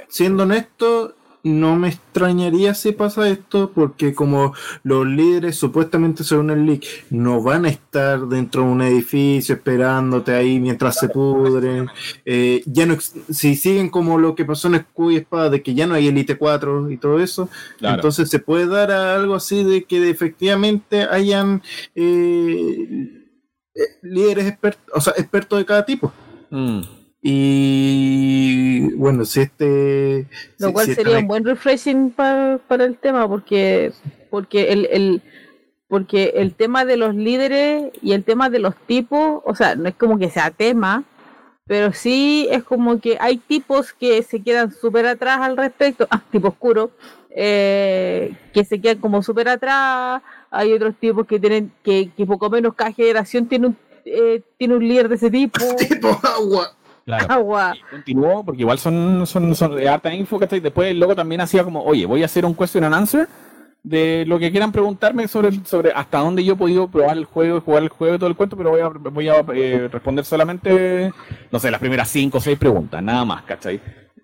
[0.08, 6.66] siendo honesto, no me extrañaría si pasa esto, porque como los líderes supuestamente según el
[6.66, 11.88] leak no van a estar dentro de un edificio esperándote ahí mientras se pudren,
[12.26, 15.72] eh, ya no si siguen como lo que pasó en Escudo y Espada, de que
[15.72, 17.94] ya no hay Elite 4 y todo eso, Claro.
[17.94, 21.62] entonces se puede dar a algo así de que efectivamente hayan
[21.94, 23.16] eh,
[24.02, 26.12] líderes expertos, o sea, expertos de cada tipo.
[26.50, 26.80] Mm.
[27.22, 30.26] Y bueno, si este.
[30.58, 33.92] lo si- cual si sería un buen refreshing pa- para el tema, porque
[34.30, 35.22] porque el, el
[35.88, 39.88] porque el tema de los líderes y el tema de los tipos, o sea, no
[39.88, 41.04] es como que sea tema,
[41.66, 46.22] pero sí es como que hay tipos que se quedan súper atrás al respecto, ah,
[46.30, 46.90] tipo oscuro,
[47.30, 52.50] eh, que se quedan como súper atrás, hay otros tipos que tienen, que, que poco
[52.50, 56.72] menos cada generación tiene un, eh, tiene un líder de ese tipo, tipo agua.
[57.04, 57.26] Claro.
[57.28, 57.74] agua.
[57.76, 60.60] Y continuó, porque igual son, son, son de harta info, ¿cachai?
[60.60, 63.28] Después el loco también hacía como, oye, voy a hacer un question and answer
[63.82, 67.56] de lo que quieran preguntarme sobre, sobre hasta dónde yo he podido probar el juego
[67.56, 70.24] y jugar el juego y todo el cuento, pero voy a, voy a eh, responder
[70.24, 71.12] solamente,
[71.50, 73.80] no sé, las primeras cinco o seis preguntas, nada más, ¿cachai?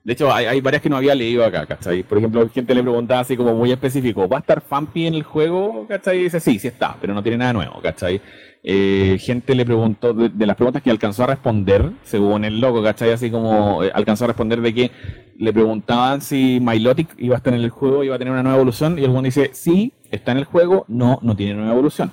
[0.06, 2.04] De hecho, hay, hay varias que no había leído acá, ¿cachai?
[2.04, 5.24] Por ejemplo, gente le preguntaba así como muy específico, ¿va a estar Fampi en el
[5.24, 5.84] juego?
[5.88, 6.20] ¿cachai?
[6.20, 8.20] Y dice, sí, sí está, pero no tiene nada nuevo, ¿cachai?
[8.62, 13.10] Eh, gente le preguntó, de, las preguntas que alcanzó a responder, según el loco, ¿cachai?
[13.10, 14.90] Así como eh, alcanzó a responder de que
[15.38, 18.58] le preguntaban si Milotic iba a estar en el juego, iba a tener una nueva
[18.58, 22.12] evolución, y el dice, sí, está en el juego, no, no tiene nueva evolución.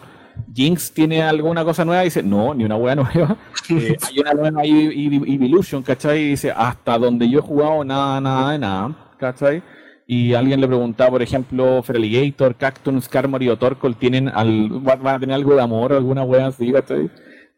[0.54, 3.38] Jinx tiene alguna cosa nueva, dice, no, ni una hueá nueva.
[3.70, 6.20] Eh, hay una nueva Ev- Ev- Evolution, ¿cachai?
[6.20, 9.64] Y dice, hasta donde yo he jugado, nada, nada de nada, ¿cachai?
[10.06, 15.20] Y alguien le preguntaba, por ejemplo, Feraligator, Cactus, Skarmory o Torkoal tienen al, van a
[15.20, 17.10] tener algo de amor o alguna wea así, ¿cachai?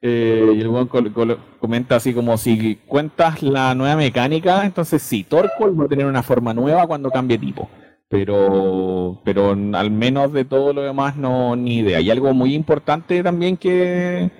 [0.01, 5.79] Eh, y el col- comenta así como si cuentas la nueva mecánica, entonces sí, Torkoal
[5.79, 7.67] va a tener una forma nueva cuando cambie tipo.
[8.07, 11.99] Pero, pero al menos de todo lo demás no ni idea.
[12.01, 14.31] Y algo muy importante también que,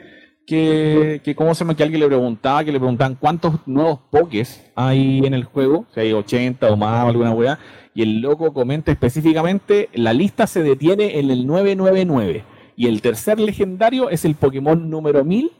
[0.46, 4.72] que, que cómo se llama que alguien le preguntaba, que le preguntaban cuántos nuevos pokés
[4.76, 7.60] hay en el juego, si hay 80 o más o alguna weá,
[7.94, 12.44] y el loco comenta específicamente, la lista se detiene en el 999,
[12.76, 15.52] y el tercer legendario es el Pokémon número 1000,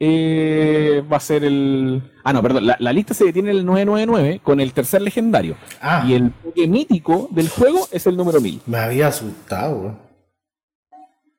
[0.00, 2.02] eh, va a ser el...
[2.24, 5.56] Ah, no, perdón, la, la lista se detiene en el 999 con el tercer legendario,
[5.80, 8.62] Ah, y el Poké mítico del juego es el número 1000.
[8.66, 9.98] me había asustado.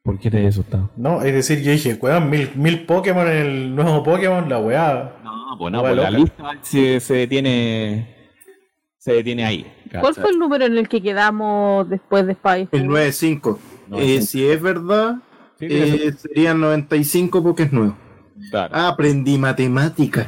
[0.04, 0.92] ¿Por qué te has asustado?
[0.96, 5.16] No, es decir, yo dije, weón, mil, mil Pokémon en el nuevo Pokémon, la weá.
[5.24, 8.14] No, pues no, pues la lista se, se detiene
[9.00, 9.72] se detiene ahí.
[10.00, 12.68] ¿Cuál fue el número en el que quedamos después de Spy?
[12.72, 13.58] El 9.5.
[13.88, 15.16] No, Eh, si es verdad,
[15.60, 17.96] Sí, eh, serían 95 pokés nuevos.
[18.50, 18.74] Claro.
[18.76, 20.28] Ah, aprendí matemática.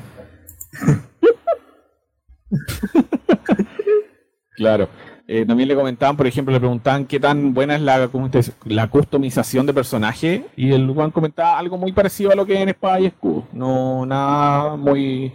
[4.55, 4.89] Claro.
[5.27, 8.39] Eh, también le comentaban, por ejemplo, le preguntaban qué tan buena es la, ¿cómo te
[8.39, 8.53] dice?
[8.63, 12.61] la customización de personaje y el Juan comentaba algo muy parecido a lo que es
[12.61, 13.45] en Espada y Escudo.
[13.51, 15.33] No, nada muy,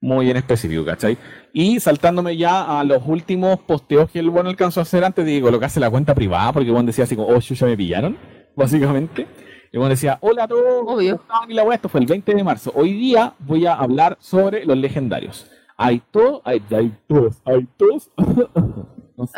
[0.00, 1.18] muy en específico, ¿cachai?
[1.52, 5.50] Y saltándome ya a los últimos posteos que el Juan alcanzó a hacer antes, digo,
[5.50, 8.16] lo que hace la cuenta privada, porque Juan decía así como, oh, ya me pillaron,
[8.54, 9.26] básicamente.
[9.72, 11.18] El Juan decía, hola a todos, Obvio.
[11.48, 12.70] Y la esto fue el 20 de marzo.
[12.74, 15.46] Hoy día voy a hablar sobre los legendarios.
[15.78, 18.10] Hay todos, hay, hay todos, hay todos.
[19.14, 19.28] No.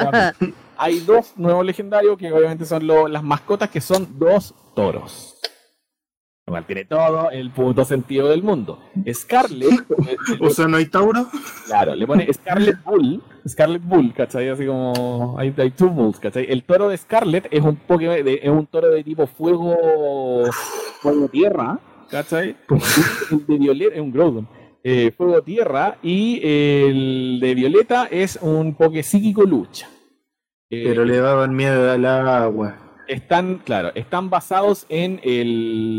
[0.77, 5.36] Hay dos nuevos legendarios que obviamente son lo- las mascotas que son dos toros.
[6.46, 8.78] Cual tiene todo el puto sentido del mundo.
[9.10, 9.70] Scarlet,
[10.06, 11.26] eh, O sea, no hay Tauro.
[11.66, 14.50] claro, le pone Scarlet Bull, Scarlet Bull, ¿cachai?
[14.50, 16.46] Así como hay, hay two bulls, ¿cachai?
[16.50, 20.44] El toro de Scarlet es un Pokémon de- es un toro de tipo fuego,
[21.00, 21.78] fuego tierra,
[22.10, 22.56] ¿cachai?
[23.30, 24.48] el de Violeta es un Groudon.
[24.86, 29.88] Eh, fuego Tierra y el de Violeta es un Poké Psíquico Lucha.
[30.68, 32.76] Eh, Pero le daban miedo al agua.
[33.06, 35.20] Están, claro, están basados en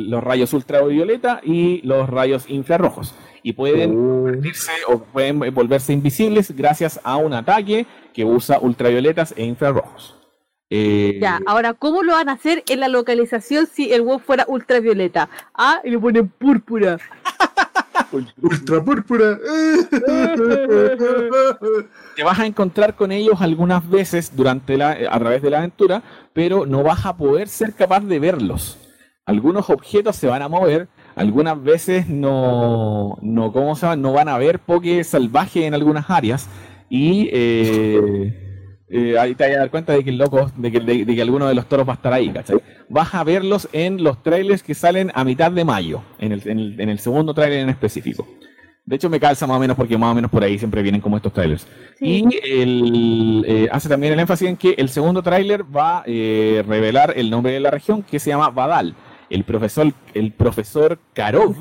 [0.10, 3.14] los rayos ultravioleta y los rayos infrarrojos.
[3.44, 4.94] Y pueden oh.
[4.94, 10.15] o pueden volverse invisibles gracias a un ataque que usa ultravioletas e infrarrojos.
[10.69, 14.45] Eh, ya, ahora, ¿cómo lo van a hacer en la localización si el web fuera
[14.48, 15.30] ultravioleta?
[15.53, 16.98] Ah, y le ponen púrpura.
[18.41, 19.38] Ultra púrpura.
[22.15, 26.03] Te vas a encontrar con ellos algunas veces durante la, a través de la aventura,
[26.34, 28.77] pero no vas a poder ser capaz de verlos.
[29.26, 33.95] Algunos objetos se van a mover, algunas veces no, no, ¿cómo se llama?
[33.95, 36.47] no van a ver porque salvaje en algunas áreas
[36.89, 38.44] y eh,
[38.88, 41.22] eh, ahí te vas a dar cuenta de que el loco, de que, de, que,
[41.22, 42.57] alguno de los toros va a estar ahí, ¿cachai?
[42.88, 46.41] Vas a verlos en los trailers que salen a mitad de mayo, en el,
[46.80, 48.28] en el, segundo trailer en específico.
[48.86, 51.02] De hecho, me calza más o menos porque más o menos por ahí siempre vienen
[51.02, 51.68] como estos trailers.
[51.99, 56.64] Y el, eh, hace también el énfasis en que el segundo trailer va a eh,
[56.68, 58.94] revelar el nombre de la región que se llama Badal.
[59.32, 61.56] El profesor, el profesor Karov.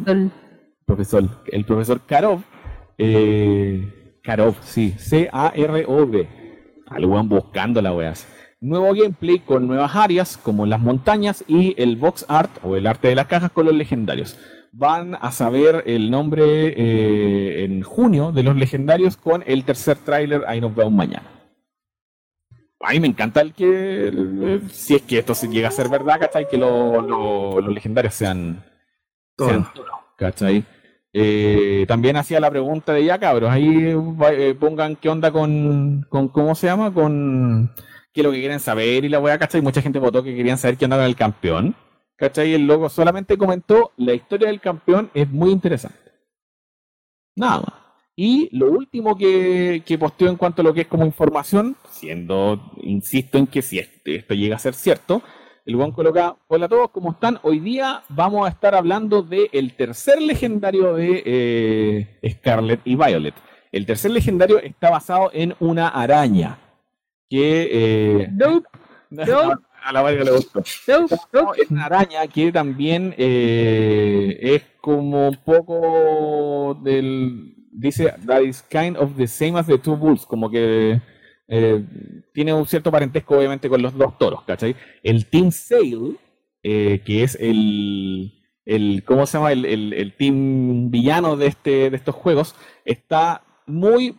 [0.85, 2.43] Profesor, el profesor Karov.
[4.23, 4.95] Karov, sí.
[4.99, 6.44] C-A-R-O-V
[6.89, 8.27] algo van buscando la weas.
[8.61, 13.09] Nuevo gameplay con nuevas áreas como las montañas y el box art o el arte
[13.09, 14.39] de las cajas con los legendarios.
[14.73, 20.45] Van a saber el nombre eh, en junio de los legendarios con el tercer tráiler.
[20.47, 21.31] Ahí nos vemos mañana.
[22.81, 26.21] A mí me encanta el que, si es que esto se llega a ser verdad,
[26.21, 26.49] ¿cachai?
[26.49, 28.63] Que los legendarios sean,
[29.39, 29.67] sean
[30.19, 30.65] ¿cachai?
[31.17, 33.95] Eh, también hacía la pregunta de ya, cabros, ahí
[34.33, 36.93] eh, pongan qué onda con, con, ¿cómo se llama?
[36.93, 37.73] Con
[38.13, 39.63] qué es lo que quieren saber y la weá, ¿cachai?
[39.63, 41.77] Mucha gente votó que querían saber qué onda con el campeón,
[42.17, 42.55] ¿cachai?
[42.55, 45.99] El logo solamente comentó, la historia del campeón es muy interesante.
[47.37, 47.75] Nada más.
[48.17, 52.73] Y lo último que, que posteó en cuanto a lo que es como información, siendo,
[52.83, 55.23] insisto en que si esto llega a ser cierto,
[55.67, 57.39] el Juan coloca, hola a todos, ¿cómo están?
[57.43, 63.35] Hoy día vamos a estar hablando del tercer legendario de eh, Scarlet y Violet.
[63.73, 66.59] El tercer legendario está basado en una araña.
[67.31, 67.69] Que...
[67.73, 68.29] Eh,
[69.11, 70.61] no, A la le gustó.
[70.61, 77.55] Es una araña que también eh, es como un poco del...
[77.73, 81.01] Dice, that is kind of the same as the two bulls, como que
[81.49, 81.85] eh,
[82.33, 84.77] tiene un cierto parentesco obviamente con los dos toros, ¿cachai?
[85.03, 86.17] El Team Sale,
[86.63, 88.33] eh, que es el,
[88.65, 89.53] el, ¿cómo se llama?
[89.53, 92.55] El, team villano de, este, de estos juegos,
[92.85, 94.17] está muy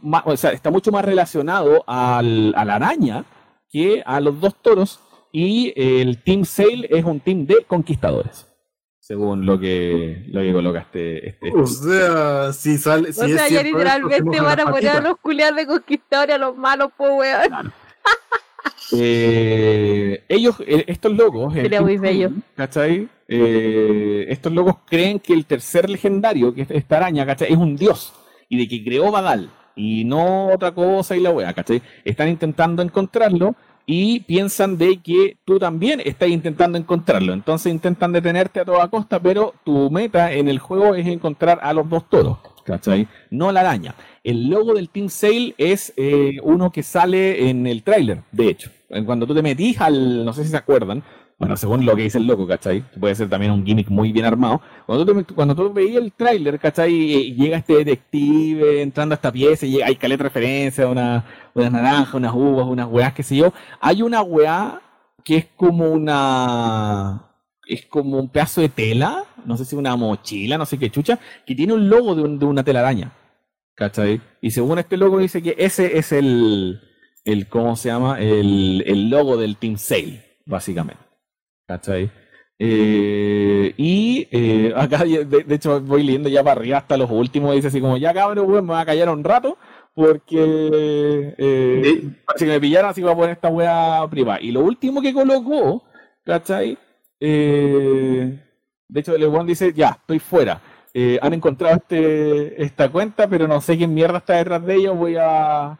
[0.52, 3.26] está mucho más relacionado al, a la araña
[3.70, 5.00] que a los dos toros
[5.32, 8.48] y el Team Sale es un team de conquistadores
[9.06, 11.30] según lo que, lo que colocaste.
[11.30, 13.14] Este, o sea, si sale.
[13.14, 16.58] Si o sea, ya literalmente van a poner a los culiados de conquistadores a los
[16.58, 17.72] malos, pues weón.
[18.92, 21.54] Eh, ellos, eh, estos locos.
[21.54, 22.32] Sería muy bello.
[22.56, 23.08] ¿Cachai?
[23.28, 27.52] Eh, estos locos creen que el tercer legendario, que es esta araña, ¿cachai?
[27.52, 28.14] Es un dios
[28.50, 31.82] y de que creó Badal y no otra cosa y la wea, ¿cachai?
[32.04, 33.56] Están intentando encontrarlo
[33.86, 37.34] y piensan de que tú también estás intentando encontrarlo.
[37.34, 41.74] Entonces intentan detenerte a toda costa, pero tu meta en el juego es encontrar a
[41.74, 43.08] los dos toros, ¿cachai?
[43.30, 43.96] No la araña.
[44.24, 48.72] El logo del Team Sale es eh, uno que sale en el tráiler, de hecho.
[49.06, 51.04] Cuando tú te metís al, no sé si se acuerdan,
[51.38, 52.82] bueno, según lo que dice el loco, ¿cachai?
[52.98, 54.62] Puede ser también un gimmick muy bien armado.
[54.86, 57.34] Cuando tú, cuando tú veías el tráiler, ¿cachai?
[57.36, 62.34] Llega este detective entrando a esta pieza y hay caleta referencia, una, una naranja, unas
[62.34, 63.54] uvas, unas weas, qué sé yo.
[63.82, 64.82] Hay una wea
[65.24, 67.32] que es como una...
[67.68, 71.20] Es como un pedazo de tela, no sé si una mochila, no sé qué chucha,
[71.48, 73.12] que tiene un logo de, una telaraña.
[73.74, 74.22] ¿Cachai?
[74.40, 76.80] Y según este logo dice que ese es el,
[77.26, 78.20] el ¿cómo se llama?
[78.20, 81.05] El, el logo del Team Sale, básicamente.
[81.68, 82.12] ¿Cachai?
[82.58, 87.56] Eh, y eh, acá, de, hecho, voy leyendo ya para arriba hasta los últimos.
[87.56, 89.58] Dice así como: Ya cabrón, me va a callar un rato.
[89.94, 94.42] Porque eh, si me pillaron, así va a poner esta wea privada.
[94.42, 95.84] Y lo último que colocó,
[96.26, 96.78] ¿cachai?
[97.20, 98.40] de
[98.94, 100.62] hecho, el dice: Ya, estoy fuera.
[101.22, 104.98] han encontrado este, esta cuenta, pero no sé quién mierda está detrás de ellos.
[104.98, 105.80] Voy a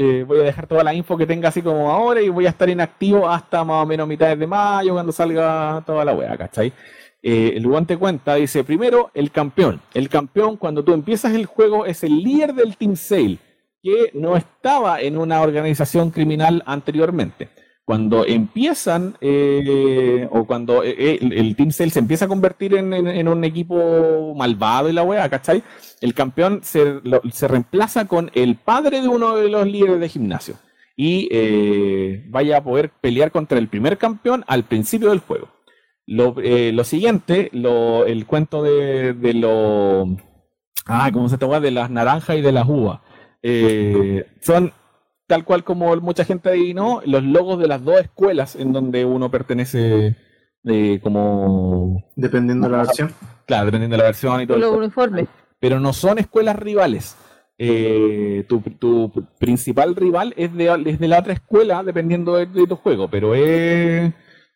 [0.00, 2.50] eh, voy a dejar toda la info que tenga así como ahora y voy a
[2.50, 6.72] estar inactivo hasta más o menos mitad de mayo cuando salga toda la wea, ¿cachai?
[7.20, 9.80] Eh, el guante cuenta, dice, primero, el campeón.
[9.94, 13.38] El campeón, cuando tú empiezas el juego, es el líder del Team Sale,
[13.82, 17.48] que no estaba en una organización criminal anteriormente.
[17.88, 23.28] Cuando empiezan eh, o cuando eh, eh, el, Team Cell se empieza a convertir en,
[23.28, 25.62] un equipo malvado y la wea, ¿cachai?
[26.02, 30.08] El campeón se, lo- se reemplaza con el padre de uno de los líderes de
[30.10, 30.56] gimnasio
[30.98, 31.30] y
[32.28, 35.48] vaya a poder pelear contra el primer campeón al principio del juego.
[36.04, 36.34] Lo,
[36.84, 40.14] siguiente, lo- el cuento de, de lo...
[40.84, 41.58] Ah, ¿cómo se llama?
[41.60, 43.00] De las naranjas y de las uvas.
[44.42, 44.74] Son
[45.28, 49.30] tal cual como mucha gente adivinó, los logos de las dos escuelas en donde uno
[49.30, 50.16] pertenece
[50.64, 52.02] eh, como...
[52.16, 53.12] Dependiendo de la versión.
[53.46, 54.58] Claro, dependiendo de la versión y todo.
[54.58, 55.28] Los uniformes.
[55.60, 57.16] pero no son escuelas rivales.
[57.58, 62.66] Eh, tu, tu principal rival es de, es de la otra escuela, dependiendo de, de
[62.66, 64.12] tu juego, pero es,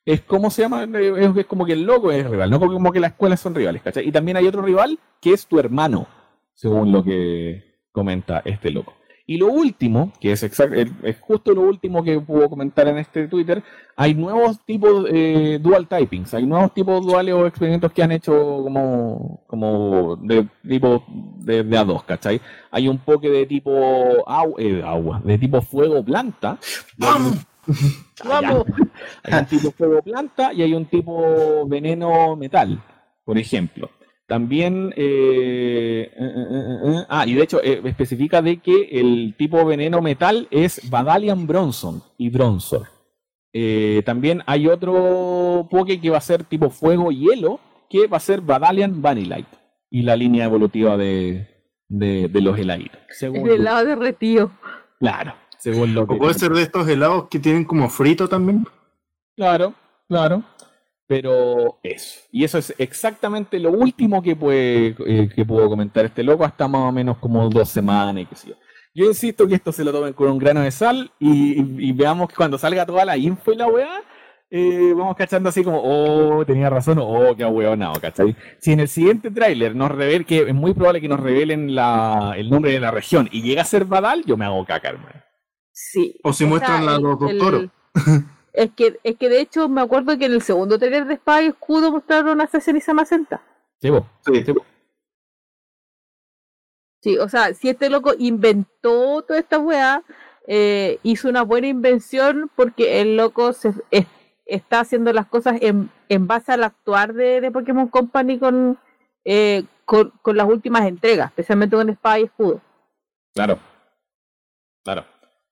[0.06, 3.00] es como se llama, es, es como que el logo es rival, no como que
[3.00, 4.06] las escuelas son rivales, ¿cachai?
[4.06, 6.06] Y también hay otro rival que es tu hermano,
[6.54, 8.94] según lo que comenta este loco.
[9.32, 13.28] Y lo último, que es, exact- es justo lo último que puedo comentar en este
[13.28, 13.62] Twitter,
[13.96, 18.32] hay nuevos tipos eh, dual typings, hay nuevos tipos duales o experimentos que han hecho
[18.62, 21.02] como, como de tipo
[21.38, 22.42] de, de A2, ¿cachai?
[22.70, 23.70] Hay un poke de tipo
[24.26, 26.58] au- eh, agua, de tipo fuego planta.
[28.28, 28.66] Vamos.
[29.22, 32.82] Hay un tipo fuego planta y hay un tipo veneno metal,
[33.24, 33.88] por ejemplo.
[34.26, 39.64] También, eh, eh, eh, eh, ah, y de hecho eh, especifica de que el tipo
[39.64, 42.86] veneno metal es Badalian Bronson y Bronzor.
[43.52, 48.20] Eh, también hay otro Poke que va a ser tipo fuego hielo, que va a
[48.20, 49.58] ser Badalian Vanillite.
[49.90, 51.48] Y la línea evolutiva de,
[51.88, 52.98] de, de los heladitos.
[53.10, 54.52] Según El helado derretido.
[54.98, 56.14] Claro, según lo que.
[56.14, 58.64] O puede ser de estos helados que tienen como frito también.
[59.36, 59.74] Claro,
[60.08, 60.42] claro.
[61.20, 62.20] Pero eso.
[62.32, 66.66] Y eso es exactamente lo último que, puede, eh, que pudo comentar este loco hasta
[66.68, 68.54] más o menos como dos semanas y qué sé yo.
[68.94, 72.34] Yo insisto que esto se lo tomen con un grano de sal y, veamos que
[72.36, 74.02] cuando salga toda la info y la weá,
[74.50, 78.36] eh, vamos cachando así como, oh, tenía razón, oh, qué hueonado, ¿cachai?
[78.58, 82.34] Si en el siguiente tráiler nos revela, que es muy probable que nos revelen la,
[82.36, 85.22] el nombre de la región y llega a ser Badal, yo me hago caca, hermano.
[85.72, 86.18] Sí.
[86.22, 87.64] O si O muestran sea, a el- los dos el- toros.
[88.52, 91.42] Es que, es que de hecho me acuerdo que en el segundo trailer de Espada
[91.42, 93.40] y Escudo mostraron a César y Samacenta.
[93.80, 94.06] Sí, po.
[94.26, 94.44] Sí.
[94.44, 94.54] Sí.
[97.02, 100.02] Sí, o sea, si este loco inventó toda esta weá,
[100.46, 104.06] eh, hizo una buena invención porque el loco se, es-
[104.44, 108.78] está haciendo las cosas en, en base al actuar de, de Pokémon Company con,
[109.24, 112.60] eh, con, con las últimas entregas, especialmente con Espada y Escudo.
[113.34, 113.58] Claro.
[114.84, 115.04] Claro.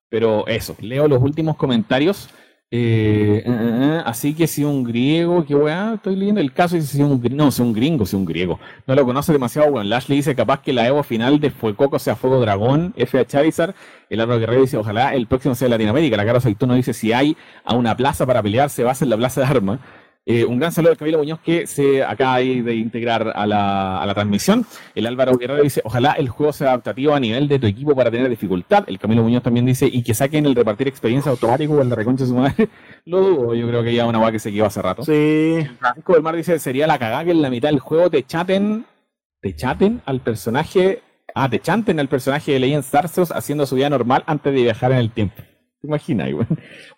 [0.09, 2.29] Pero eso, leo los últimos comentarios.
[2.73, 6.83] Eh, eh, eh, así que si un griego, qué weá, estoy leyendo el caso y
[6.83, 8.61] si un no, si un gringo, si un griego.
[8.87, 9.89] No lo conoce demasiado, bueno.
[9.89, 13.75] Lash le dice capaz que la Evo final de Fuecoco sea Fuego Dragón, F a.
[14.09, 16.17] El árbol guerrero dice ojalá el próximo sea Latinoamérica.
[16.17, 19.17] La cara Aceituno dice si hay a una plaza para pelear, se va a la
[19.17, 19.81] plaza de armas.
[20.33, 24.01] Eh, un gran saludo al Camilo Muñoz que se acaba ahí de integrar a la,
[24.01, 24.65] a la transmisión.
[24.95, 28.13] El Álvaro Guerrero dice, ojalá el juego sea adaptativo a nivel de tu equipo para
[28.13, 28.85] tener dificultad.
[28.87, 31.97] El Camilo Muñoz también dice, y que saquen el repartir experiencia automático o el de
[31.97, 32.69] reconcha de su madre.
[33.07, 35.03] Lo dudo, yo creo que ya una guay que se quedó hace rato.
[35.03, 35.67] Sí.
[35.81, 38.87] Francisco del Mar dice, sería la cagada que en la mitad del juego te chaten,
[39.41, 41.03] te chaten al personaje,
[41.35, 44.93] ah, te chanten al personaje de Legends Arceus haciendo su vida normal antes de viajar
[44.93, 45.43] en el tiempo.
[45.81, 46.47] ¿Te imaginas, güey?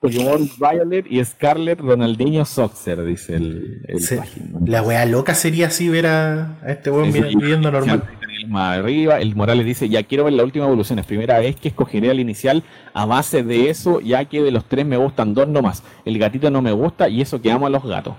[0.00, 4.58] Pokémon Violet y Scarlet Ronaldinho Soxer, dice el, el página.
[4.66, 8.02] La wea loca sería así ver a, a este weón viviendo normal.
[8.48, 11.68] Más arriba, el Morales dice, ya quiero ver la última evolución, es primera vez que
[11.68, 15.46] escogeré al inicial a base de eso, ya que de los tres me gustan dos
[15.46, 15.84] nomás.
[16.04, 18.16] El gatito no me gusta y eso que amo a los gatos.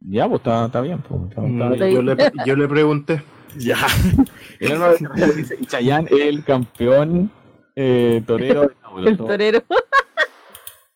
[0.00, 0.98] Ya, pues está, está bien.
[1.08, 1.92] pues, está- está bien.
[1.94, 2.16] Yo le,
[2.46, 3.22] yo le pregunté.
[3.56, 3.76] Ya.
[4.58, 7.30] El dice, es el campeón
[7.76, 9.08] eh, torero Tauro.
[9.08, 9.62] El torero.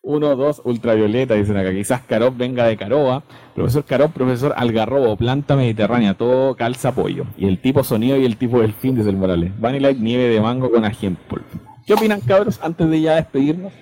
[0.01, 1.71] 1, 2, ultravioleta, dicen acá.
[1.71, 3.23] Quizás Carop venga de Caroba.
[3.53, 7.25] Profesor Carop, profesor Algarrobo, planta mediterránea, todo calza pollo.
[7.37, 9.51] Y el tipo sonido y el tipo delfín, dice el Morales.
[9.59, 11.43] Vanilla nieve de mango con ajiempol.
[11.85, 13.73] ¿Qué opinan, cabros, antes de ya despedirnos?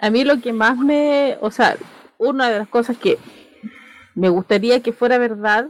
[0.00, 1.76] A mí lo que más me, o sea,
[2.16, 3.18] una de las cosas que
[4.14, 5.66] me gustaría que fuera verdad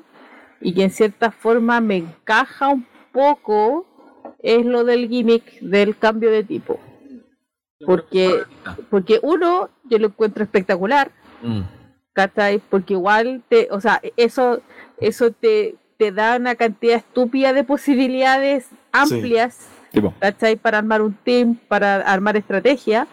[0.60, 3.86] y que en cierta forma me encaja un poco
[4.38, 6.78] es lo del gimmick del cambio de tipo.
[7.84, 8.42] Porque,
[8.90, 11.10] porque uno, yo lo encuentro espectacular,
[11.42, 11.60] Mm.
[12.12, 12.58] ¿cachai?
[12.70, 14.60] Porque igual te, o sea, eso,
[14.98, 19.68] eso te, te da una cantidad estúpida de posibilidades amplias
[20.20, 20.56] ¿cachai?
[20.56, 23.06] Para armar un team, para armar estrategia.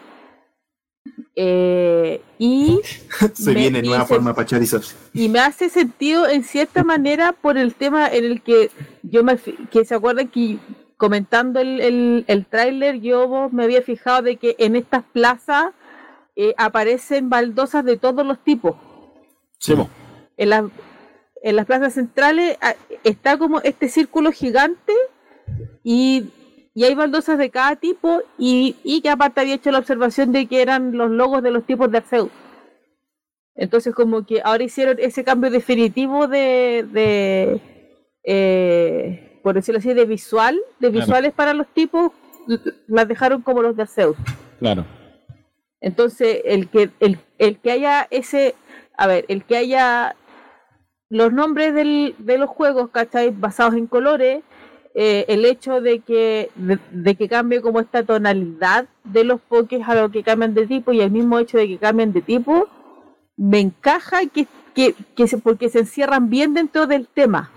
[1.36, 2.80] Eh, y,
[3.34, 4.84] Se Me- viene nueva forma para Charizard.
[5.14, 8.72] y me hace sentido en cierta manera por el tema en el que
[9.04, 10.58] yo me que se acuerdan que
[10.98, 15.74] comentando el, el, el tráiler yo me había fijado de que en estas plazas
[16.36, 18.76] eh, aparecen baldosas de todos los tipos.
[19.60, 19.74] Sí.
[20.38, 20.66] En, las
[21.42, 24.94] en las plazas centrales ah, está como este círculo gigante
[25.84, 26.30] y,
[26.74, 30.48] y hay baldosas de cada tipo y, y que aparte había hecho la observación de
[30.48, 32.32] que eran los logos de los tipos de Arceus.
[33.56, 37.62] Entonces como que ahora hicieron ese cambio definitivo de, de
[38.24, 41.06] eh, por decirlo así, de visual, de Claro.
[41.06, 42.12] visuales para los tipos,
[42.88, 44.18] las dejaron como los de Arceus.
[44.58, 44.84] Claro.
[45.82, 48.56] Entonces, el que, el, el que haya ese,
[48.98, 50.16] a ver, el que haya
[51.12, 53.30] los nombres del, de los juegos, ¿cachai?
[53.30, 54.42] Basados en colores,
[54.96, 59.88] eh, el hecho de que, de, de que cambie como esta tonalidad de los pokés
[59.88, 62.68] a lo que cambian de tipo y el mismo hecho de que cambien de tipo,
[63.38, 67.52] me encaja que, que, que se, porque se encierran bien dentro del tema.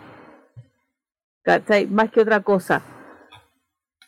[1.91, 2.83] Más que otra cosa.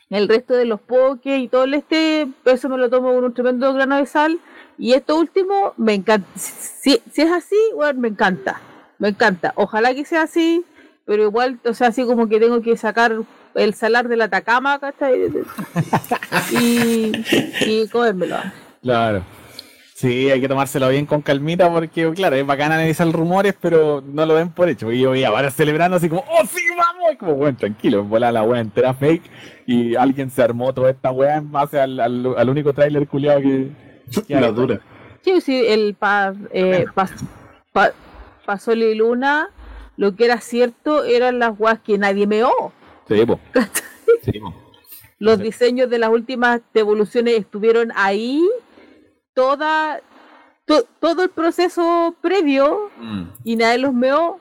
[0.08, 3.34] El resto de los pokés y todo el este, eso me lo tomo con un
[3.34, 4.40] tremendo grano de sal.
[4.76, 6.28] Y esto último, me encanta.
[6.36, 8.60] Si, si es así, bueno, me encanta.
[8.98, 9.52] Me encanta.
[9.54, 10.64] Ojalá que sea así,
[11.04, 13.16] pero igual, o sea, así como que tengo que sacar
[13.54, 15.30] el salar de la Atacama, ¿cachai?
[16.52, 17.12] Y,
[17.66, 18.36] y comérmelo.
[18.82, 19.22] Claro.
[20.00, 24.24] Sí, hay que tomárselo bien con calmita porque, claro, es bacán analizar rumores, pero no
[24.24, 24.90] lo den por hecho.
[24.90, 27.12] Y yo veía varios celebrando así como, ¡oh, sí, vamos!
[27.12, 29.22] Y como, bueno, tranquilo, bola la wea entera fake
[29.66, 33.42] y alguien se armó toda esta wea en base al, al, al único tráiler culiado
[33.42, 33.68] que...
[34.26, 34.80] que La dura.
[35.22, 37.06] Sí, sí, el pa, eh, pa,
[37.74, 37.92] pa-
[38.46, 39.50] pa Sol y Luna,
[39.98, 42.72] lo que era cierto eran las guas que nadie meó.
[43.06, 43.38] Sí, po.
[44.22, 44.54] Sí, po.
[45.18, 48.42] Los diseños de las últimas devoluciones estuvieron ahí,
[49.34, 50.00] toda,
[50.66, 53.22] to- todo el proceso previo Mm.
[53.44, 54.38] y nadie los meó.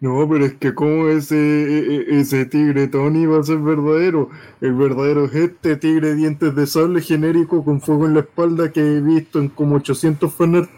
[0.00, 4.30] No, pero es que como ese, e- e- ese tigre Tony va a ser verdadero.
[4.60, 8.80] El verdadero es este tigre dientes de sable genérico con fuego en la espalda que
[8.80, 10.70] he visto en como 800 fanart.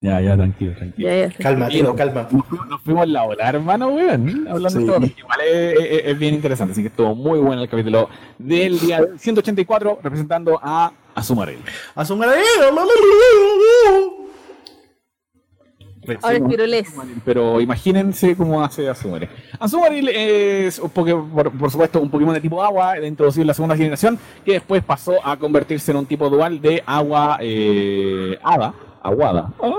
[0.00, 1.08] Ya, ya, tranquilo, tranquilo.
[1.08, 1.42] Ya, ya, sí.
[1.42, 2.28] Calma, tío, calma.
[2.70, 4.46] Nos fuimos- la ola, hermano, weón.
[4.48, 4.78] Hablando Sí.
[4.78, 6.70] de todo, igual es, es- es bien interesante.
[6.72, 8.08] Así que estuvo muy bueno el capítulo
[8.38, 11.58] del día 184, representando a Azumarel.
[11.96, 12.40] A su madre.
[16.22, 16.88] Ahora es Piroles.
[17.24, 19.28] Pero imagínense cómo hace Azumaril.
[19.58, 23.76] Azumaril es, un por, por supuesto, un Pokémon de tipo agua, introducido en la segunda
[23.76, 28.72] generación, que después pasó a convertirse en un tipo dual de agua eh, hada,
[29.02, 29.52] aguada.
[29.60, 29.72] Ah.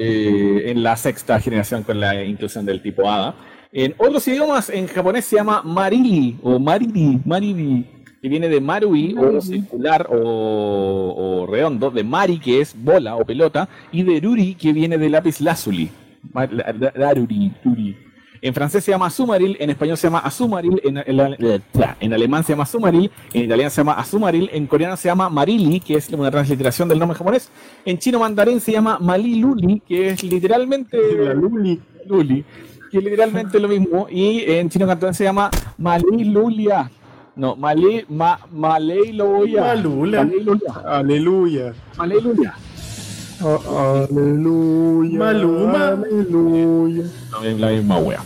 [0.00, 3.34] Eh, en la sexta generación con la inclusión del tipo hada.
[3.72, 7.84] En otros idiomas, en japonés se llama Marili o Mariri, Mariri,
[8.22, 13.24] que viene de Marui o circular o, o redondo, de Mari que es bola o
[13.24, 15.90] pelota, y de Ruri que viene de lápiz lazuli.
[18.40, 21.62] En francés se llama Azumaril, en español se llama Azumaril, en, en-
[22.00, 25.80] en alemán se llama Azumaril, en italiano se llama Azumaril, en coreano se llama Marili,
[25.80, 27.50] que es una transliteración del nombre japonés,
[27.84, 31.80] en chino mandarín se llama Maliluli, que es literalmente La Luli.
[32.06, 32.44] Luli,
[32.90, 36.90] que es literalmente lo mismo, y en chino cantón se llama Malilulia.
[37.36, 39.62] No, Mali, ma, Maleilulia.
[39.62, 40.24] Malula.
[40.24, 41.72] Maleilulia.
[41.98, 42.54] Aleluya.
[43.40, 45.18] A- Aleluya.
[45.18, 45.88] Maluma.
[45.88, 47.04] Aleluya.
[47.32, 48.20] La, mi- la misma wea.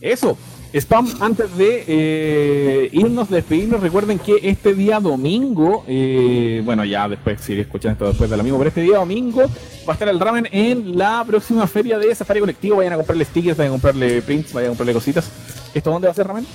[0.00, 0.36] Eso.
[0.72, 7.40] Spam, antes de eh, irnos, despedirnos, recuerden que este día domingo, eh, bueno, ya después,
[7.40, 10.46] si escuchan esto después del domingo, pero este día domingo va a estar el ramen
[10.52, 12.76] en la próxima feria de Safari Colectivo.
[12.76, 15.28] Vayan a comprarle stickers, vayan a comprarle prints, vayan a comprarle cositas.
[15.74, 16.46] ¿Esto dónde va a ser ramen?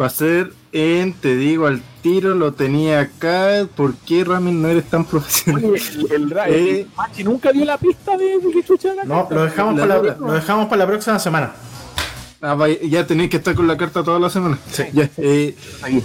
[0.00, 3.66] Va a ser en, te digo al tiro, lo tenía acá.
[3.74, 5.64] ¿Por qué Ramen no eres tan profesional?
[5.64, 5.80] Oye,
[6.14, 6.80] el, el, Eh.
[6.80, 9.34] el Machi nunca dio la pista de, de que chucha la No, carta.
[9.34, 11.52] lo dejamos, La para la, lo dejamos para la próxima semana.
[12.42, 14.58] Ah, vaya, ya tenéis que estar con la carta toda la semana.
[14.70, 14.82] Sí.
[14.92, 16.02] Ya, eh, Ahí.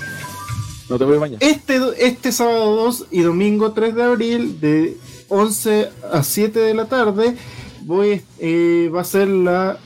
[0.90, 1.44] No te voy a bañar.
[1.44, 4.98] este, este sábado 2 y domingo 3 de abril, de
[5.28, 7.36] 11 a 7 de la tarde,
[7.82, 9.78] voy, eh, va a ser la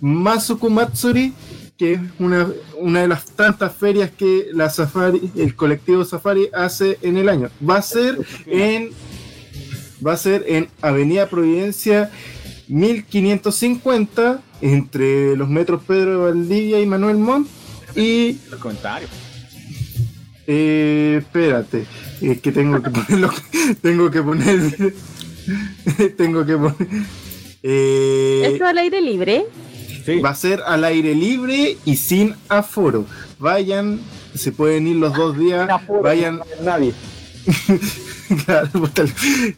[0.00, 1.32] Masuku Matsuri,
[1.78, 6.98] que es una, una de las tantas ferias que la Safari, el colectivo Safari hace
[7.02, 7.50] en el año.
[7.66, 8.90] Va a ser en
[10.04, 12.10] va a ser en Avenida Providencia
[12.68, 17.48] 1550 entre los metros Pedro de Valdivia y Manuel Montt
[17.96, 19.10] y Los comentarios.
[20.46, 21.86] eh, espérate,
[22.20, 23.30] es que tengo que ponerlo,
[23.82, 24.94] tengo que poner,
[26.16, 26.88] tengo que poner,
[27.62, 29.46] eh, Esto al aire libre.
[30.08, 30.20] Sí.
[30.20, 33.04] va a ser al aire libre y sin aforo.
[33.38, 34.00] Vayan,
[34.34, 35.68] se pueden ir los dos días,
[36.02, 36.94] vayan, Nadie.
[38.46, 38.68] claro,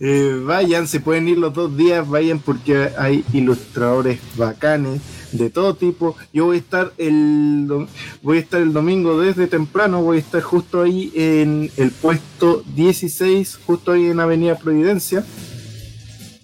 [0.00, 5.00] eh, vayan, se pueden ir los dos días, vayan porque hay ilustradores bacanes
[5.30, 6.16] de todo tipo.
[6.32, 7.86] Yo voy a estar el
[8.20, 12.64] voy a estar el domingo desde temprano, voy a estar justo ahí en el puesto
[12.74, 15.24] 16, justo ahí en Avenida Providencia.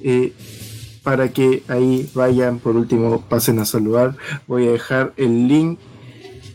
[0.01, 0.33] Eh,
[1.07, 4.17] para que ahí vayan, por último, pasen a saludar.
[4.49, 5.79] Voy a dejar el link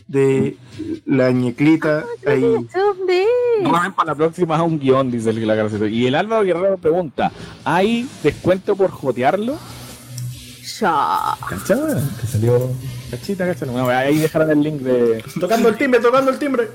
[0.06, 0.58] de
[1.06, 2.58] la ñeclita ahí.
[3.96, 7.32] para la próxima un guion, dice el la Y el Álvaro Guerrero pregunta:
[7.64, 9.56] ¿hay descuento por jotearlo?
[10.78, 11.34] Ya.
[11.48, 11.78] ¿Cachai?
[12.20, 12.72] Que salió.
[13.10, 13.72] Cachita, cachita.
[13.72, 15.24] Bueno, ahí dejarán el link de.
[15.40, 16.68] Tocando el timbre, tocando el timbre.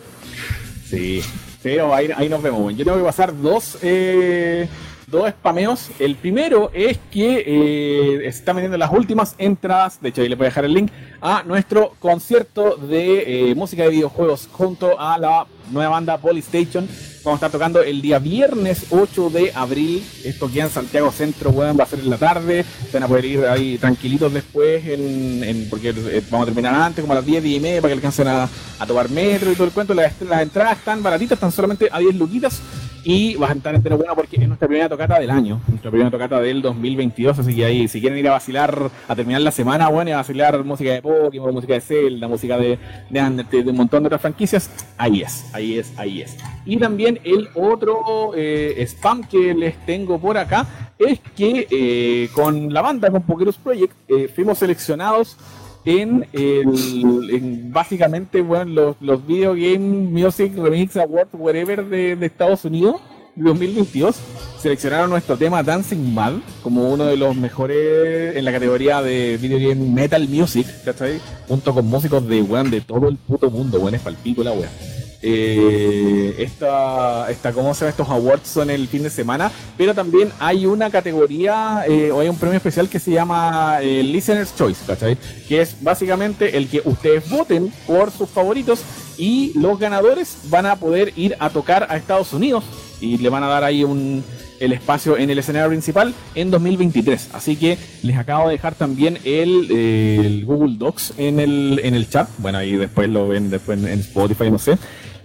[0.89, 1.21] Sí.
[1.61, 2.75] Pero ahí, ahí nos vemos.
[2.75, 3.77] Yo tengo que pasar dos.
[3.83, 4.67] Eh,
[5.07, 5.89] dos spameos.
[5.99, 10.35] El primero es que eh, se están vendiendo las últimas entradas, de hecho ahí le
[10.35, 15.17] voy a dejar el link, a nuestro concierto de eh, música de videojuegos junto a
[15.17, 16.87] la nueva banda Polystation.
[17.27, 20.01] Vamos a estar tocando el día viernes 8 de abril.
[20.23, 22.63] Esto queda en Santiago Centro, va a ser en la tarde.
[22.93, 27.11] Van a poder ir ahí tranquilitos después, en, porque eh, vamos a terminar antes, como
[27.11, 28.47] a las 10, 10 y media, para que alcancen a,
[28.87, 29.93] tomar metro y todo el cuento.
[29.93, 32.61] Las, entradas están baratitas, están solamente a 10 luquitas.
[33.03, 36.11] Y vas a estar entero bueno porque es nuestra primera tocata del año, nuestra primera
[36.11, 37.39] tocata del 2022.
[37.39, 40.17] Así que ahí, si quieren ir a vacilar, a terminar la semana, bueno, y a
[40.17, 42.77] vacilar música de Pokémon, música de Zelda, música de,
[43.09, 46.35] de, un montón de otras franquicias, ahí es, ahí es, ahí es.
[46.65, 52.73] Y también el otro eh, spam que les tengo por acá es que eh, con
[52.73, 55.37] la banda, con Pokerus Project, eh, fuimos seleccionados
[55.85, 62.65] en, el, básicamente bueno, los, los Video Game Music Remix Awards, whatever, de, de Estados
[62.65, 63.01] Unidos.
[63.37, 64.15] 2022
[64.59, 66.33] seleccionaron nuestro tema Dancing Mad
[66.63, 71.21] como uno de los mejores en la categoría de video game metal music, ¿cachai?
[71.47, 74.96] Junto con músicos de weón de todo el puto mundo, weón, es palpito la weón.
[75.21, 77.89] Eh, esta, esta, ¿cómo se llama?
[77.89, 82.29] Estos awards son el fin de semana, pero también hay una categoría eh, o hay
[82.29, 85.17] un premio especial que se llama eh, Listener's Choice, ¿cachai?
[85.47, 88.81] Que es básicamente el que ustedes voten por sus favoritos
[89.17, 92.63] y los ganadores van a poder ir a tocar a Estados Unidos
[93.01, 94.23] y le van a dar ahí un,
[94.59, 97.29] el espacio en el escenario principal en 2023.
[97.33, 102.09] Así que les acabo de dejar también el, el, Google Docs en el, en el
[102.09, 102.29] chat.
[102.37, 104.77] Bueno, ahí después lo ven después en Spotify, no sé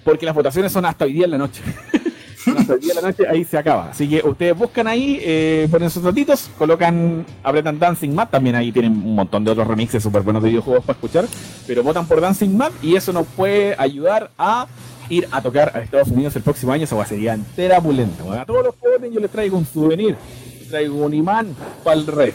[0.05, 1.63] porque las votaciones son hasta hoy día en la noche.
[2.59, 3.91] hasta hoy día en la noche, ahí se acaba.
[3.91, 8.73] Así que ustedes buscan ahí, eh, ponen sus ratitos, colocan, apretan Dancing Mad, también ahí
[8.73, 11.27] tienen un montón de otros remixes súper buenos de videojuegos para escuchar,
[11.67, 14.67] pero votan por Dancing Mad y eso nos puede ayudar a
[15.13, 18.41] ir a tocar a Estados Unidos el próximo año, esa sería entera pulenta.
[18.41, 20.17] a todos los que yo les traigo un souvenir,
[20.59, 22.33] les traigo un imán para el rey.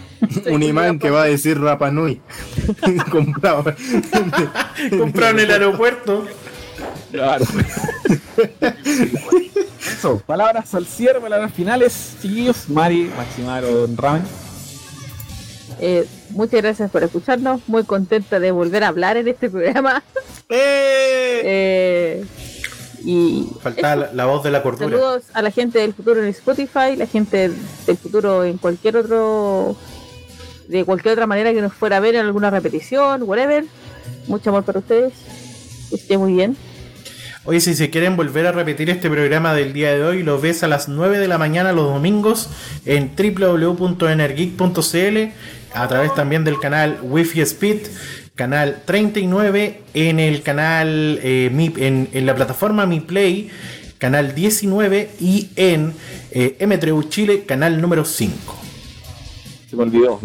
[0.46, 2.20] un imán que va a decir Rapa Nui.
[3.10, 3.64] comprado.
[4.98, 6.24] comprado en el aeropuerto.
[7.10, 7.44] Claro.
[9.80, 12.68] Eso, palabras al cierre, palabras finales, chiquillos.
[12.68, 14.22] Mari, Maximaro, Ramen.
[15.80, 17.60] Eh, muchas gracias por escucharnos.
[17.68, 20.02] Muy contenta de volver a hablar en este programa.
[20.48, 21.42] ¡Eh!
[21.44, 22.24] eh
[23.04, 24.90] y Falta la, voz de la cordura.
[24.90, 27.50] Saludos a la gente del futuro en Spotify, la gente
[27.86, 29.74] del futuro en cualquier otro,
[30.68, 33.64] de cualquier otra manera que nos fuera a ver en alguna repetición, whatever.
[34.26, 35.14] Mucho amor para ustedes.
[35.88, 36.56] Que esté muy bien.
[37.44, 40.62] Oye, si se quieren volver a repetir este programa del día de hoy, lo ves
[40.62, 42.50] a las 9 de la mañana los domingos
[42.84, 45.32] en www.energeek.cl,
[45.72, 47.78] a través también del canal Wi-Fi Speed,
[48.34, 53.48] canal 39, en el canal, eh, en, la plataforma Mi Play,
[53.96, 55.94] canal 19, y en
[56.32, 58.54] eh, M3U Chile, canal número 5.
[59.70, 60.20] Se me olvidó,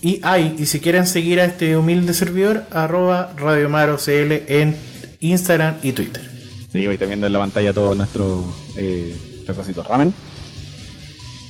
[0.00, 4.91] Y hay, y si quieren seguir a este humilde servidor, arroba RadioMaroCL en
[5.22, 6.22] Instagram y Twitter.
[6.70, 8.44] Sí, voy viendo en la pantalla todo nuestro
[8.76, 9.16] eh,
[9.88, 10.12] ramen.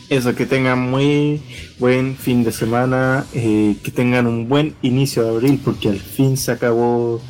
[0.08, 1.40] Eso, que tengan muy
[1.78, 6.36] buen fin de semana, eh, que tengan un buen inicio de abril, porque al fin
[6.36, 7.20] se acabó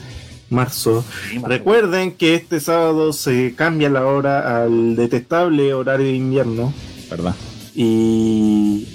[0.51, 1.05] marzo.
[1.47, 6.74] Recuerden que este sábado se cambia la hora al detestable horario de invierno.
[7.09, 7.36] ¿Verdad?
[7.74, 8.89] Y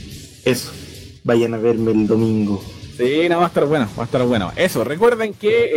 [0.43, 0.71] eso,
[1.23, 2.61] vayan a verme el domingo.
[2.97, 4.51] Sí, no, va a estar bueno, va a estar bueno.
[4.55, 5.69] Eso, recuerden que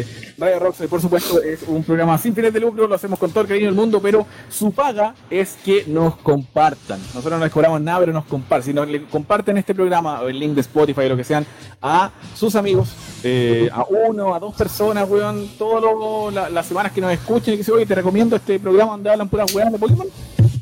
[0.00, 0.06] eh,
[0.38, 3.42] Radio Rockstar, por supuesto, es un programa sin fines de lucro, lo hacemos con todo
[3.42, 6.98] el cariño del mundo, pero su paga es que nos compartan.
[7.14, 8.64] Nosotros no les cobramos nada, pero nos comparten.
[8.64, 11.44] Si nos le comparten este programa, o el link de Spotify, o lo que sean,
[11.82, 12.88] a sus amigos,
[13.22, 17.64] eh, a uno, a dos personas, weón, todas las semanas que nos escuchen y que
[17.64, 20.06] se oye, te recomiendo este programa donde hablan puras weas de Pokémon.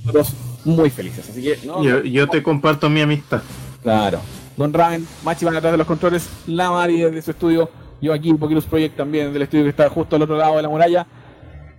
[0.05, 0.35] Nosotros
[0.65, 1.29] muy felices.
[1.31, 3.43] Así que, yo, yo te comparto mi amistad.
[3.81, 4.19] Claro.
[4.56, 7.70] Don Raven, Machi van atrás de los controles, la Mari desde su estudio,
[8.01, 10.62] yo aquí en Pokémon Project también del estudio que está justo al otro lado de
[10.62, 11.06] la muralla.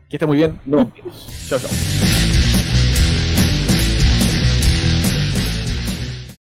[0.10, 0.88] Que esté muy bien, vemos.
[1.48, 2.15] Chao, chao.